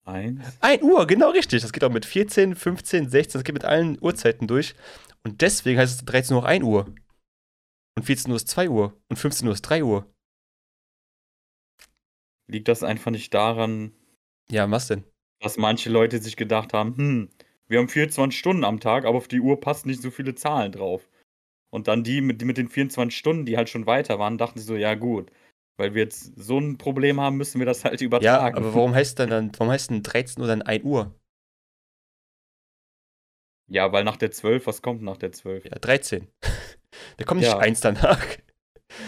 Eins. 0.04 0.42
1 0.60 0.82
Uhr, 0.82 1.06
genau 1.06 1.30
richtig. 1.30 1.62
Das 1.62 1.72
geht 1.72 1.82
auch 1.84 1.90
mit 1.90 2.04
14, 2.04 2.54
15, 2.54 3.08
16, 3.08 3.32
das 3.38 3.44
geht 3.44 3.54
mit 3.54 3.64
allen 3.64 3.98
Uhrzeiten 4.02 4.46
durch. 4.46 4.74
Und 5.24 5.40
deswegen 5.40 5.78
heißt 5.78 6.00
es 6.00 6.04
13 6.04 6.36
Uhr 6.36 6.42
auch 6.42 6.46
1 6.46 6.64
Uhr. 6.64 6.94
Und 7.96 8.04
14 8.04 8.30
Uhr 8.30 8.36
ist 8.36 8.48
2 8.48 8.68
Uhr. 8.68 8.94
Und 9.08 9.16
15 9.16 9.46
Uhr 9.48 9.54
ist 9.54 9.62
3 9.62 9.82
Uhr. 9.84 10.06
Liegt 12.46 12.68
das 12.68 12.82
einfach 12.82 13.10
nicht 13.10 13.32
daran, 13.32 13.92
Ja, 14.50 14.70
was 14.70 14.88
denn? 14.88 15.04
dass 15.40 15.56
manche 15.56 15.90
Leute 15.90 16.18
sich 16.22 16.36
gedacht 16.36 16.72
haben, 16.72 16.96
hm, 16.96 17.30
wir 17.66 17.78
haben 17.78 17.88
24 17.88 18.38
Stunden 18.38 18.64
am 18.64 18.80
Tag, 18.80 19.04
aber 19.04 19.16
auf 19.18 19.28
die 19.28 19.40
Uhr 19.40 19.60
passen 19.60 19.88
nicht 19.88 20.02
so 20.02 20.10
viele 20.10 20.34
Zahlen 20.34 20.72
drauf. 20.72 21.08
Und 21.70 21.88
dann 21.88 22.04
die 22.04 22.20
mit, 22.20 22.40
die 22.40 22.44
mit 22.44 22.56
den 22.58 22.68
24 22.68 23.16
Stunden, 23.18 23.46
die 23.46 23.56
halt 23.56 23.68
schon 23.68 23.86
weiter 23.86 24.18
waren, 24.18 24.38
dachten 24.38 24.58
sie 24.58 24.64
so, 24.66 24.76
ja 24.76 24.94
gut, 24.94 25.30
weil 25.76 25.94
wir 25.94 26.02
jetzt 26.04 26.32
so 26.36 26.58
ein 26.58 26.78
Problem 26.78 27.20
haben, 27.20 27.36
müssen 27.36 27.58
wir 27.58 27.66
das 27.66 27.84
halt 27.84 28.00
Ja, 28.00 28.06
übertragen. 28.06 28.56
aber 28.56 28.74
warum 28.74 28.94
heißt 28.94 29.18
dann, 29.18 29.30
dann 29.30 29.52
warum 29.56 29.72
heißt 29.72 29.90
denn 29.90 30.02
13 30.02 30.40
Uhr 30.42 30.48
dann 30.48 30.62
1 30.62 30.84
Uhr? 30.84 31.14
Ja, 33.68 33.90
weil 33.92 34.04
nach 34.04 34.16
der 34.16 34.30
12, 34.30 34.66
was 34.66 34.82
kommt 34.82 35.02
nach 35.02 35.16
der 35.16 35.32
12? 35.32 35.64
Ja, 35.64 35.78
13. 35.78 36.28
da 37.16 37.24
kommt 37.24 37.40
nicht 37.40 37.50
Ja. 37.50 37.58
1 37.58 37.80
danach. 37.80 38.24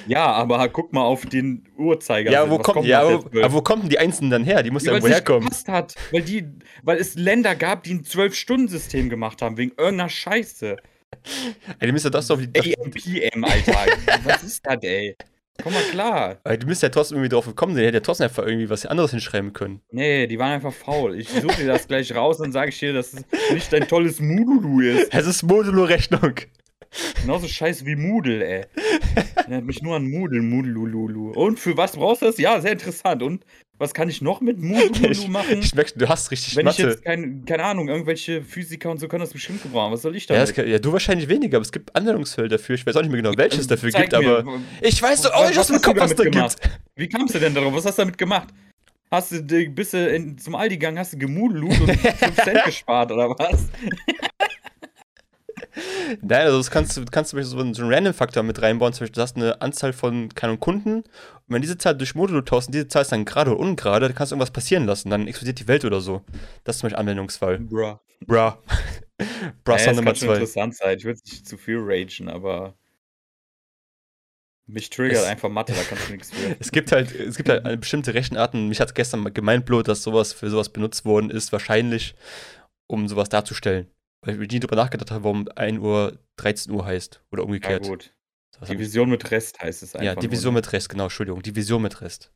Ja, 0.09 0.33
aber 0.33 0.69
guck 0.71 0.93
mal 0.93 1.03
auf 1.03 1.27
den 1.27 1.69
Uhrzeiger. 1.77 2.33
ja, 2.33 2.51
wo 2.51 2.59
was 2.59 2.65
kommt, 2.67 2.87
ja, 2.87 3.03
aber, 3.03 3.21
12? 3.31 3.45
aber 3.45 3.55
wo 3.55 3.63
kommen 3.63 3.89
die 3.89 3.99
Einzelnen 3.99 4.31
dann 4.31 4.45
her? 4.45 4.63
Die 4.65 4.71
muss 4.71 4.83
ja, 4.85 4.93
Ja, 4.93 5.03
weil 5.03 5.11
irgendwo 5.13 5.35
herkommen. 5.35 5.51
hat. 5.69 5.95
Weil, 6.11 6.23
die, 6.23 6.49
weil 6.83 6.99
es 6.99 7.15
Länder 7.15 7.55
gab, 7.55 7.85
die 7.85 7.95
ein 7.95 8.03
12-Stunden-System 8.03 9.09
gemacht 9.11 9.43
haben, 9.43 9.57
wegen 9.59 9.73
irgendeiner 9.77 10.09
Scheiße. 10.09 10.77
Ey, 11.79 11.87
die 11.87 11.93
müssen 11.93 12.07
ja 12.07 12.11
das 12.11 12.31
auf 12.31 12.41
die, 12.41 12.75
AM, 12.77 12.91
PM, 12.91 13.45
Alter. 13.45 13.73
was 14.25 14.43
ist 14.43 14.67
das, 14.67 14.83
ey? 14.83 15.15
Komm 15.63 15.73
mal 15.73 15.83
klar. 15.91 16.37
Ey, 16.45 16.59
die 16.59 16.67
müssen 16.67 16.85
ja 16.85 16.89
trotzdem 16.91 17.19
irgendwie 17.19 17.31
drauf 17.31 17.47
gekommen 17.47 17.75
sein. 17.75 17.81
Die 17.83 17.87
hätten 17.87 17.97
ja 17.97 18.01
trotzdem 18.01 18.25
einfach 18.25 18.45
irgendwie 18.45 18.71
was 18.71 18.87
anderes 18.87 19.11
hinschreiben 19.11 19.53
können. 19.53 19.81
Nee, 19.91 20.27
die 20.27 20.39
waren 20.39 20.53
einfach 20.53 20.73
faul. 20.73 21.19
Ich 21.19 21.29
suche 21.29 21.57
dir 21.57 21.67
das 21.67 21.89
gleich 21.89 22.15
raus 22.15 22.41
und 22.41 22.53
sage 22.53 22.71
ich 22.71 22.79
dir, 22.79 22.93
dass 22.93 23.13
es 23.15 23.25
nicht 23.53 23.73
dein 23.73 23.89
tolles 23.89 24.21
Moodle 24.21 25.01
ist. 25.01 25.15
Es 25.15 25.27
ist 25.27 25.43
Modulo-Rechnung. 25.43 26.35
Genauso 27.21 27.49
scheiße 27.49 27.85
wie 27.87 27.97
Moodle, 27.97 28.45
ey. 28.47 28.65
Erinnert 29.37 29.65
mich 29.65 29.83
nur 29.83 29.97
an 29.97 30.09
Moodle, 30.11 30.43
Moodlululu. 30.43 31.33
Und 31.33 31.59
für 31.61 31.77
was 31.77 31.93
brauchst 31.97 32.23
du 32.23 32.27
das? 32.27 32.39
Ja, 32.39 32.61
sehr 32.61 32.73
interessant. 32.73 33.23
Und 33.23 33.45
was 33.79 33.93
kann 33.93 34.09
ich 34.09 34.23
noch 34.23 34.41
mit 34.41 34.59
Ich, 35.03 35.29
machen? 35.29 35.61
ich 35.61 35.75
merke, 35.75 35.99
du 35.99 36.09
hast 36.09 36.31
richtig 36.31 36.57
Wenn 36.57 36.67
ich 36.67 36.79
Mathe. 36.79 36.91
jetzt, 36.91 37.05
kein, 37.05 37.45
keine 37.45 37.65
Ahnung, 37.65 37.89
irgendwelche 37.89 38.43
Physiker 38.43 38.91
und 38.91 38.99
so 38.99 39.07
können 39.09 39.21
das 39.21 39.33
bestimmt 39.33 39.63
gebrauchen. 39.63 39.93
Was 39.93 40.03
soll 40.03 40.17
ich 40.17 40.27
Ja, 40.29 40.37
das 40.37 40.55
kann, 40.55 40.67
ja, 40.69 40.79
du 40.79 40.93
wahrscheinlich 40.93 41.29
weniger, 41.29 41.59
aber 41.59 41.63
es 41.63 41.73
gibt 41.73 41.95
Anwendungsfälle 41.95 42.49
dafür. 42.49 42.75
Ich 42.77 42.87
weiß 42.87 42.97
auch 42.97 43.03
nicht 43.03 43.13
mehr 43.13 43.21
genau, 43.23 43.37
welches 43.37 43.61
es 43.61 43.67
dafür 43.67 43.91
gibt, 43.91 44.13
mir, 44.13 44.19
aber. 44.19 44.61
Ich 44.81 45.01
weiß 45.03 45.23
doch 45.23 45.33
auch 45.35 45.47
nicht, 45.49 45.59
hast 45.59 45.71
du 45.71 45.79
Kopf 45.81 45.99
was 45.99 46.15
da 46.15 46.25
gibt. 46.25 46.57
Wie 46.97 47.09
kamst 47.09 47.35
du 47.35 47.39
denn 47.39 47.55
darauf? 47.55 47.75
Was 47.75 47.85
hast 47.85 47.99
du 47.99 48.03
damit 48.03 48.17
gemacht? 48.17 48.49
Hast 49.11 49.31
du, 49.31 49.41
bist 49.71 49.93
du 49.93 50.09
in, 50.09 50.37
zum 50.37 50.55
Aldi 50.57 50.77
gegangen, 50.79 50.99
hast 50.99 51.13
du 51.13 51.19
gemudelt 51.19 51.81
und 51.81 52.01
5 52.01 52.35
Cent 52.45 52.65
gespart 52.65 53.13
oder 53.13 53.29
was? 53.31 53.69
Nein, 56.23 56.47
also 56.47 56.59
das 56.59 56.71
kannst 56.71 56.97
du 56.97 57.05
kannst 57.05 57.31
zum 57.31 57.39
Beispiel 57.39 57.51
so 57.51 57.59
einen, 57.59 57.75
so 57.75 57.83
einen 57.83 57.93
Random-Faktor 57.93 58.43
mit 58.43 58.61
reinbauen. 58.63 58.93
Zum 58.93 59.01
Beispiel, 59.05 59.15
du 59.17 59.21
hast 59.23 59.37
eine 59.37 59.61
Anzahl 59.61 59.93
von 59.93 60.29
keine 60.35 60.57
Kunden 60.59 60.97
und 61.01 61.05
wenn 61.49 61.63
diese 61.63 61.77
Zahl 61.79 61.97
durch 61.97 62.15
Modulo 62.15 62.41
tauschst 62.41 62.69
und 62.69 62.75
diese 62.75 62.89
Zahl 62.89 63.03
ist 63.03 63.13
dann 63.13 63.25
gerade 63.25 63.51
oder 63.51 63.61
ungerade, 63.61 64.07
dann 64.07 64.15
kannst 64.17 64.33
du 64.33 64.35
irgendwas 64.37 64.51
passieren 64.53 64.87
lassen. 64.87 65.11
Dann 65.11 65.27
explodiert 65.29 65.61
die 65.61 65.69
Welt 65.69 65.85
oder 65.85 66.01
so. 66.01 66.23
Das 66.65 66.77
ist 66.77 66.81
zum 66.81 66.87
Beispiel 66.89 67.01
Anwendungsfall. 67.01 67.59
Bruh. 67.59 67.99
Bra. 68.27 68.63
Bra 69.65 69.75
Ja, 69.75 69.79
Song 69.79 69.87
das 69.89 69.97
Nummer 69.97 70.11
kann 70.11 70.17
schon 70.17 70.29
2. 70.29 70.35
interessant 70.35 70.77
sein. 70.77 70.99
Ich 70.99 71.05
würde 71.05 71.21
nicht 71.25 71.47
zu 71.47 71.57
viel 71.59 71.79
ragen, 71.81 72.29
aber 72.31 72.75
mich 74.67 74.91
triggert 74.91 75.19
Es- 75.19 75.25
einfach 75.25 75.49
Mathe, 75.49 75.73
da 75.75 75.83
kannst 75.83 76.09
du 76.09 76.13
nichts 76.13 76.31
für. 76.31 76.57
Es 76.61 76.73
gibt 76.73 76.91
halt, 76.93 77.13
es 77.15 77.37
gibt 77.37 77.49
halt 77.49 77.81
bestimmte 77.81 78.15
Rechenarten. 78.15 78.69
Mich 78.69 78.81
hat 78.81 78.95
gestern 78.95 79.21
mal 79.21 79.31
gemeinblot, 79.33 79.89
dass 79.89 80.03
sowas 80.03 80.33
für 80.33 80.51
sowas 80.51 80.71
benutzt 80.71 81.05
worden 81.05 81.31
ist, 81.31 81.53
wahrscheinlich, 81.53 82.15
um 82.87 83.09
sowas 83.09 83.29
darzustellen. 83.29 83.89
Weil 84.27 84.43
ich 84.43 84.51
nie 84.51 84.61
drüber 84.61 84.77
nachgedacht 84.77 85.11
habe, 85.13 85.23
warum 85.25 85.49
1 85.55 85.79
Uhr 85.79 86.19
13 86.37 86.73
Uhr 86.73 86.85
heißt. 86.85 87.23
Oder 87.31 87.43
Ja, 87.43 87.47
umgekehrt. 87.47 87.85
gut. 87.87 88.13
Das 88.51 88.63
hab 88.63 88.71
ich- 88.71 88.77
Division 88.79 89.09
mit 89.09 89.31
Rest 89.31 89.61
heißt 89.61 89.83
es 89.83 89.95
einfach. 89.95 90.05
ja, 90.05 90.15
Division 90.17 90.53
nur. 90.53 90.61
mit 90.61 90.73
Rest, 90.73 90.89
genau, 90.89 91.05
Entschuldigung. 91.05 91.43
Division 91.43 91.81
mit 91.81 92.01
Rest. 92.01 92.33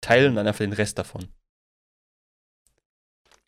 Teilen 0.00 0.30
und 0.30 0.36
dann 0.36 0.46
einfach 0.46 0.58
den 0.64 0.72
Rest 0.72 0.98
davon. 0.98 1.28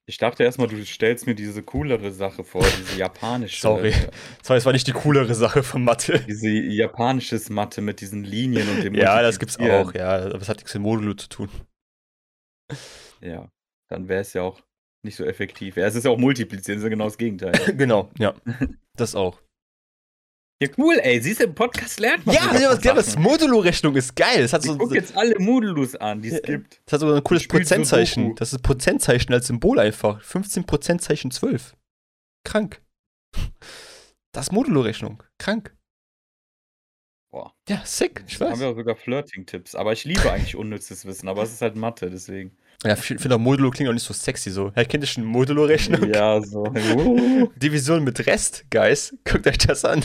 Ich 0.09 0.19
dachte 0.19 0.45
erstmal, 0.45 0.69
du 0.69 0.85
stellst 0.85 1.27
mir 1.27 1.35
diese 1.35 1.63
coolere 1.65 2.13
Sache 2.13 2.45
vor, 2.45 2.63
diese 2.63 2.97
japanische. 2.99 3.61
Sorry. 3.61 3.93
Sorry, 4.43 4.59
das 4.59 4.65
war 4.65 4.73
nicht 4.73 4.87
die 4.87 4.93
coolere 4.93 5.35
Sache 5.35 5.63
von 5.65 5.83
Mathe. 5.83 6.21
Diese 6.29 6.49
japanisches 6.49 7.51
Mathe 7.51 7.81
mit 7.81 8.01
diesen 8.01 8.23
Linien 8.23 8.69
und 8.69 8.85
dem 8.85 8.95
Ja, 8.95 9.21
das 9.23 9.39
gibt's 9.41 9.59
auch, 9.59 9.95
ja. 9.95 10.17
Aber 10.27 10.41
es 10.41 10.49
hat 10.49 10.59
nichts 10.59 10.75
mit 10.75 10.83
Modulo 10.85 11.15
zu 11.15 11.29
tun. 11.29 11.49
Ja, 13.21 13.51
dann 13.89 14.09
wäre 14.09 14.21
es 14.21 14.33
ja 14.33 14.43
auch 14.43 14.61
nicht 15.07 15.17
so 15.17 15.25
effektiv. 15.25 15.77
Ja, 15.77 15.87
es 15.87 15.95
ist 15.95 16.05
ja 16.05 16.11
auch 16.11 16.19
multiplizieren, 16.19 16.77
das 16.79 16.83
ist 16.83 16.85
ja 16.85 16.91
genau 16.91 17.05
das 17.07 17.17
Gegenteil. 17.19 17.53
genau, 17.77 18.11
ja. 18.19 18.35
Das 18.97 19.15
auch. 19.15 19.41
Ja, 20.63 20.69
cool, 20.79 20.99
ey. 21.03 21.21
Siehst 21.21 21.41
du, 21.41 21.45
im 21.45 21.55
Podcast 21.55 22.01
lernt 22.01 22.25
man 22.25 22.35
Ja, 22.35 22.59
ja, 22.59 22.71
was 22.71 22.83
ja 22.83 22.95
das. 22.95 23.19
Modulo-Rechnung 23.19 23.95
ist 23.97 24.17
geil. 24.17 24.41
Das 24.41 24.53
hat 24.55 24.65
Ich 24.65 24.71
so, 24.71 24.79
guck 24.79 24.95
jetzt 24.95 25.15
alle 25.17 25.39
Modulus 25.39 25.95
an, 25.97 26.23
die 26.23 26.31
es 26.31 26.41
gibt. 26.41 26.81
das 26.87 26.95
hat 26.95 27.01
so 27.01 27.13
ein 27.13 27.23
cooles 27.23 27.47
Prozentzeichen. 27.47 28.23
Sudoku. 28.23 28.39
Das 28.39 28.53
ist 28.55 28.63
Prozentzeichen 28.63 29.35
als 29.35 29.49
Symbol 29.49 29.79
einfach. 29.79 30.23
15 30.23 30.65
Prozentzeichen 30.65 31.31
12. 31.31 31.77
Krank. 32.45 32.81
Das 34.33 34.47
ist 34.47 34.53
Modulo-Rechnung. 34.53 35.23
Krank. 35.39 35.75
Boah. 37.31 37.55
Ja, 37.69 37.83
sick. 37.85 38.25
Ich 38.27 38.39
Da 38.39 38.47
haben 38.47 38.53
weiß. 38.53 38.61
wir 38.61 38.69
auch 38.69 38.77
sogar 38.77 38.97
Flirting-Tipps. 38.97 39.75
Aber 39.75 39.93
ich 39.93 40.05
liebe 40.05 40.33
eigentlich 40.33 40.57
unnützes 40.57 41.05
Wissen, 41.05 41.29
aber 41.29 41.43
es 41.43 41.53
ist 41.53 41.61
halt 41.61 41.77
Mathe, 41.77 42.09
deswegen. 42.09 42.57
Ja, 42.85 42.95
ich 42.95 43.01
finde 43.01 43.35
auch 43.35 43.39
Modulo 43.39 43.71
klingt 43.71 43.89
auch 43.89 43.95
nicht 43.95 44.03
so 44.05 44.13
sexy 44.13 44.51
so. 44.51 44.71
Ja, 44.77 44.85
kennt 44.85 45.03
ihr 45.03 45.07
schon 45.09 45.25
Modulo-Rechnung? 45.25 46.13
Ja, 46.13 46.41
so. 46.43 46.65
Uh. 46.65 47.49
Division 47.57 48.05
mit 48.05 48.25
Rest, 48.27 48.65
Guys. 48.71 49.17
Guckt 49.25 49.47
euch 49.47 49.59
das 49.59 49.85
an. 49.85 50.05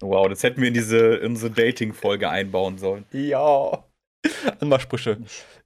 Wow, 0.00 0.28
das 0.28 0.42
hätten 0.42 0.60
wir 0.60 0.68
in 0.68 0.74
diese, 0.74 1.16
in 1.16 1.32
unsere 1.32 1.50
Dating-Folge 1.50 2.28
einbauen 2.28 2.78
sollen. 2.78 3.04
ja. 3.12 3.84
Anmachsprüche. 4.60 5.18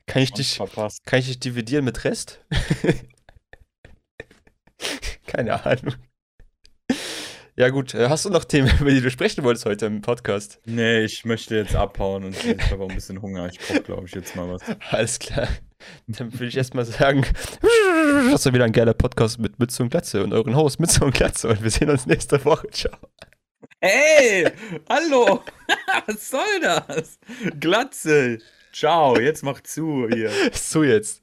Kann 0.07 0.23
ich 0.23 0.33
dich, 0.33 0.57
verpasst. 0.57 1.05
kann 1.07 1.21
ich 1.21 1.29
dich 1.29 1.41
dividieren 1.41 1.85
mit 1.85 2.05
Rest? 2.05 2.45
Keine 5.27 5.65
Ahnung. 5.65 5.95
Ja 7.57 7.69
gut, 7.69 7.95
äh, 7.95 8.09
hast 8.09 8.25
du 8.25 8.31
noch 8.31 8.45
Themen, 8.45 8.71
über 8.81 8.91
die 8.91 9.01
du 9.01 9.11
sprechen 9.11 9.45
wolltest 9.45 9.67
heute 9.67 9.87
im 9.87 10.01
Podcast? 10.01 10.61
Nee, 10.65 11.05
ich 11.05 11.25
möchte 11.25 11.57
jetzt 11.57 11.75
abhauen 11.75 12.25
und 12.25 12.37
ich 12.37 12.71
habe 12.71 12.85
auch 12.85 12.89
ein 12.89 12.95
bisschen 12.95 13.21
Hunger. 13.21 13.49
Ich 13.49 13.59
brauche, 13.59 13.83
glaube 13.83 14.07
ich, 14.07 14.15
jetzt 14.15 14.37
mal 14.37 14.49
was. 14.49 14.63
Alles 14.91 15.19
klar. 15.19 15.49
Dann 16.07 16.33
würde 16.33 16.47
ich 16.47 16.57
erstmal 16.57 16.85
sagen, 16.85 17.25
das 18.31 18.45
war 18.47 18.55
wieder 18.55 18.65
ein 18.65 18.73
geiler 18.73 18.95
Podcast 18.95 19.39
mit 19.39 19.59
Mütze 19.59 19.83
und 19.83 19.91
Glatze 19.91 20.23
und 20.23 20.33
euren 20.33 20.55
Host 20.55 20.79
Mütze 20.79 21.05
und 21.05 21.15
Glatze 21.15 21.49
und 21.49 21.63
wir 21.63 21.71
sehen 21.71 21.91
uns 21.91 22.07
nächste 22.07 22.45
Woche. 22.45 22.69
Ciao. 22.71 22.97
Hey, 23.81 24.51
hallo. 24.89 25.43
Was 26.07 26.31
soll 26.31 26.61
das? 26.61 27.19
Glatze. 27.59 28.39
Ciao, 28.73 29.19
jetzt 29.19 29.43
mach 29.43 29.61
zu 29.63 30.07
hier. 30.09 30.31
So 30.53 30.85
jetzt. 30.85 31.23